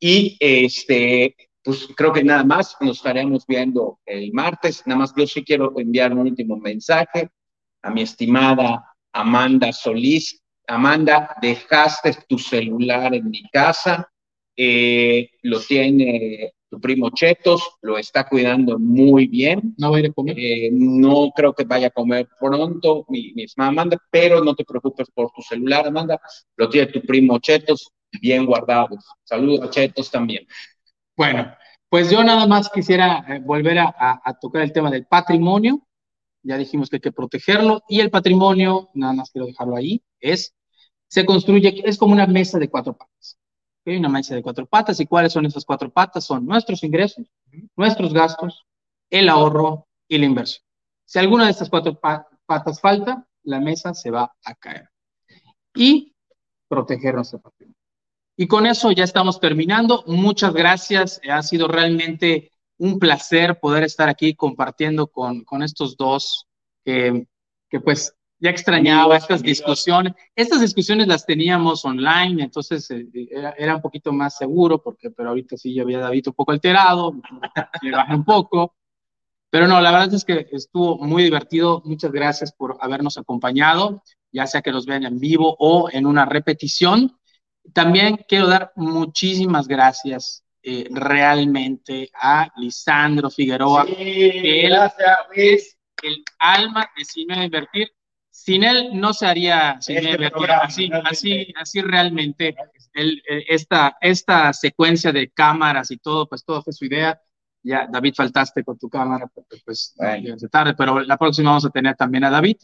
Y 0.00 0.38
este, 0.40 1.36
pues 1.62 1.88
creo 1.94 2.10
que 2.10 2.24
nada 2.24 2.42
más 2.42 2.74
nos 2.80 2.96
estaremos 2.96 3.46
viendo 3.46 4.00
el 4.06 4.32
martes, 4.32 4.82
nada 4.86 5.00
más 5.00 5.12
yo 5.14 5.26
sí 5.26 5.44
quiero 5.44 5.74
enviar 5.76 6.12
un 6.14 6.20
último 6.20 6.56
mensaje 6.56 7.28
a 7.82 7.90
mi 7.90 8.02
estimada 8.02 8.96
Amanda 9.12 9.72
Solís. 9.72 10.42
Amanda, 10.66 11.34
dejaste 11.40 12.16
tu 12.28 12.38
celular 12.38 13.14
en 13.14 13.30
mi 13.30 13.42
casa, 13.50 14.10
eh, 14.56 15.30
lo 15.42 15.60
tiene 15.60 16.52
tu 16.70 16.80
primo 16.80 17.10
Chetos 17.10 17.62
lo 17.82 17.98
está 17.98 18.28
cuidando 18.28 18.78
muy 18.78 19.26
bien. 19.26 19.74
No 19.78 19.90
va 19.90 19.96
a 19.96 20.00
ir 20.00 20.06
a 20.06 20.12
comer. 20.12 20.38
Eh, 20.38 20.70
no 20.72 21.30
creo 21.34 21.54
que 21.54 21.64
vaya 21.64 21.88
a 21.88 21.90
comer 21.90 22.28
pronto, 22.38 23.06
mi, 23.08 23.32
mi 23.34 23.46
Amanda, 23.56 23.98
pero 24.10 24.42
no 24.44 24.54
te 24.54 24.64
preocupes 24.64 25.08
por 25.12 25.30
tu 25.32 25.42
celular, 25.42 25.86
Amanda. 25.86 26.20
Lo 26.56 26.68
tiene 26.68 26.88
tu 26.92 27.00
primo 27.02 27.38
Chetos 27.38 27.90
bien 28.20 28.46
guardado. 28.46 28.96
Saludos 29.24 29.62
a 29.62 29.70
Chetos 29.70 30.10
también. 30.10 30.46
Bueno, 31.16 31.52
pues 31.88 32.10
yo 32.10 32.22
nada 32.22 32.46
más 32.46 32.68
quisiera 32.70 33.24
eh, 33.28 33.40
volver 33.40 33.78
a, 33.78 33.94
a, 33.98 34.20
a, 34.24 34.38
tocar 34.38 34.62
el 34.62 34.72
tema 34.72 34.90
del 34.90 35.06
patrimonio. 35.06 35.86
Ya 36.42 36.56
dijimos 36.56 36.90
que 36.90 36.96
hay 36.96 37.00
que 37.00 37.12
protegerlo. 37.12 37.82
Y 37.88 38.00
el 38.00 38.10
patrimonio, 38.10 38.90
nada 38.94 39.14
más 39.14 39.30
quiero 39.30 39.46
dejarlo 39.46 39.76
ahí, 39.76 40.02
es, 40.20 40.54
se 41.08 41.24
construye, 41.24 41.82
es 41.84 41.98
como 41.98 42.12
una 42.12 42.26
mesa 42.26 42.58
de 42.58 42.68
cuatro 42.68 42.96
patas 42.96 43.38
una 43.96 44.08
mesa 44.08 44.34
de 44.34 44.42
cuatro 44.42 44.66
patas. 44.66 45.00
¿Y 45.00 45.06
cuáles 45.06 45.32
son 45.32 45.46
esas 45.46 45.64
cuatro 45.64 45.90
patas? 45.90 46.24
Son 46.24 46.44
nuestros 46.44 46.82
ingresos, 46.82 47.26
nuestros 47.76 48.12
gastos, 48.12 48.66
el 49.10 49.28
ahorro 49.28 49.86
y 50.06 50.18
la 50.18 50.26
inversión. 50.26 50.64
Si 51.04 51.18
alguna 51.18 51.46
de 51.46 51.52
estas 51.52 51.70
cuatro 51.70 51.98
patas 51.98 52.80
falta, 52.80 53.26
la 53.44 53.60
mesa 53.60 53.94
se 53.94 54.10
va 54.10 54.32
a 54.44 54.54
caer. 54.54 54.90
Y 55.74 56.14
proteger 56.68 57.14
nuestro 57.14 57.40
patrimonio. 57.40 57.78
Y 58.36 58.46
con 58.46 58.66
eso 58.66 58.92
ya 58.92 59.04
estamos 59.04 59.40
terminando. 59.40 60.04
Muchas 60.06 60.52
gracias. 60.52 61.20
Ha 61.28 61.42
sido 61.42 61.66
realmente 61.66 62.52
un 62.76 62.98
placer 62.98 63.58
poder 63.58 63.82
estar 63.82 64.08
aquí 64.08 64.34
compartiendo 64.34 65.08
con, 65.08 65.44
con 65.44 65.62
estos 65.62 65.96
dos 65.96 66.46
que, 66.84 67.26
que 67.68 67.80
pues 67.80 68.14
ya 68.40 68.50
extrañaba 68.50 69.16
estas 69.16 69.42
discusiones. 69.42 70.14
Estas 70.34 70.60
discusiones 70.60 71.08
las 71.08 71.26
teníamos 71.26 71.84
online, 71.84 72.44
entonces 72.44 72.90
eh, 72.90 73.06
era, 73.30 73.50
era, 73.58 73.76
un 73.76 73.82
poquito 73.82 74.12
más 74.12 74.36
seguro, 74.36 74.80
porque, 74.82 75.10
pero 75.10 75.30
ahorita 75.30 75.56
sí 75.56 75.74
yo 75.74 75.82
había 75.82 75.98
David 75.98 76.28
un 76.28 76.34
poco 76.34 76.52
alterado, 76.52 77.12
me 77.82 77.90
bajé 77.90 78.14
un 78.14 78.24
poco. 78.24 78.74
Pero 79.50 79.66
no, 79.66 79.80
la 79.80 79.90
verdad 79.90 80.12
es 80.12 80.24
que 80.24 80.46
estuvo 80.52 80.98
muy 80.98 81.22
divertido. 81.22 81.82
Muchas 81.84 82.12
gracias 82.12 82.52
por 82.52 82.76
habernos 82.80 83.16
acompañado, 83.16 84.02
ya 84.30 84.46
sea 84.46 84.60
que 84.60 84.70
nos 84.70 84.84
vean 84.84 85.04
en 85.04 85.18
vivo 85.18 85.56
o 85.58 85.88
en 85.90 86.06
una 86.06 86.26
repetición. 86.26 87.18
También 87.72 88.24
quiero 88.28 88.46
dar 88.46 88.72
muchísimas 88.76 89.66
gracias 89.66 90.44
eh, 90.62 90.86
realmente 90.90 92.10
a 92.14 92.52
Lisandro 92.56 93.30
Figueroa, 93.30 93.86
sí, 93.86 93.94
que 93.94 94.66
él 94.66 94.72
gracias, 94.72 95.18
es 95.34 95.78
el 96.02 96.22
alma 96.38 96.90
de 96.96 97.04
Cine 97.04 97.44
Invertir 97.44 97.88
sin 98.44 98.62
él 98.62 98.90
no 98.94 99.12
se 99.12 99.26
haría 99.26 99.78
Este 99.80 100.30
así, 100.62 100.90
así, 101.04 101.52
así 101.56 101.82
realmente. 101.82 102.54
El, 102.94 103.20
esta, 103.48 103.96
esta 104.00 104.52
secuencia 104.52 105.12
de 105.12 105.28
cámaras 105.30 105.90
y 105.90 105.98
todo, 105.98 106.28
pues 106.28 106.44
todo 106.44 106.62
fue 106.62 106.72
su 106.72 106.84
idea. 106.84 107.20
Ya, 107.64 107.88
David, 107.90 108.14
faltaste 108.16 108.62
con 108.62 108.78
tu 108.78 108.88
cámara, 108.88 109.26
porque 109.26 109.58
pues 109.64 109.92
Bueno. 109.96 110.22
llegaste 110.22 110.48
tarde, 110.48 110.74
pero 110.78 111.00
la 111.00 111.16
próxima 111.16 111.50
vamos 111.50 111.64
a 111.64 111.70
tener 111.70 111.96
también 111.96 112.24
a 112.24 112.30
David. 112.30 112.56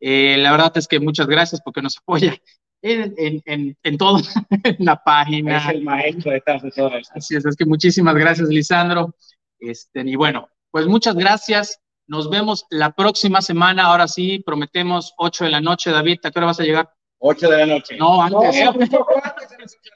Eh, 0.00 0.36
la 0.38 0.50
verdad 0.50 0.72
es 0.76 0.88
que 0.88 0.98
muchas 0.98 1.26
gracias 1.26 1.60
porque 1.62 1.82
nos 1.82 1.98
apoya 2.02 2.34
en, 2.80 3.14
en, 3.18 3.42
en, 3.44 3.76
en 3.82 3.98
todo, 3.98 4.18
en 4.64 4.76
la 4.78 4.96
página. 4.96 5.58
Es 5.58 5.74
el 5.74 5.82
maestro 5.84 6.32
detrás 6.32 6.62
de 6.62 6.70
todo 6.70 6.96
esto. 6.96 7.12
Así 7.14 7.36
es, 7.36 7.44
es 7.44 7.54
que 7.54 7.66
muchísimas 7.66 8.14
gracias, 8.14 8.48
Lisandro. 8.48 9.14
Este, 9.60 10.00
y 10.06 10.16
bueno, 10.16 10.48
pues 10.70 10.86
muchas 10.86 11.14
gracias. 11.14 11.80
Nos 12.08 12.30
vemos 12.30 12.64
la 12.70 12.92
próxima 12.92 13.42
semana. 13.42 13.84
Ahora 13.84 14.08
sí, 14.08 14.38
prometemos 14.38 15.12
8 15.18 15.44
de 15.44 15.50
la 15.50 15.60
noche. 15.60 15.90
David, 15.90 16.20
¿a 16.24 16.30
qué 16.30 16.38
hora 16.38 16.46
vas 16.46 16.60
a 16.60 16.64
llegar? 16.64 16.90
8 17.18 17.50
de 17.50 17.56
la 17.58 17.66
noche. 17.66 17.96
No, 17.98 18.22
antes. 18.22 18.64
No, 18.64 18.74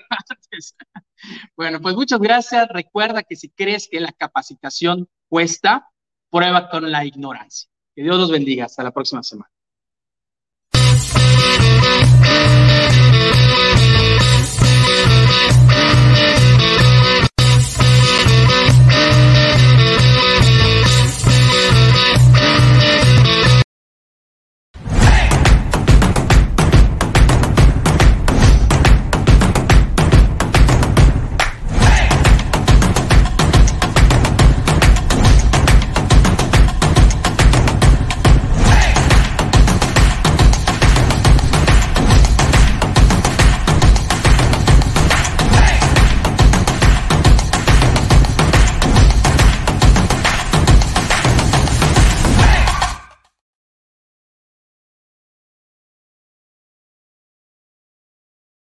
Antes. 0.09 0.76
Bueno, 1.56 1.80
pues 1.80 1.94
muchas 1.94 2.18
gracias. 2.18 2.68
Recuerda 2.68 3.22
que 3.22 3.36
si 3.36 3.48
crees 3.48 3.89
que 3.89 4.01
la 4.01 4.10
capacitación 4.10 5.09
cuesta, 5.28 5.89
prueba 6.30 6.68
con 6.68 6.90
la 6.90 7.05
ignorancia. 7.05 7.70
Que 7.94 8.02
Dios 8.02 8.18
los 8.18 8.30
bendiga. 8.30 8.64
Hasta 8.64 8.82
la 8.82 8.90
próxima 8.90 9.22
semana. 9.22 9.51